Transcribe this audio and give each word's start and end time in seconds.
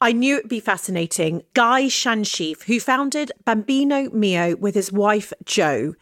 I 0.00 0.12
knew 0.12 0.38
it'd 0.38 0.48
be 0.48 0.60
fascinating. 0.60 1.42
Guy 1.52 1.84
Schanschieff, 1.84 2.62
who 2.62 2.80
founded 2.80 3.32
Bambino 3.44 4.08
Mio 4.10 4.56
with 4.56 4.74
his 4.74 4.90
wife 4.90 5.32
Jo, 5.44 5.94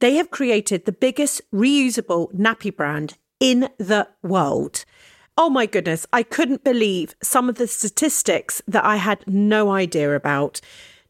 they 0.00 0.14
have 0.14 0.30
created 0.30 0.84
the 0.84 0.92
biggest 0.92 1.40
reusable 1.52 2.32
nappy 2.34 2.74
brand 2.74 3.16
in 3.38 3.68
the 3.78 4.08
world. 4.22 4.84
Oh 5.36 5.48
my 5.48 5.66
goodness, 5.66 6.04
I 6.12 6.24
couldn't 6.24 6.64
believe 6.64 7.14
some 7.22 7.48
of 7.48 7.54
the 7.54 7.68
statistics 7.68 8.60
that 8.66 8.84
I 8.84 8.96
had 8.96 9.24
no 9.28 9.70
idea 9.70 10.16
about. 10.16 10.60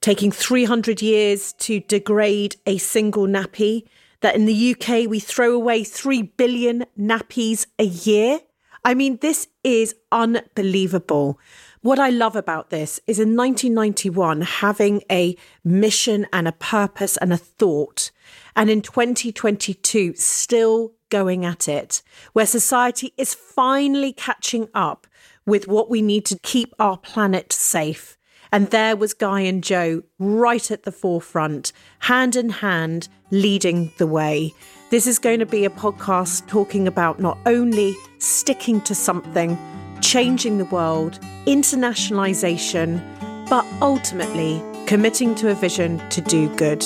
Taking 0.03 0.31
300 0.31 1.01
years 1.01 1.55
to 1.55 1.81
degrade 1.81 2.57
a 2.67 2.77
single 2.77 3.27
nappy, 3.27 3.87
that 4.21 4.35
in 4.35 4.45
the 4.45 4.75
UK 4.75 5.09
we 5.09 5.19
throw 5.19 5.55
away 5.55 5.83
3 5.83 6.23
billion 6.23 6.85
nappies 6.99 7.67
a 7.79 7.85
year. 7.85 8.41
I 8.85 8.95
mean, 8.95 9.19
this 9.23 9.49
is 9.65 9.95
unbelievable. 10.13 11.39
What 11.81 12.01
I 12.01 12.11
love 12.11 12.35
about 12.35 12.71
this 12.71 12.99
is 13.07 13.21
in 13.21 13.37
1991, 13.37 14.41
having 14.41 15.03
a 15.13 15.37
mission 15.63 16.27
and 16.33 16.49
a 16.49 16.53
purpose 16.53 17.17
and 17.19 17.33
a 17.33 17.37
thought, 17.37 18.11
and 18.57 18.69
in 18.69 18.83
2022, 18.83 20.15
still 20.17 20.93
going 21.09 21.45
at 21.45 21.69
it, 21.69 22.03
where 22.33 22.47
society 22.47 23.15
is 23.17 23.33
finally 23.33 24.13
catching 24.13 24.69
up 24.75 25.07
with 25.47 25.69
what 25.69 25.89
we 25.89 26.03
need 26.03 26.25
to 26.27 26.39
keep 26.41 26.75
our 26.81 26.97
planet 26.99 27.53
safe. 27.53 28.19
And 28.51 28.71
there 28.71 28.97
was 28.97 29.15
Guy 29.15 29.41
and 29.43 29.63
Jo 29.63 30.03
right 30.19 30.69
at 30.73 30.83
the 30.83 30.91
forefront, 30.91 31.73
hand 32.01 32.35
in 32.35 32.49
hand, 32.49 33.09
leading 33.31 33.93
the 33.99 34.07
way. 34.09 34.53
This 34.91 35.07
is 35.07 35.21
going 35.21 35.39
to 35.39 35.47
be 35.47 35.65
a 35.65 35.71
podcast 35.71 36.49
talking 36.49 36.89
about 36.89 37.21
not 37.21 37.39
only 37.47 37.95
sticking 38.19 38.81
to 38.81 38.97
something, 38.97 39.57
changing 40.01 40.59
the 40.59 40.65
world, 40.67 41.19
internationalization, 41.47 43.01
but 43.49 43.65
ultimately 43.81 44.63
committing 44.87 45.35
to 45.37 45.51
a 45.51 45.55
vision 45.55 45.99
to 46.11 46.21
do 46.21 46.49
good. 46.57 46.85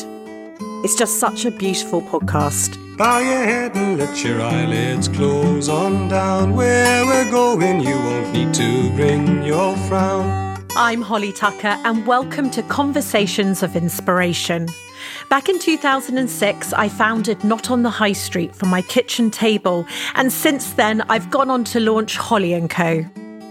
It's 0.84 0.96
just 0.96 1.20
such 1.20 1.44
a 1.44 1.50
beautiful 1.50 2.02
podcast. 2.02 2.78
Bow 2.96 3.20
your 3.20 3.44
head 3.44 3.76
and 3.76 3.98
let 3.98 4.22
your 4.24 4.40
eyelids 4.42 5.08
close 5.08 5.68
on 5.68 6.08
down. 6.08 6.54
Where 6.54 7.06
we're 7.06 7.30
going, 7.30 7.80
you 7.80 7.96
won't 7.96 8.32
need 8.32 8.52
to 8.54 8.90
bring 8.96 9.42
your 9.44 9.76
frown. 9.88 10.42
I'm 10.76 11.02
Holly 11.02 11.32
Tucker, 11.32 11.76
and 11.84 12.06
welcome 12.06 12.50
to 12.50 12.62
Conversations 12.62 13.62
of 13.62 13.76
Inspiration. 13.76 14.68
Back 15.32 15.48
in 15.48 15.58
2006, 15.58 16.74
I 16.74 16.90
founded 16.90 17.42
Not 17.42 17.70
on 17.70 17.84
the 17.84 17.88
High 17.88 18.12
Street 18.12 18.54
from 18.54 18.68
my 18.68 18.82
kitchen 18.82 19.30
table, 19.30 19.86
and 20.14 20.30
since 20.30 20.74
then, 20.74 21.00
I've 21.08 21.30
gone 21.30 21.48
on 21.48 21.64
to 21.72 21.80
launch 21.80 22.18
Holly 22.18 22.60
& 22.66 22.68
Co. 22.68 23.02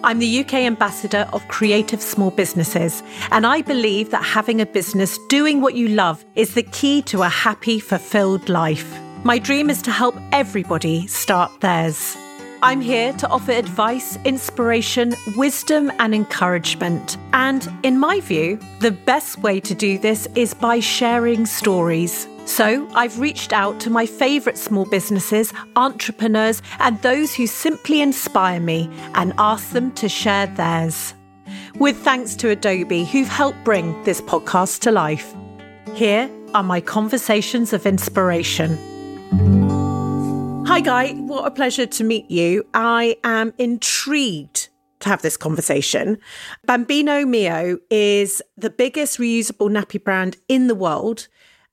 I'm 0.04 0.20
the 0.20 0.42
UK 0.42 0.54
ambassador 0.54 1.28
of 1.34 1.48
creative 1.48 2.00
small 2.00 2.30
businesses, 2.30 3.02
and 3.32 3.48
I 3.48 3.64
believe 3.64 4.12
that 4.12 4.24
having 4.24 4.62
a 4.62 4.66
business 4.68 5.18
doing 5.28 5.60
what 5.60 5.74
you 5.74 5.88
love 5.88 6.24
is 6.36 6.54
the 6.54 6.62
key 6.62 7.02
to 7.02 7.24
a 7.24 7.30
happy, 7.30 7.80
fulfilled 7.80 8.48
life. 8.48 9.00
My 9.24 9.40
dream 9.40 9.72
is 9.72 9.82
to 9.82 9.92
help 9.92 10.16
everybody 10.32 11.08
start 11.08 11.62
theirs. 11.62 12.16
I'm 12.64 12.80
here 12.80 13.12
to 13.14 13.28
offer 13.30 13.54
advice, 13.54 14.20
inspiration, 14.24 15.16
wisdom, 15.36 15.92
and 15.98 16.14
encouragement. 16.14 17.18
And 17.34 17.68
in 17.82 17.98
my 17.98 18.20
view, 18.20 18.60
the 18.82 18.92
best 18.92 19.40
way 19.40 19.60
to 19.62 19.74
do 19.74 19.98
this 19.98 20.28
is 20.36 20.54
by 20.54 20.80
sharing 20.80 21.48
stories. 21.48 22.28
So 22.46 22.88
I've 22.94 23.20
reached 23.20 23.52
out 23.52 23.80
to 23.80 23.90
my 23.90 24.06
favourite 24.06 24.60
small 24.60 24.86
businesses, 24.86 25.52
entrepreneurs, 25.76 26.62
and 26.80 27.02
those 27.02 27.34
who 27.34 27.48
simply 27.48 28.00
inspire 28.00 28.60
me 28.60 28.92
and 29.16 29.34
asked 29.40 29.74
them 29.74 29.92
to 29.94 30.08
share 30.08 30.46
theirs. 30.46 31.16
With 31.80 31.98
thanks 31.98 32.36
to 32.36 32.50
Adobe, 32.50 33.06
who've 33.06 33.28
helped 33.28 33.64
bring 33.64 34.04
this 34.04 34.22
podcast 34.22 34.82
to 34.82 34.92
life. 34.92 35.34
Here 35.96 36.30
are 36.54 36.64
my 36.64 36.80
conversations 36.80 37.74
of 37.74 37.88
inspiration. 37.88 38.78
Hi, 40.72 40.80
Guy. 40.80 41.12
What 41.12 41.46
a 41.46 41.52
pleasure 41.52 41.86
to 41.86 42.04
meet 42.06 42.32
you. 42.32 42.66
I 42.74 43.18
am 43.26 43.54
intrigued 43.58 44.70
to 45.02 45.10
have 45.10 45.22
this 45.22 45.36
conversation. 45.36 46.18
Bambino 46.66 47.26
Mio 47.26 47.78
is 47.90 48.42
the 48.56 48.70
biggest 48.70 49.20
reusable 49.20 49.70
nappy 49.70 50.02
brand 50.02 50.38
in 50.48 50.68
the 50.68 50.74
world, 50.74 51.28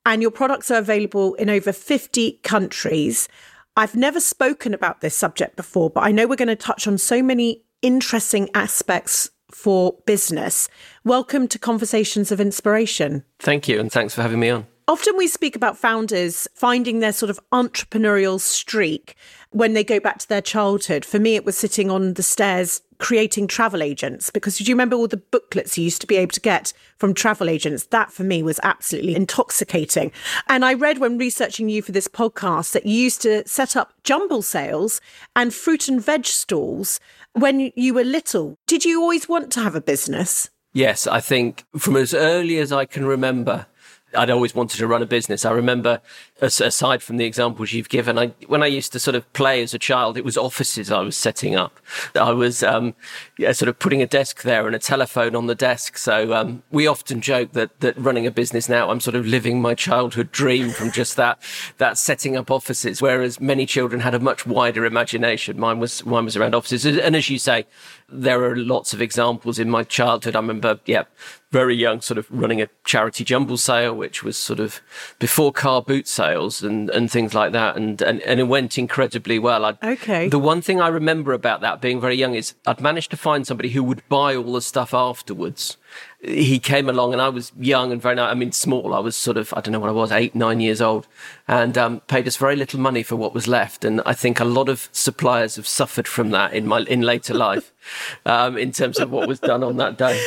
and 0.05 0.21
your 0.21 0.33
products 0.33 0.69
are 0.73 0.79
available 0.79 1.35
in 1.35 1.49
over 1.49 1.73
50 1.73 2.41
countries. 2.43 3.29
I've 3.77 3.95
never 3.95 4.19
spoken 4.19 4.75
about 4.75 5.01
this 5.01 5.15
subject 5.15 5.55
before, 5.55 5.91
but 5.91 6.03
I 6.03 6.11
know 6.11 6.27
we're 6.27 6.35
going 6.35 6.49
to 6.49 6.57
touch 6.57 6.89
on 6.89 6.99
so 6.99 7.23
many 7.23 7.63
interesting 7.83 8.51
aspects 8.53 9.31
for 9.53 9.97
business. 10.07 10.69
Welcome 11.05 11.47
to 11.49 11.59
Conversations 11.61 12.33
of 12.33 12.41
Inspiration. 12.41 13.25
Thank 13.39 13.69
you, 13.69 13.79
and 13.79 13.93
thanks 13.93 14.17
for 14.17 14.23
having 14.23 14.41
me 14.41 14.51
on. 14.51 14.67
Often 14.89 15.19
we 15.19 15.29
speak 15.29 15.55
about 15.55 15.77
founders 15.77 16.49
finding 16.55 17.01
their 17.01 17.13
sort 17.13 17.29
of 17.29 17.39
entrepreneurial 17.53 18.41
streak 18.41 19.17
when 19.51 19.75
they 19.75 19.85
go 19.85 20.01
back 20.01 20.17
to 20.21 20.29
their 20.31 20.41
childhood. 20.41 21.05
For 21.05 21.19
me, 21.19 21.37
it 21.37 21.45
was 21.45 21.59
sitting 21.59 21.91
on 21.91 22.15
the 22.15 22.23
stairs 22.23 22.81
creating 22.97 23.49
travel 23.49 23.83
agents 23.83 24.31
because 24.31 24.57
do 24.57 24.65
you 24.65 24.75
remember 24.75 24.97
all 24.97 25.07
the 25.07 25.19
booklets 25.19 25.77
you 25.77 25.85
used 25.85 26.01
to 26.01 26.07
be 26.07 26.17
able 26.17 26.33
to 26.33 26.41
get 26.41 26.73
from 26.97 27.13
travel 27.13 27.51
agents? 27.51 27.85
That 27.89 28.11
for 28.11 28.25
me 28.25 28.43
was 28.43 28.59
absolutely 28.63 29.15
intoxicating. 29.15 30.11
And 30.49 30.65
I 30.65 30.73
read 30.73 30.97
when 30.97 31.19
researching 31.19 31.69
you 31.69 31.83
for 31.83 31.93
this 31.93 32.09
podcast 32.09 32.73
that 32.73 32.87
you 32.87 32.95
used 32.95 33.21
to 33.23 33.47
set 33.47 33.77
up 33.77 33.93
jumble 34.05 34.41
sales 34.41 35.03
and 35.37 35.53
fruit 35.53 35.89
and 35.89 36.03
veg 36.03 36.25
stalls 36.25 36.99
when 37.35 37.73
you 37.77 37.93
were 37.93 38.05
little. 38.05 38.57
Did 38.67 38.87
you 38.87 39.03
always 39.03 39.29
want 39.29 39.53
to 39.53 39.61
have 39.61 39.75
a 39.75 39.83
business? 39.83 40.49
Yes, 40.73 41.07
I 41.07 41.21
think 41.21 41.65
from 41.77 41.97
as 41.97 42.15
early 42.15 42.59
as 42.59 42.73
I 42.73 42.85
can 42.85 43.05
remember, 43.05 43.67
I'd 44.15 44.31
always 44.31 44.55
wanted 44.55 44.79
to 44.79 44.87
run 44.87 45.03
a 45.03 45.07
business. 45.07 45.45
I 45.45 45.53
remember, 45.53 46.01
aside 46.41 47.03
from 47.03 47.17
the 47.17 47.25
examples 47.25 47.73
you've 47.73 47.89
given, 47.89 48.19
I, 48.19 48.29
when 48.47 48.63
I 48.63 48.67
used 48.67 48.93
to 48.93 49.01
sort 49.01 49.15
of 49.15 49.31
play 49.33 49.63
as 49.63 49.75
a 49.75 49.79
child, 49.79 50.17
it 50.17 50.25
was 50.25 50.37
offices 50.37 50.91
I 50.91 51.01
was 51.01 51.17
setting 51.17 51.57
up. 51.57 51.81
I 52.15 52.31
was, 52.33 52.63
um, 52.63 52.95
yeah, 53.39 53.53
sort 53.53 53.69
of 53.69 53.79
putting 53.79 54.03
a 54.03 54.07
desk 54.07 54.43
there 54.43 54.67
and 54.67 54.77
a 54.77 54.79
telephone 54.79 55.35
on 55.35 55.47
the 55.47 55.55
desk. 55.55 55.99
So, 55.99 56.33
um, 56.35 56.63
we 56.71 56.87
often 56.87 57.21
joke 57.21 57.53
that, 57.53 57.81
that 57.81 57.97
running 57.99 58.27
a 58.27 58.31
business 58.31 58.69
now, 58.69 58.91
I'm 58.91 59.01
sort 59.01 59.17
of 59.17 59.27
living 59.27 59.61
my 59.61 59.75
childhood 59.75 60.31
dream 60.31 60.71
from 60.71 60.93
just 60.93 61.17
that, 61.17 61.43
that 61.79 61.99
setting 61.99 62.37
up 62.37 62.51
offices. 62.51 63.03
Whereas 63.03 63.41
many 63.41 63.67
children 63.67 64.01
had 64.01 64.15
a 64.15 64.21
much 64.21 64.47
wider 64.47 64.85
imagination. 64.85 65.59
Mine 65.59 65.81
was, 65.81 66.05
mine 66.07 66.25
was 66.25 66.37
around 66.37 66.55
offices. 66.55 66.85
And 66.85 67.17
as 67.17 67.29
you 67.29 67.39
say, 67.39 67.67
there 68.09 68.43
are 68.45 68.57
lots 68.57 68.93
of 68.93 69.03
examples 69.03 69.59
in 69.59 69.69
my 69.69 69.83
childhood. 69.83 70.37
I 70.37 70.41
remember, 70.41 70.81
yeah, 70.87 71.05
very 71.51 71.75
young, 71.75 72.01
sort 72.01 72.19
of 72.19 72.27
running 72.31 72.61
a 72.61 72.69
charity 72.85 73.25
jumble 73.25 73.57
sale, 73.57 73.95
which 73.95 74.23
was 74.23 74.37
sort 74.37 74.61
of 74.61 74.81
before 75.19 75.53
car 75.53 75.83
boot 75.83 76.07
sales 76.29 76.63
and, 76.63 76.91
and 76.91 77.11
things 77.11 77.35
like 77.35 77.53
that. 77.53 77.77
And, 77.77 78.01
and, 78.03 78.21
and 78.23 78.41
it 78.41 78.45
went 78.45 78.79
incredibly 78.79 79.39
well. 79.39 79.65
I'd, 79.65 79.83
okay. 79.83 80.29
The 80.29 80.39
one 80.39 80.61
thing 80.61 80.81
I 80.81 80.89
remember 80.89 81.33
about 81.33 81.61
that 81.61 81.81
being 81.81 82.01
very 82.01 82.17
young 82.17 82.35
is 82.35 82.55
I'd 82.67 82.81
managed 82.81 83.11
to 83.11 83.17
find 83.17 83.47
somebody 83.47 83.71
who 83.71 83.83
would 83.85 84.07
buy 84.09 84.37
all 84.37 84.53
the 84.53 84.63
stuff 84.63 84.95
afterwards 84.95 85.77
he 86.21 86.59
came 86.59 86.89
along 86.89 87.13
and 87.13 87.23
I 87.23 87.29
was 87.29 87.53
young 87.59 87.93
and 87.93 88.03
very, 88.03 88.19
I 88.19 88.35
mean, 88.35 88.51
small. 88.51 88.93
I 88.93 88.99
was 88.99 89.15
sort 89.15 89.37
of, 89.37 89.55
I 89.55 89.61
don't 89.61 89.73
know 89.73 89.79
what 89.79 89.89
I 89.89 89.93
was, 89.93 90.11
eight, 90.11 90.35
nine 90.35 90.59
years 90.59 90.81
old 90.81 91.07
and 91.47 91.79
um, 91.79 92.01
paid 92.01 92.27
us 92.27 92.37
very 92.37 92.57
little 92.57 92.81
money 92.81 93.05
for 93.05 93.15
what 93.15 93.35
was 93.35 93.47
left. 93.47 93.85
And 93.85 94.03
I 94.05 94.15
think 94.15 94.41
a 94.41 94.45
lot 94.45 94.69
of 94.69 94.89
suppliers 94.91 95.55
have 95.57 95.67
suffered 95.69 96.09
from 96.09 96.31
that 96.31 96.53
in 96.53 96.67
my, 96.67 96.81
in 96.81 97.03
later 97.03 97.35
life, 97.35 97.73
um, 98.27 98.59
in 98.59 98.73
terms 98.73 98.99
of 98.99 99.13
what 99.13 99.29
was 99.29 99.39
done 99.39 99.63
on 99.63 99.77
that 99.77 99.97
day. 99.97 100.21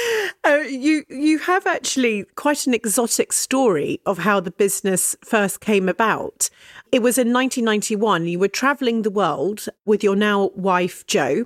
Uh, 0.45 0.63
you, 0.67 1.03
you 1.09 1.39
have 1.39 1.67
actually 1.67 2.23
quite 2.35 2.65
an 2.65 2.73
exotic 2.73 3.33
story 3.33 3.99
of 4.05 4.19
how 4.19 4.39
the 4.39 4.51
business 4.51 5.15
first 5.25 5.59
came 5.59 5.89
about. 5.89 6.49
It 6.91 7.01
was 7.01 7.17
in 7.17 7.33
1991. 7.33 8.27
You 8.27 8.39
were 8.39 8.47
traveling 8.47 9.01
the 9.01 9.11
world 9.11 9.65
with 9.85 10.03
your 10.03 10.15
now 10.15 10.51
wife, 10.55 11.05
Jo, 11.05 11.45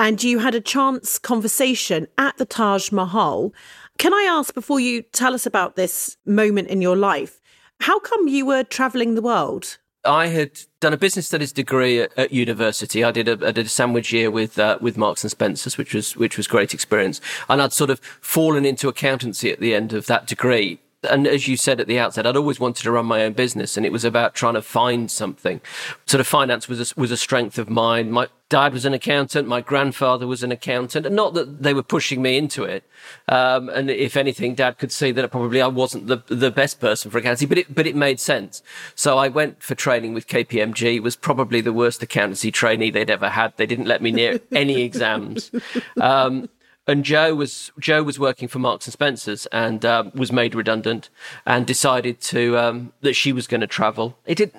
and 0.00 0.24
you 0.24 0.40
had 0.40 0.56
a 0.56 0.60
chance 0.60 1.16
conversation 1.16 2.08
at 2.18 2.36
the 2.38 2.44
Taj 2.44 2.90
Mahal 2.90 3.54
can 4.00 4.14
I 4.14 4.22
ask 4.22 4.54
before 4.54 4.80
you 4.80 5.02
tell 5.02 5.34
us 5.34 5.44
about 5.44 5.76
this 5.76 6.16
moment 6.24 6.68
in 6.68 6.80
your 6.80 6.96
life, 6.96 7.38
how 7.80 8.00
come 8.00 8.28
you 8.28 8.46
were 8.46 8.64
traveling 8.64 9.14
the 9.14 9.20
world? 9.20 9.76
I 10.06 10.28
had 10.28 10.58
done 10.80 10.94
a 10.94 10.96
business 10.96 11.26
studies 11.26 11.52
degree 11.52 12.00
at, 12.00 12.18
at 12.18 12.32
university. 12.32 13.04
I 13.04 13.10
did 13.10 13.28
a, 13.28 13.32
I 13.46 13.52
did 13.52 13.66
a 13.66 13.68
sandwich 13.68 14.10
year 14.10 14.30
with 14.30 14.58
uh, 14.58 14.78
with 14.80 14.96
Marks 14.96 15.22
and 15.22 15.30
Spencers, 15.30 15.76
which 15.76 15.92
was 15.92 16.16
which 16.16 16.38
was 16.38 16.46
great 16.46 16.72
experience. 16.72 17.20
And 17.50 17.60
I'd 17.60 17.74
sort 17.74 17.90
of 17.90 18.00
fallen 18.22 18.64
into 18.64 18.88
accountancy 18.88 19.52
at 19.52 19.60
the 19.60 19.74
end 19.74 19.92
of 19.92 20.06
that 20.06 20.26
degree. 20.26 20.80
And 21.08 21.26
as 21.26 21.48
you 21.48 21.56
said 21.56 21.80
at 21.80 21.86
the 21.86 21.98
outset, 21.98 22.26
I'd 22.26 22.36
always 22.36 22.60
wanted 22.60 22.82
to 22.82 22.92
run 22.92 23.06
my 23.06 23.22
own 23.24 23.32
business, 23.32 23.76
and 23.78 23.86
it 23.86 23.92
was 23.92 24.04
about 24.04 24.34
trying 24.34 24.54
to 24.54 24.62
find 24.62 25.10
something. 25.10 25.62
Sort 26.06 26.20
of 26.20 26.26
finance 26.26 26.68
was 26.68 26.92
a, 26.92 27.00
was 27.00 27.10
a 27.10 27.16
strength 27.16 27.56
of 27.58 27.70
mine. 27.70 28.10
My 28.10 28.28
dad 28.50 28.74
was 28.74 28.84
an 28.84 28.92
accountant. 28.92 29.48
My 29.48 29.62
grandfather 29.62 30.26
was 30.26 30.42
an 30.42 30.52
accountant, 30.52 31.06
and 31.06 31.16
not 31.16 31.32
that 31.32 31.62
they 31.62 31.72
were 31.72 31.82
pushing 31.82 32.20
me 32.20 32.36
into 32.36 32.64
it. 32.64 32.84
Um, 33.28 33.70
and 33.70 33.88
if 33.88 34.14
anything, 34.14 34.54
dad 34.54 34.76
could 34.76 34.92
see 34.92 35.10
that 35.12 35.30
probably 35.30 35.62
I 35.62 35.68
wasn't 35.68 36.06
the 36.06 36.18
the 36.26 36.50
best 36.50 36.80
person 36.80 37.10
for 37.10 37.16
accountancy, 37.16 37.46
but 37.46 37.56
it 37.56 37.74
but 37.74 37.86
it 37.86 37.96
made 37.96 38.20
sense. 38.20 38.62
So 38.94 39.16
I 39.16 39.28
went 39.28 39.62
for 39.62 39.74
training 39.74 40.12
with 40.12 40.26
KPMG. 40.26 40.96
It 40.96 41.02
was 41.02 41.16
probably 41.16 41.62
the 41.62 41.72
worst 41.72 42.02
accountancy 42.02 42.50
trainee 42.50 42.90
they'd 42.90 43.08
ever 43.08 43.30
had. 43.30 43.56
They 43.56 43.66
didn't 43.66 43.86
let 43.86 44.02
me 44.02 44.10
near 44.10 44.38
any 44.52 44.82
exams. 44.82 45.50
Um, 45.98 46.50
and 46.86 47.04
Jo 47.04 47.34
was 47.34 47.70
Jo 47.78 48.02
was 48.02 48.18
working 48.18 48.48
for 48.48 48.58
Marks 48.58 48.86
and 48.86 48.92
Spencers 48.92 49.46
and 49.46 49.84
um, 49.84 50.10
was 50.14 50.32
made 50.32 50.54
redundant 50.54 51.08
and 51.46 51.66
decided 51.66 52.20
to 52.22 52.56
um, 52.58 52.92
that 53.02 53.14
she 53.14 53.32
was 53.32 53.46
going 53.46 53.60
to 53.60 53.66
travel. 53.66 54.16
It 54.26 54.36
did. 54.36 54.52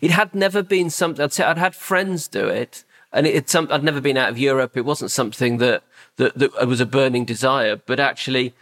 It 0.00 0.10
had 0.10 0.34
never 0.34 0.62
been 0.62 0.90
something. 0.90 1.22
I'd 1.22 1.32
say 1.32 1.44
I'd 1.44 1.58
had 1.58 1.74
friends 1.74 2.28
do 2.28 2.48
it, 2.48 2.84
and 3.12 3.26
it, 3.26 3.48
some. 3.48 3.68
I'd 3.70 3.84
never 3.84 4.00
been 4.00 4.16
out 4.16 4.30
of 4.30 4.38
Europe. 4.38 4.76
It 4.76 4.84
wasn't 4.84 5.10
something 5.10 5.58
that 5.58 5.82
that, 6.16 6.38
that 6.38 6.66
was 6.66 6.80
a 6.80 6.86
burning 6.86 7.24
desire, 7.24 7.76
but 7.76 8.00
actually 8.00 8.54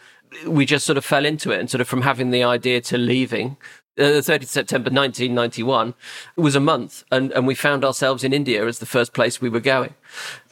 we 0.47 0.67
just 0.67 0.85
sort 0.85 0.99
of 0.99 1.05
fell 1.05 1.25
into 1.25 1.53
it 1.53 1.61
and 1.61 1.71
sort 1.71 1.81
of 1.81 1.89
from 1.89 2.03
having 2.03 2.31
the 2.31 2.43
idea 2.43 2.81
to 2.81 2.99
leaving 2.99 3.57
uh, 3.99 4.21
30th 4.21 4.47
September 4.47 4.91
1991 4.91 5.95
was 6.37 6.55
a 6.55 6.61
month 6.61 7.05
and, 7.11 7.33
and 7.33 7.47
we 7.47 7.55
found 7.55 7.85
ourselves 7.85 8.25
in 8.25 8.33
India 8.33 8.67
as 8.67 8.79
the 8.79 8.87
first 8.87 9.13
place 9.13 9.41
we 9.41 9.49
were 9.49 9.61
going. 9.61 9.95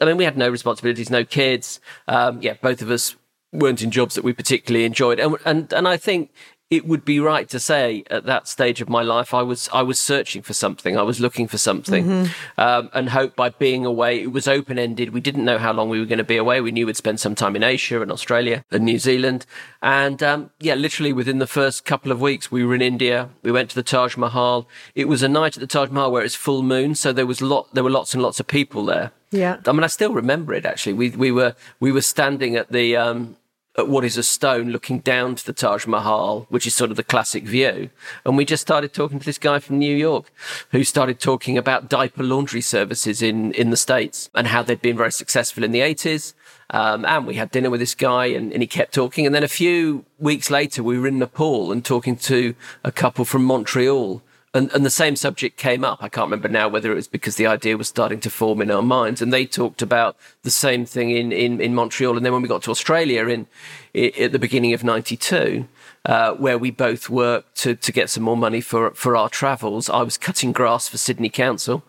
I 0.01 0.05
mean, 0.05 0.17
we 0.17 0.25
had 0.25 0.37
no 0.37 0.49
responsibilities, 0.49 1.11
no 1.11 1.25
kids. 1.25 1.81
Um, 2.09 2.41
yeah, 2.41 2.55
both 2.61 2.83
of 2.83 2.91
us 2.91 3.17
weren't 3.53 3.83
in 3.83 3.91
jobs 3.91 4.15
that 4.15 4.25
we 4.25 4.33
particularly 4.33 4.85
enjoyed. 4.85 5.21
And, 5.21 5.37
and, 5.45 5.73
and 5.73 5.87
I 5.87 5.97
think 5.97 6.31
it 6.73 6.87
would 6.87 7.05
be 7.05 7.21
right 7.21 7.51
to 7.51 7.61
say 7.61 8.03
at 8.11 8.25
that 8.25 8.49
stage 8.49 8.81
of 8.81 8.89
my 8.89 9.03
life, 9.03 9.35
I 9.35 9.43
was 9.43 9.69
I 9.75 9.83
was 9.83 9.99
searching 9.99 10.41
for 10.41 10.55
something. 10.55 10.97
I 10.97 11.03
was 11.03 11.21
looking 11.21 11.47
for 11.47 11.59
something, 11.59 12.07
mm-hmm. 12.07 12.61
um, 12.61 12.89
and 12.95 13.11
hope 13.11 13.37
by 13.37 13.51
being 13.51 13.85
away, 13.85 14.23
it 14.23 14.33
was 14.33 14.49
open 14.49 14.79
ended. 14.79 15.13
We 15.13 15.21
didn't 15.21 15.45
know 15.45 15.59
how 15.59 15.75
long 15.75 15.91
we 15.91 16.01
were 16.01 16.07
going 16.07 16.17
to 16.17 16.25
be 16.25 16.39
away. 16.39 16.63
We 16.63 16.73
knew 16.73 16.87
we'd 16.87 16.97
spend 16.97 17.21
some 17.21 17.35
time 17.35 17.57
in 17.57 17.63
Asia 17.63 18.01
and 18.01 18.11
Australia 18.11 18.65
and 18.71 18.87
New 18.87 18.99
Zealand, 18.99 19.45
and 19.83 20.23
um, 20.23 20.51
yeah, 20.61 20.75
literally 20.75 21.13
within 21.13 21.41
the 21.41 21.47
first 21.47 21.85
couple 21.85 22.11
of 22.11 22.23
weeks, 22.23 22.51
we 22.51 22.65
were 22.65 22.75
in 22.75 22.81
India. 22.81 23.29
We 23.43 23.53
went 23.53 23.69
to 23.69 23.75
the 23.75 23.83
Taj 23.83 24.17
Mahal. 24.17 24.67
It 24.95 25.09
was 25.09 25.23
a 25.23 25.29
night 25.29 25.59
at 25.59 25.61
the 25.61 25.67
Taj 25.67 25.91
Mahal 25.91 26.11
where 26.11 26.25
it's 26.25 26.35
full 26.35 26.63
moon, 26.63 26.95
so 26.95 27.13
there 27.13 27.27
was 27.27 27.43
lot 27.43 27.69
there 27.75 27.85
were 27.85 27.91
lots 27.91 28.15
and 28.15 28.23
lots 28.23 28.41
of 28.41 28.47
people 28.47 28.87
there. 28.87 29.13
Yeah, 29.31 29.59
I 29.67 29.73
mean, 29.73 29.85
I 29.85 29.89
still 29.89 30.15
remember 30.15 30.55
it 30.55 30.65
actually. 30.65 30.95
We 30.95 31.11
we 31.11 31.33
were 31.33 31.55
we 31.81 31.93
were 31.93 32.01
standing 32.01 32.57
at 32.57 32.73
the 32.73 32.97
um, 32.97 33.37
at 33.77 33.89
what 33.89 34.05
is 34.05 34.19
a 34.19 34.23
stone 34.23 34.71
looking 34.71 34.99
down 34.99 35.35
to 35.35 35.47
the 35.47 35.53
Taj 35.53 35.87
Mahal, 35.87 36.47
which 36.51 36.67
is 36.67 36.75
sort 36.75 36.91
of 36.91 36.97
the 36.97 37.03
classic 37.03 37.45
view. 37.45 37.89
And 38.25 38.37
we 38.37 38.45
just 38.45 38.61
started 38.61 38.93
talking 38.93 39.19
to 39.19 39.25
this 39.25 39.39
guy 39.39 39.61
from 39.61 39.79
New 39.79 39.97
York 39.97 40.31
who 40.71 40.85
started 40.85 41.19
talking 41.19 41.57
about 41.57 41.89
diaper 41.89 42.23
laundry 42.23 42.61
services 42.61 43.23
in, 43.23 43.53
in 43.53 43.71
the 43.71 43.77
States 43.77 44.29
and 44.35 44.47
how 44.47 44.63
they'd 44.63 44.83
been 44.83 44.97
very 44.97 45.13
successful 45.13 45.65
in 45.65 45.73
the 45.73 45.81
80s. 45.81 46.35
Um, 46.71 47.05
and 47.07 47.27
we 47.27 47.35
had 47.35 47.51
dinner 47.51 47.71
with 47.71 47.81
this 47.81 47.95
guy 47.95 48.27
and, 48.27 48.53
and 48.53 48.63
he 48.63 48.67
kept 48.67 48.95
talking. 48.95 49.25
And 49.25 49.35
then 49.35 49.45
a 49.45 49.49
few 49.49 50.05
weeks 50.19 50.51
later, 50.51 50.83
we 50.83 50.99
were 50.99 51.07
in 51.07 51.19
Nepal 51.19 51.73
and 51.73 51.85
talking 51.85 52.17
to 52.17 52.55
a 52.85 52.93
couple 52.93 53.25
from 53.25 53.45
Montreal 53.45 54.23
and, 54.55 54.71
and 54.73 54.85
the 54.85 54.91
same 54.91 55.17
subject 55.17 55.57
came 55.57 55.83
up. 55.83 56.03
I 56.03 56.09
can't 56.09 56.27
remember 56.27 56.49
now 56.49 56.69
whether 56.69 56.93
it 56.93 56.97
was 56.97 57.09
because 57.09 57.37
the 57.37 57.47
idea 57.47 57.79
was 57.79 57.89
starting 57.89 58.21
to 58.21 58.31
form 58.31 58.61
in 58.61 58.71
our 58.71 58.83
minds, 58.83 59.23
and 59.23 59.33
they 59.33 59.47
talked 59.47 59.81
about 59.81 60.17
the 60.43 60.51
same 60.51 60.85
thing 60.85 61.11
in, 61.11 61.33
in, 61.33 61.61
in 61.61 61.75
Montreal. 61.75 62.17
And 62.17 62.25
then 62.25 62.33
when 62.33 62.43
we 62.43 62.49
got 62.49 62.63
to 62.65 62.71
Australia 62.71 63.27
in, 63.29 63.47
in 63.95 64.13
at 64.19 64.33
the 64.33 64.39
beginning 64.39 64.75
of 64.75 64.85
'92, 64.85 65.67
uh, 66.05 66.33
where 66.35 66.59
we 66.59 66.71
both 66.71 67.09
worked 67.09 67.57
to, 67.59 67.75
to 67.75 67.93
get 67.93 68.11
some 68.11 68.23
more 68.23 68.37
money 68.37 68.61
for 68.61 68.91
for 68.91 69.17
our 69.17 69.31
travels, 69.31 69.89
I 69.89 70.03
was 70.03 70.19
cutting 70.19 70.53
grass 70.53 70.87
for 70.87 70.99
Sydney 70.99 71.31
Council, 71.31 71.83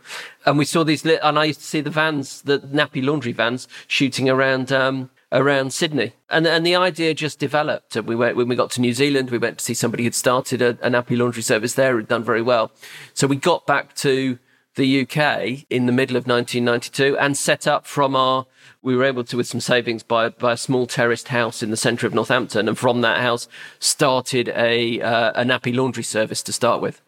and 0.46 0.58
we 0.58 0.66
saw 0.66 0.86
these, 0.86 1.06
and 1.06 1.38
I 1.38 1.46
used 1.46 1.60
to 1.60 1.68
see 1.68 1.82
the 1.82 1.90
vans, 1.90 2.44
the 2.44 2.60
nappy 2.60 3.04
laundry 3.04 3.34
vans, 3.34 3.68
shooting 3.88 4.30
around. 4.30 4.72
Um, 4.72 5.10
around 5.34 5.74
Sydney. 5.74 6.14
And, 6.30 6.46
and 6.46 6.66
the 6.66 6.76
idea 6.76 7.14
just 7.14 7.40
developed. 7.40 7.96
We 7.96 8.16
went, 8.16 8.38
when 8.38 8.48
we 8.48 8.56
got 8.56 8.70
to 8.72 8.82
New 8.82 8.94
Zealand, 8.94 9.32
we 9.32 9.40
went 9.40 9.58
to 9.58 9.66
see 9.66 9.74
somebody 9.74 10.04
who'd 10.04 10.16
started 10.16 10.62
a, 10.62 10.70
a 10.82 10.90
nappy 10.90 11.18
laundry 11.18 11.42
service 11.42 11.74
there, 11.74 11.94
who'd 11.94 12.08
done 12.08 12.24
very 12.24 12.42
well. 12.42 12.72
So 13.14 13.26
we 13.26 13.36
got 13.36 13.66
back 13.66 13.96
to 13.96 14.38
the 14.76 15.02
UK 15.02 15.66
in 15.70 15.86
the 15.88 15.92
middle 15.92 16.16
of 16.16 16.28
1992 16.28 17.18
and 17.18 17.36
set 17.36 17.68
up 17.68 17.86
from 17.86 18.16
our, 18.16 18.46
we 18.82 18.96
were 18.96 19.04
able 19.04 19.24
to, 19.24 19.38
with 19.38 19.48
some 19.48 19.60
savings, 19.60 20.04
buy, 20.04 20.30
buy 20.30 20.54
a 20.54 20.58
small 20.58 20.86
terraced 20.86 21.28
house 21.28 21.64
in 21.64 21.72
the 21.72 21.78
centre 21.78 22.08
of 22.08 22.14
Northampton. 22.14 22.68
And 22.68 22.78
from 22.78 23.02
that 23.02 23.20
house, 23.20 23.48
started 23.80 24.50
a, 24.50 25.02
uh, 25.02 25.42
a 25.42 25.44
nappy 25.44 25.76
laundry 25.76 26.04
service 26.04 26.42
to 26.44 26.54
start 26.54 26.82
with 26.82 27.02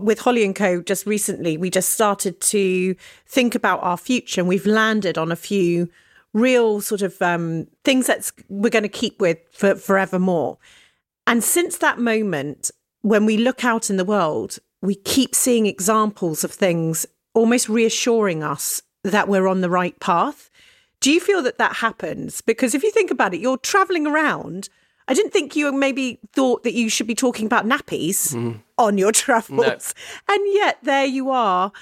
with 0.00 0.20
Holly 0.20 0.44
and 0.44 0.54
Co. 0.54 0.80
just 0.80 1.06
recently, 1.06 1.56
we 1.56 1.70
just 1.70 1.88
started 1.88 2.40
to 2.40 2.94
think 3.26 3.56
about 3.56 3.82
our 3.82 3.96
future 3.96 4.40
and 4.40 4.46
we've 4.46 4.64
landed 4.64 5.18
on 5.18 5.32
a 5.32 5.36
few 5.36 5.88
real 6.36 6.82
sort 6.82 7.00
of 7.00 7.20
um, 7.22 7.66
things 7.82 8.06
that 8.06 8.30
we're 8.48 8.70
going 8.70 8.82
to 8.82 8.88
keep 8.88 9.20
with 9.20 9.38
for 9.52 9.74
forevermore. 9.74 10.58
And 11.26 11.42
since 11.42 11.78
that 11.78 11.98
moment, 11.98 12.70
when 13.00 13.24
we 13.24 13.38
look 13.38 13.64
out 13.64 13.88
in 13.88 13.96
the 13.96 14.04
world, 14.04 14.58
we 14.82 14.94
keep 14.94 15.34
seeing 15.34 15.66
examples 15.66 16.44
of 16.44 16.52
things 16.52 17.06
almost 17.32 17.68
reassuring 17.68 18.42
us 18.42 18.82
that 19.02 19.28
we're 19.28 19.48
on 19.48 19.62
the 19.62 19.70
right 19.70 19.98
path. 19.98 20.50
Do 21.00 21.10
you 21.10 21.20
feel 21.20 21.42
that 21.42 21.58
that 21.58 21.76
happens? 21.76 22.42
Because 22.42 22.74
if 22.74 22.82
you 22.82 22.90
think 22.90 23.10
about 23.10 23.32
it, 23.32 23.40
you're 23.40 23.56
traveling 23.56 24.06
around. 24.06 24.68
I 25.08 25.14
didn't 25.14 25.32
think 25.32 25.56
you 25.56 25.72
maybe 25.72 26.18
thought 26.32 26.64
that 26.64 26.74
you 26.74 26.90
should 26.90 27.06
be 27.06 27.14
talking 27.14 27.46
about 27.46 27.64
nappies 27.64 28.34
mm. 28.34 28.60
on 28.76 28.98
your 28.98 29.12
travels. 29.24 29.94
No. 30.28 30.34
And 30.34 30.52
yet 30.52 30.78
there 30.82 31.06
you 31.06 31.30
are 31.30 31.72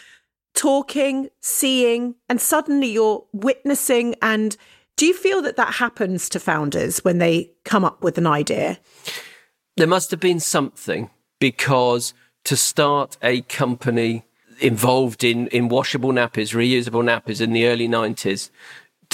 talking, 0.54 1.28
seeing, 1.40 2.14
and 2.28 2.40
suddenly 2.40 2.88
you're 2.88 3.24
witnessing. 3.32 4.14
And 4.22 4.56
do 4.96 5.06
you 5.06 5.14
feel 5.14 5.42
that 5.42 5.56
that 5.56 5.74
happens 5.74 6.28
to 6.30 6.40
founders 6.40 7.04
when 7.04 7.18
they 7.18 7.50
come 7.64 7.84
up 7.84 8.02
with 8.02 8.18
an 8.18 8.26
idea? 8.26 8.78
There 9.76 9.86
must 9.86 10.10
have 10.12 10.20
been 10.20 10.40
something 10.40 11.10
because 11.40 12.14
to 12.44 12.56
start 12.56 13.16
a 13.22 13.42
company 13.42 14.24
involved 14.60 15.24
in, 15.24 15.48
in 15.48 15.68
washable 15.68 16.12
nappies, 16.12 16.54
reusable 16.54 17.02
nappies 17.02 17.40
in 17.40 17.52
the 17.52 17.66
early 17.66 17.88
90s 17.88 18.50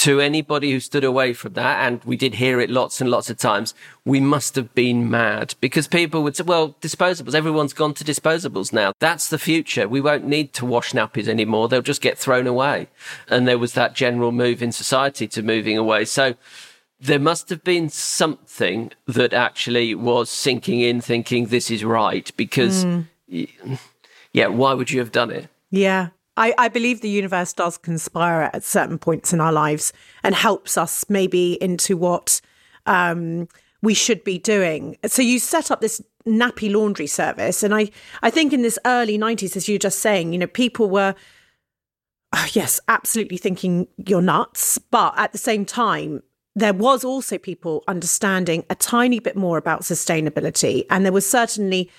to 0.01 0.19
anybody 0.19 0.71
who 0.71 0.79
stood 0.79 1.03
away 1.03 1.31
from 1.31 1.53
that, 1.53 1.85
and 1.85 2.03
we 2.05 2.17
did 2.17 2.33
hear 2.33 2.59
it 2.59 2.71
lots 2.71 3.01
and 3.01 3.11
lots 3.11 3.29
of 3.29 3.37
times, 3.37 3.75
we 4.03 4.19
must 4.19 4.55
have 4.55 4.73
been 4.73 5.11
mad 5.11 5.53
because 5.61 5.87
people 5.87 6.23
would 6.23 6.35
say, 6.35 6.43
well, 6.43 6.75
disposables, 6.81 7.35
everyone's 7.35 7.71
gone 7.71 7.93
to 7.93 8.03
disposables 8.03 8.73
now. 8.73 8.93
That's 8.97 9.29
the 9.29 9.37
future. 9.37 9.87
We 9.87 10.01
won't 10.01 10.25
need 10.25 10.53
to 10.53 10.65
wash 10.65 10.93
nappies 10.93 11.27
anymore. 11.27 11.67
They'll 11.67 11.83
just 11.83 12.01
get 12.01 12.17
thrown 12.17 12.47
away. 12.47 12.87
And 13.27 13.47
there 13.47 13.59
was 13.59 13.73
that 13.73 13.93
general 13.93 14.31
move 14.31 14.63
in 14.63 14.71
society 14.71 15.27
to 15.27 15.43
moving 15.43 15.77
away. 15.77 16.05
So, 16.05 16.33
there 16.99 17.19
must 17.19 17.49
have 17.49 17.63
been 17.63 17.87
something 17.89 18.93
that 19.05 19.33
actually 19.33 19.93
was 19.93 20.31
sinking 20.31 20.79
in, 20.79 20.99
thinking 20.99 21.47
this 21.47 21.69
is 21.69 21.83
right, 21.83 22.31
because, 22.37 22.85
mm. 22.85 23.05
yeah, 24.33 24.47
why 24.47 24.73
would 24.73 24.89
you 24.89 24.99
have 24.99 25.11
done 25.11 25.29
it? 25.29 25.47
Yeah. 25.69 26.09
I, 26.37 26.53
I 26.57 26.67
believe 26.69 27.01
the 27.01 27.09
universe 27.09 27.53
does 27.53 27.77
conspire 27.77 28.49
at 28.53 28.63
certain 28.63 28.97
points 28.97 29.33
in 29.33 29.41
our 29.41 29.51
lives 29.51 29.91
and 30.23 30.33
helps 30.33 30.77
us 30.77 31.05
maybe 31.09 31.61
into 31.61 31.97
what 31.97 32.41
um, 32.85 33.47
we 33.81 33.93
should 33.93 34.23
be 34.23 34.37
doing. 34.37 34.97
So 35.05 35.21
you 35.21 35.39
set 35.39 35.71
up 35.71 35.81
this 35.81 36.01
nappy 36.25 36.71
laundry 36.71 37.07
service, 37.07 37.63
and 37.63 37.73
I 37.73 37.89
I 38.21 38.29
think 38.29 38.53
in 38.53 38.61
this 38.61 38.79
early 38.85 39.17
nineties, 39.17 39.57
as 39.57 39.67
you're 39.67 39.79
just 39.79 39.99
saying, 39.99 40.33
you 40.33 40.39
know, 40.39 40.47
people 40.47 40.89
were. 40.89 41.15
Oh, 42.33 42.47
yes, 42.53 42.79
absolutely 42.87 43.35
thinking 43.35 43.89
you're 43.97 44.21
nuts. 44.21 44.77
But 44.77 45.13
at 45.17 45.33
the 45.33 45.37
same 45.37 45.65
time, 45.65 46.23
there 46.55 46.73
was 46.73 47.03
also 47.03 47.37
people 47.37 47.83
understanding 47.89 48.63
a 48.69 48.75
tiny 48.75 49.19
bit 49.19 49.35
more 49.35 49.57
about 49.57 49.81
sustainability. 49.81 50.85
And 50.89 51.03
there 51.03 51.11
was 51.11 51.29
certainly 51.29 51.91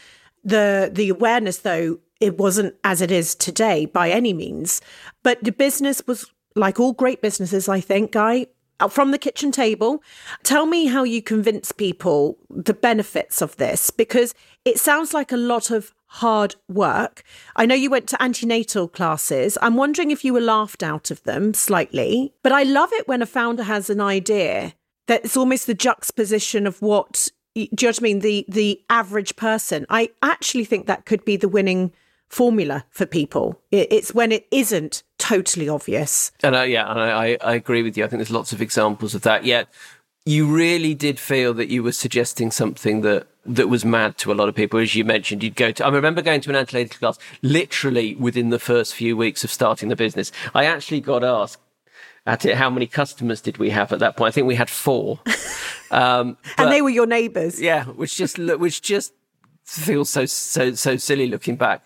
the 0.45 0.91
the 0.93 1.09
awareness 1.09 1.59
though 1.59 1.99
it 2.23 2.39
wasn't 2.39 2.77
as 2.85 3.03
it 3.03 3.11
is 3.11 3.35
today 3.35 3.85
by 3.85 4.11
any 4.11 4.33
means. 4.33 4.81
But 5.25 5.43
the 5.43 5.51
business 5.51 6.01
was 6.07 6.31
like 6.55 6.79
all 6.79 6.93
great 6.93 7.21
businesses, 7.21 7.69
I 7.69 7.81
think, 7.81 8.13
Guy, 8.13 8.47
uh, 8.79 8.87
from 8.87 9.11
the 9.11 9.19
kitchen 9.19 9.51
table. 9.51 10.03
Tell 10.45 10.67
me 10.67 10.87
how 10.87 11.03
you 11.03 11.21
convince 11.21 11.73
people 11.73 12.39
the 12.49 12.75
benefits 12.75 13.43
of 13.43 13.57
this 13.57 13.91
because 13.91 14.35
it 14.65 14.79
sounds 14.79 15.13
like 15.13 15.33
a 15.33 15.37
lot 15.37 15.71
of 15.73 15.93
hard 16.07 16.55
work. 16.69 17.25
I 17.57 17.67
know 17.67 17.75
you 17.75 17.91
went 17.91 18.09
to 18.11 18.23
antenatal 18.23 18.87
classes. 18.87 19.59
I'm 19.61 19.77
wondering 19.77 20.13
if 20.13 20.25
you 20.25 20.33
were 20.33 20.41
laughed 20.41 20.85
out 20.85 21.11
of 21.11 21.25
them 21.25 21.55
slightly, 21.55 22.35
but 22.45 22.53
I 22.53 22.63
love 22.63 22.91
it 22.93 23.09
when 23.09 23.23
a 23.23 23.27
founder 23.27 23.65
has 23.65 23.91
an 23.91 24.01
idea 24.01 24.75
that 25.09 25.25
it's 25.25 25.37
almost 25.37 25.67
the 25.67 25.75
juxtaposition 25.75 26.69
of 26.69 26.81
what 26.81 27.31
do 27.55 27.63
you 27.63 27.69
know 27.83 27.89
what 27.89 28.01
I 28.01 28.03
mean? 28.03 28.19
The 28.21 28.45
the 28.49 28.81
average 28.89 29.37
person. 29.37 29.85
I 29.91 30.11
actually 30.23 30.65
think 30.65 30.87
that 30.87 31.05
could 31.05 31.25
be 31.25 31.37
the 31.37 31.49
winning 31.49 31.93
formula 32.33 32.85
for 32.91 33.05
people. 33.05 33.61
It's 33.71 34.15
when 34.15 34.33
it 34.33 34.47
isn't 34.51 35.03
totally 35.19 35.69
obvious. 35.69 36.33
And 36.43 36.57
uh, 36.57 36.63
yeah, 36.63 36.91
and 36.91 36.99
I, 36.99 37.37
I 37.43 37.55
agree 37.55 37.83
with 37.83 37.97
you. 37.97 38.05
I 38.05 38.09
think 38.09 38.19
there's 38.19 38.31
lots 38.31 38.55
of 38.55 38.63
examples 38.63 39.15
of 39.15 39.21
that. 39.23 39.45
Yet 39.45 39.69
you 40.25 40.47
really 40.47 40.95
did 40.95 41.21
feel 41.21 41.53
that 41.55 41.69
you 41.69 41.83
were 41.83 41.93
suggesting 41.93 42.51
something 42.51 43.03
that 43.03 43.27
that 43.45 43.69
was 43.69 43.85
mad 43.85 44.17
to 44.19 44.33
a 44.33 44.35
lot 44.35 44.49
of 44.49 44.55
people. 44.55 44.79
As 44.79 44.95
you 44.95 45.05
mentioned, 45.05 45.43
you'd 45.43 45.57
go 45.57 45.73
to, 45.73 45.85
I 45.85 45.91
remember 45.91 46.23
going 46.23 46.41
to 46.43 46.51
an 46.51 46.57
antenatal 46.57 46.99
class 46.99 47.19
literally 47.43 48.15
within 48.15 48.51
the 48.51 48.59
first 48.59 48.95
few 48.95 49.17
weeks 49.17 49.45
of 49.45 49.51
starting 49.51 49.89
the 49.89 49.97
business. 49.97 50.33
I 50.55 50.65
actually 50.65 51.01
got 51.01 51.25
asked 51.25 51.61
at 52.25 52.47
it, 52.47 52.57
how 52.57 52.71
many 52.71 52.87
customers 52.87 53.41
did 53.41 53.59
we 53.59 53.71
have 53.71 53.93
at 53.93 53.99
that 53.99 54.17
point? 54.17 54.29
I 54.29 54.31
think 54.33 54.47
we 54.47 54.55
had 54.55 54.71
four. 54.71 55.21
Um, 55.91 56.39
but, 56.57 56.65
and 56.65 56.73
they 56.73 56.81
were 56.81 56.89
your 56.89 57.05
neighbours. 57.05 57.61
Yeah, 57.61 57.85
which 57.85 58.17
just, 58.17 58.39
which 58.39 58.81
just 58.81 59.13
feels 59.65 60.09
so, 60.09 60.25
so, 60.25 60.73
so 60.73 60.97
silly 60.97 61.27
looking 61.27 61.57
back. 61.57 61.83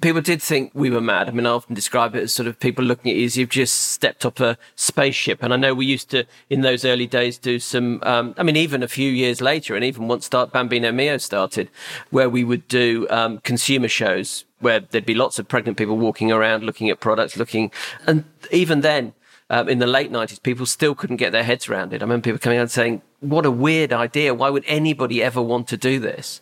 People 0.00 0.20
did 0.20 0.42
think 0.42 0.72
we 0.74 0.90
were 0.90 1.00
mad. 1.00 1.28
I 1.28 1.32
mean, 1.32 1.46
I 1.46 1.50
often 1.50 1.74
describe 1.74 2.14
it 2.14 2.22
as 2.22 2.34
sort 2.34 2.46
of 2.46 2.60
people 2.60 2.84
looking 2.84 3.10
at 3.10 3.16
you 3.16 3.24
as 3.24 3.36
you've 3.36 3.48
just 3.48 3.92
stepped 3.92 4.26
off 4.26 4.40
a 4.40 4.58
spaceship. 4.74 5.42
And 5.42 5.54
I 5.54 5.56
know 5.56 5.74
we 5.74 5.86
used 5.86 6.10
to, 6.10 6.26
in 6.50 6.60
those 6.60 6.84
early 6.84 7.06
days, 7.06 7.38
do 7.38 7.58
some, 7.58 8.00
um, 8.02 8.34
I 8.36 8.42
mean, 8.42 8.56
even 8.56 8.82
a 8.82 8.88
few 8.88 9.10
years 9.10 9.40
later, 9.40 9.74
and 9.74 9.84
even 9.84 10.08
once 10.08 10.26
start, 10.26 10.52
Bambino 10.52 10.92
Mio 10.92 11.16
started, 11.16 11.70
where 12.10 12.28
we 12.28 12.44
would 12.44 12.68
do 12.68 13.06
um, 13.10 13.38
consumer 13.38 13.88
shows 13.88 14.44
where 14.60 14.80
there'd 14.80 15.06
be 15.06 15.14
lots 15.14 15.38
of 15.38 15.46
pregnant 15.46 15.76
people 15.76 15.98
walking 15.98 16.32
around 16.32 16.64
looking 16.64 16.88
at 16.88 17.00
products, 17.00 17.36
looking, 17.36 17.70
and 18.06 18.24
even 18.50 18.80
then, 18.80 19.12
um, 19.48 19.68
in 19.68 19.78
the 19.78 19.86
late 19.86 20.10
90s, 20.10 20.42
people 20.42 20.66
still 20.66 20.94
couldn't 20.94 21.16
get 21.16 21.32
their 21.32 21.44
heads 21.44 21.68
around 21.68 21.92
it. 21.92 22.02
I 22.02 22.04
remember 22.04 22.24
people 22.24 22.38
coming 22.38 22.58
out 22.58 22.62
and 22.62 22.70
saying, 22.70 23.02
What 23.20 23.46
a 23.46 23.50
weird 23.50 23.92
idea. 23.92 24.34
Why 24.34 24.50
would 24.50 24.64
anybody 24.66 25.22
ever 25.22 25.40
want 25.40 25.68
to 25.68 25.76
do 25.76 26.00
this? 26.00 26.40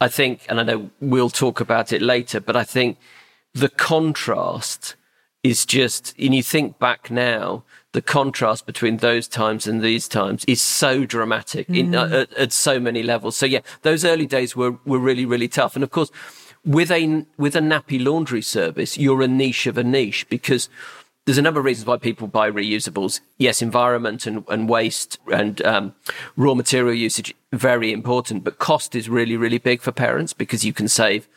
I 0.00 0.08
think, 0.08 0.46
and 0.48 0.60
I 0.60 0.62
know 0.62 0.90
we'll 1.00 1.30
talk 1.30 1.60
about 1.60 1.92
it 1.92 2.02
later, 2.02 2.40
but 2.40 2.56
I 2.56 2.64
think 2.64 2.98
the 3.54 3.68
contrast 3.68 4.94
is 5.42 5.66
just, 5.66 6.14
and 6.18 6.34
you 6.34 6.42
think 6.42 6.78
back 6.78 7.10
now, 7.10 7.64
the 7.92 8.02
contrast 8.02 8.66
between 8.66 8.98
those 8.98 9.26
times 9.26 9.66
and 9.66 9.80
these 9.80 10.08
times 10.08 10.44
is 10.46 10.60
so 10.60 11.04
dramatic 11.04 11.68
mm. 11.68 11.78
in, 11.78 11.94
uh, 11.94 12.04
at, 12.04 12.32
at, 12.34 12.52
so 12.52 12.78
many 12.78 13.02
levels. 13.02 13.36
So 13.36 13.46
yeah, 13.46 13.60
those 13.82 14.04
early 14.04 14.26
days 14.26 14.54
were, 14.54 14.78
were 14.84 14.98
really, 14.98 15.24
really 15.24 15.48
tough. 15.48 15.74
And 15.74 15.82
of 15.82 15.90
course, 15.90 16.10
with 16.64 16.90
a, 16.90 17.24
with 17.38 17.56
a 17.56 17.60
nappy 17.60 18.04
laundry 18.04 18.42
service, 18.42 18.98
you're 18.98 19.22
a 19.22 19.28
niche 19.28 19.66
of 19.66 19.78
a 19.78 19.84
niche 19.84 20.28
because 20.28 20.68
there's 21.28 21.36
a 21.36 21.42
number 21.42 21.60
of 21.60 21.66
reasons 21.66 21.86
why 21.86 21.98
people 21.98 22.26
buy 22.26 22.50
reusables. 22.50 23.20
Yes, 23.36 23.60
environment 23.60 24.26
and, 24.26 24.44
and 24.48 24.66
waste 24.66 25.18
and 25.30 25.60
um, 25.60 25.94
raw 26.38 26.54
material 26.54 26.94
usage 26.94 27.34
very 27.52 27.92
important, 27.92 28.44
but 28.44 28.58
cost 28.58 28.94
is 28.94 29.10
really 29.10 29.36
really 29.36 29.58
big 29.58 29.82
for 29.82 29.92
parents 29.92 30.32
because 30.32 30.64
you 30.64 30.72
can 30.72 30.88
save 30.88 31.28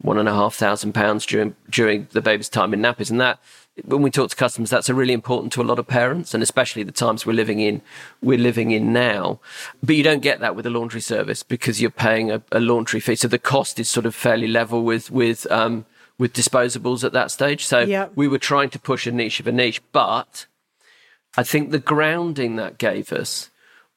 one 0.00 0.18
and 0.18 0.28
a 0.28 0.34
half 0.34 0.56
thousand 0.56 0.94
pounds 0.94 1.24
during 1.24 1.54
during 1.70 2.08
the 2.10 2.20
baby's 2.20 2.48
time 2.48 2.74
in 2.74 2.80
nappies, 2.80 3.08
and 3.08 3.20
that 3.20 3.38
when 3.84 4.02
we 4.02 4.10
talk 4.10 4.30
to 4.30 4.34
customers, 4.34 4.68
that's 4.68 4.88
a 4.88 4.94
really 4.94 5.12
important 5.12 5.52
to 5.52 5.62
a 5.62 5.68
lot 5.70 5.78
of 5.78 5.86
parents, 5.86 6.34
and 6.34 6.42
especially 6.42 6.82
the 6.82 6.90
times 6.90 7.24
we're 7.24 7.32
living 7.32 7.60
in 7.60 7.82
we're 8.20 8.38
living 8.38 8.72
in 8.72 8.92
now. 8.92 9.38
But 9.80 9.94
you 9.94 10.02
don't 10.02 10.22
get 10.22 10.40
that 10.40 10.56
with 10.56 10.66
a 10.66 10.70
laundry 10.70 11.00
service 11.00 11.44
because 11.44 11.80
you're 11.80 11.92
paying 11.92 12.32
a, 12.32 12.42
a 12.50 12.58
laundry 12.58 12.98
fee, 12.98 13.14
so 13.14 13.28
the 13.28 13.38
cost 13.38 13.78
is 13.78 13.88
sort 13.88 14.06
of 14.06 14.14
fairly 14.16 14.48
level 14.48 14.82
with 14.82 15.12
with 15.12 15.48
um, 15.52 15.86
with 16.18 16.32
disposables 16.32 17.04
at 17.04 17.12
that 17.12 17.30
stage. 17.30 17.64
So 17.64 17.80
yep. 17.80 18.12
we 18.14 18.28
were 18.28 18.38
trying 18.38 18.70
to 18.70 18.78
push 18.78 19.06
a 19.06 19.12
niche 19.12 19.40
of 19.40 19.46
a 19.46 19.52
niche, 19.52 19.82
but 19.92 20.46
I 21.36 21.42
think 21.42 21.70
the 21.70 21.78
grounding 21.78 22.56
that 22.56 22.78
gave 22.78 23.12
us 23.12 23.50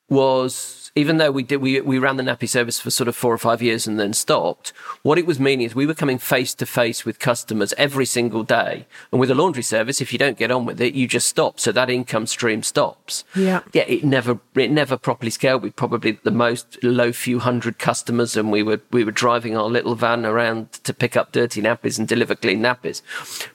was 0.09 0.79
even 0.95 1.17
though 1.17 1.31
we 1.31 1.43
did 1.43 1.57
we, 1.57 1.79
we 1.81 1.99
ran 1.99 2.17
the 2.17 2.23
nappy 2.23 2.47
service 2.47 2.79
for 2.79 2.89
sort 2.89 3.07
of 3.07 3.15
four 3.15 3.33
or 3.33 3.37
five 3.37 3.61
years 3.61 3.87
and 3.87 3.99
then 3.99 4.13
stopped 4.13 4.69
what 5.03 5.17
it 5.17 5.25
was 5.25 5.39
meaning 5.39 5.65
is 5.65 5.75
we 5.75 5.85
were 5.85 5.93
coming 5.93 6.17
face 6.17 6.53
to 6.55 6.65
face 6.65 7.05
with 7.05 7.19
customers 7.19 7.73
every 7.77 8.05
single 8.05 8.43
day. 8.43 8.85
And 9.11 9.19
with 9.19 9.31
a 9.31 9.35
laundry 9.35 9.63
service 9.63 10.01
if 10.01 10.11
you 10.11 10.19
don't 10.19 10.37
get 10.37 10.51
on 10.51 10.65
with 10.65 10.81
it 10.81 10.95
you 10.95 11.07
just 11.07 11.27
stop. 11.27 11.59
So 11.59 11.71
that 11.71 11.89
income 11.89 12.27
stream 12.27 12.63
stops. 12.63 13.23
Yeah. 13.35 13.61
Yeah 13.73 13.83
it 13.87 14.03
never 14.03 14.39
it 14.55 14.71
never 14.71 14.97
properly 14.97 15.31
scaled. 15.31 15.63
We 15.63 15.71
probably 15.71 16.19
the 16.23 16.31
most 16.31 16.77
low 16.83 17.11
few 17.11 17.39
hundred 17.39 17.79
customers 17.79 18.35
and 18.35 18.51
we 18.51 18.63
were 18.63 18.81
we 18.91 19.03
were 19.03 19.11
driving 19.11 19.55
our 19.55 19.69
little 19.69 19.95
van 19.95 20.25
around 20.25 20.73
to 20.83 20.93
pick 20.93 21.15
up 21.15 21.31
dirty 21.31 21.61
nappies 21.61 21.99
and 21.99 22.07
deliver 22.07 22.35
clean 22.35 22.61
nappies. 22.61 23.01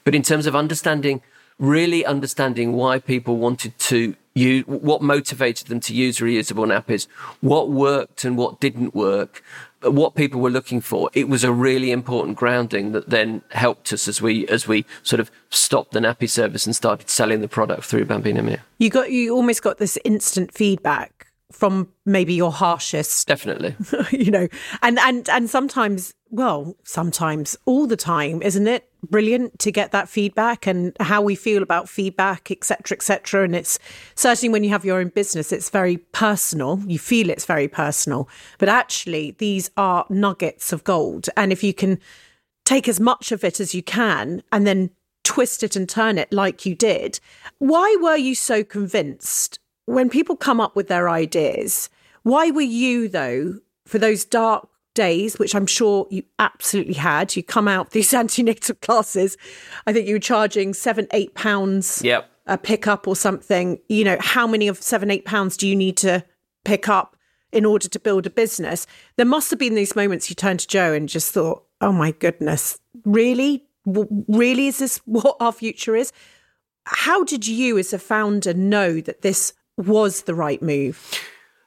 But 0.03 0.15
in 0.15 0.23
terms 0.23 0.45
of 0.45 0.55
understanding 0.55 1.21
really 1.57 2.05
understanding 2.05 2.73
why 2.73 2.99
people 2.99 3.37
wanted 3.37 3.77
to 3.79 4.15
use, 4.35 4.65
what 4.67 5.01
motivated 5.01 5.67
them 5.67 5.79
to 5.79 5.95
use 5.95 6.19
reusable 6.19 6.67
nappies, 6.67 7.07
what 7.41 7.69
worked 7.69 8.25
and 8.25 8.37
what 8.37 8.59
didn't 8.59 8.93
work, 8.93 9.41
uh, 9.83 9.89
what 9.89 10.13
people 10.13 10.41
were 10.41 10.49
looking 10.49 10.81
for. 10.81 11.09
It 11.13 11.29
was 11.29 11.43
a 11.43 11.51
really 11.51 11.91
important 11.91 12.37
grounding 12.37 12.91
that 12.91 13.09
then 13.09 13.41
helped 13.51 13.91
us 13.93 14.07
as 14.07 14.21
we 14.21 14.47
as 14.47 14.67
we 14.67 14.85
sort 15.03 15.19
of 15.19 15.31
stopped 15.49 15.93
the 15.93 15.99
nappy 15.99 16.29
service 16.29 16.65
and 16.65 16.75
started 16.75 17.09
selling 17.09 17.41
the 17.41 17.47
product 17.47 17.85
through 17.85 18.05
Bambino 18.05 18.41
Mio. 18.41 18.57
You 18.77 18.89
got 18.89 19.11
you 19.11 19.33
almost 19.33 19.63
got 19.63 19.77
this 19.77 19.97
instant 20.03 20.53
feedback 20.53 21.14
from 21.51 21.89
maybe 22.05 22.33
your 22.33 22.51
harshest 22.51 23.27
definitely. 23.27 23.75
you 24.11 24.31
know 24.31 24.47
and 24.81 24.99
and 24.99 25.29
and 25.29 25.49
sometimes 25.49 26.13
well 26.29 26.75
sometimes 26.83 27.55
all 27.65 27.87
the 27.87 27.97
time 27.97 28.41
isn't 28.41 28.67
it? 28.67 28.89
Brilliant 29.03 29.59
to 29.59 29.71
get 29.71 29.91
that 29.91 30.09
feedback 30.09 30.65
and 30.65 30.95
how 30.99 31.21
we 31.21 31.35
feel 31.35 31.61
about 31.61 31.87
feedback 31.87 32.49
etc 32.49 32.95
etc 32.95 33.43
and 33.43 33.55
it's 33.55 33.77
certainly 34.15 34.51
when 34.51 34.63
you 34.63 34.71
have 34.71 34.83
your 34.83 34.99
own 34.99 35.09
business 35.09 35.51
it's 35.51 35.69
very 35.69 35.97
personal. 35.97 36.79
You 36.87 36.99
feel 36.99 37.29
it's 37.29 37.45
very 37.45 37.67
personal. 37.67 38.27
But 38.57 38.69
actually 38.69 39.35
these 39.37 39.69
are 39.77 40.05
nuggets 40.09 40.73
of 40.73 40.83
gold. 40.83 41.29
And 41.37 41.51
if 41.51 41.63
you 41.63 41.73
can 41.73 41.99
take 42.65 42.87
as 42.87 42.99
much 42.99 43.31
of 43.31 43.43
it 43.43 43.59
as 43.59 43.75
you 43.75 43.83
can 43.83 44.41
and 44.51 44.65
then 44.65 44.89
twist 45.23 45.63
it 45.63 45.75
and 45.75 45.89
turn 45.89 46.17
it 46.17 46.31
like 46.31 46.65
you 46.65 46.75
did 46.75 47.19
why 47.57 47.97
were 47.99 48.15
you 48.15 48.35
so 48.35 48.63
convinced 48.63 49.59
when 49.85 50.09
people 50.09 50.35
come 50.35 50.59
up 50.59 50.75
with 50.75 50.87
their 50.87 51.09
ideas, 51.09 51.89
why 52.23 52.51
were 52.51 52.61
you, 52.61 53.07
though, 53.07 53.59
for 53.85 53.99
those 53.99 54.25
dark 54.25 54.67
days, 54.95 55.37
which 55.37 55.53
I'm 55.53 55.67
sure 55.67 56.07
you 56.09 56.23
absolutely 56.39 56.95
had, 56.95 57.35
you 57.35 57.43
come 57.43 57.67
out 57.67 57.91
these 57.91 58.13
antenatal 58.13 58.75
classes, 58.75 59.37
I 59.85 59.93
think 59.93 60.07
you 60.07 60.15
were 60.15 60.19
charging 60.19 60.73
seven, 60.73 61.07
eight 61.11 61.35
pounds 61.35 62.01
yep. 62.03 62.29
a 62.47 62.57
pickup 62.57 63.07
or 63.07 63.15
something. 63.15 63.79
You 63.87 64.03
know, 64.05 64.17
how 64.19 64.47
many 64.47 64.67
of 64.67 64.81
seven, 64.81 65.11
eight 65.11 65.25
pounds 65.25 65.55
do 65.57 65.67
you 65.67 65.75
need 65.75 65.97
to 65.97 66.25
pick 66.63 66.89
up 66.89 67.15
in 67.51 67.65
order 67.65 67.87
to 67.87 67.99
build 67.99 68.25
a 68.25 68.31
business? 68.31 68.87
There 69.17 69.25
must 69.25 69.51
have 69.51 69.59
been 69.59 69.75
these 69.75 69.95
moments 69.95 70.29
you 70.29 70.35
turned 70.35 70.61
to 70.61 70.67
Jo 70.67 70.93
and 70.93 71.07
just 71.07 71.31
thought, 71.31 71.63
oh 71.81 71.91
my 71.91 72.11
goodness, 72.11 72.79
really? 73.03 73.65
Really, 73.85 74.67
is 74.67 74.79
this 74.79 74.97
what 75.05 75.37
our 75.39 75.51
future 75.51 75.95
is? 75.95 76.11
How 76.87 77.23
did 77.23 77.47
you, 77.47 77.77
as 77.77 77.93
a 77.93 77.99
founder, 77.99 78.53
know 78.53 79.01
that 79.01 79.21
this 79.21 79.53
was 79.77 80.23
the 80.23 80.35
right 80.35 80.61
move? 80.61 81.19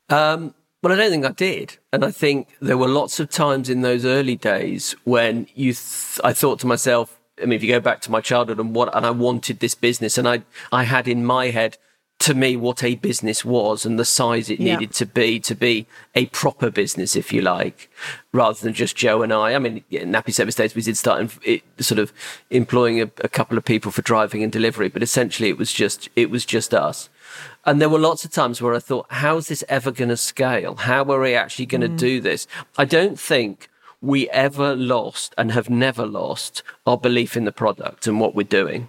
Um, 0.09 0.55
well, 0.83 0.93
I 0.93 0.97
don't 0.97 1.11
think 1.11 1.25
I 1.25 1.33
did, 1.33 1.77
and 1.93 2.05
I 2.05 2.11
think 2.11 2.49
there 2.61 2.79
were 2.79 2.89
lots 2.89 3.19
of 3.19 3.31
times 3.31 3.69
in 3.69 3.81
those 3.81 4.05
early 4.05 4.37
days 4.37 4.95
when 5.05 5.49
you, 5.55 5.73
th- 5.73 6.21
I 6.23 6.33
thought 6.33 6.61
to 6.61 6.67
myself. 6.67 7.19
I 7.41 7.47
mean, 7.47 7.53
if 7.53 7.63
you 7.63 7.69
go 7.69 7.81
back 7.81 8.01
to 8.03 8.11
my 8.11 8.21
childhood 8.21 8.59
and 8.59 8.75
what, 8.75 8.95
and 8.97 9.07
I 9.07 9.11
wanted 9.11 9.61
this 9.61 9.75
business, 9.75 10.19
and 10.19 10.29
I, 10.29 10.43
I 10.73 10.85
had 10.85 11.07
in 11.07 11.25
my 11.25 11.51
head 11.51 11.79
to 12.21 12.35
me 12.35 12.57
what 12.57 12.83
a 12.83 12.97
business 12.97 13.45
was 13.45 13.87
and 13.87 13.97
the 13.99 14.05
size 14.05 14.51
it 14.51 14.59
needed 14.59 14.93
to 14.93 15.07
be 15.07 15.39
to 15.39 15.55
be 15.55 15.87
a 16.17 16.27
proper 16.27 16.69
business, 16.71 17.15
if 17.15 17.33
you 17.33 17.41
like, 17.41 17.89
rather 18.33 18.59
than 18.59 18.73
just 18.73 18.97
Jo 18.97 19.23
and 19.23 19.33
I. 19.33 19.55
I 19.55 19.59
mean, 19.61 19.85
yeah, 19.89 20.03
Nappy 20.03 20.35
Service 20.35 20.57
Days, 20.57 20.75
we 20.75 20.83
did 20.83 20.97
start 20.97 21.21
in, 21.21 21.31
it, 21.45 21.63
sort 21.79 22.01
of 22.01 22.13
employing 22.51 23.01
a, 23.01 23.05
a 23.23 23.29
couple 23.29 23.57
of 23.57 23.65
people 23.65 23.93
for 23.93 24.03
driving 24.03 24.43
and 24.43 24.51
delivery, 24.51 24.89
but 24.89 25.03
essentially 25.03 25.49
it 25.49 25.59
was 25.59 25.73
just 25.73 26.09
it 26.17 26.29
was 26.29 26.45
just 26.45 26.75
us. 26.75 27.09
And 27.65 27.81
there 27.81 27.89
were 27.89 27.99
lots 27.99 28.25
of 28.25 28.31
times 28.31 28.61
where 28.61 28.75
I 28.75 28.79
thought, 28.79 29.07
how's 29.11 29.49
this 29.49 29.65
ever 29.69 29.91
going 29.91 30.09
to 30.09 30.17
scale? 30.17 30.77
How 30.77 31.05
are 31.05 31.21
we 31.21 31.35
actually 31.35 31.67
going 31.67 31.81
to 31.83 31.89
mm. 31.89 31.99
do 31.99 32.21
this? 32.21 32.47
I 32.77 32.85
don't 32.85 33.19
think 33.19 33.69
we 34.01 34.29
ever 34.31 34.77
lost 34.77 35.35
and 35.37 35.53
have 35.53 35.69
never 35.69 36.07
lost 36.07 36.63
our 36.87 36.97
belief 36.97 37.37
in 37.37 37.45
the 37.45 37.53
product 37.53 38.07
and 38.07 38.21
what 38.21 38.35
we're 38.35 38.45
doing 38.45 38.89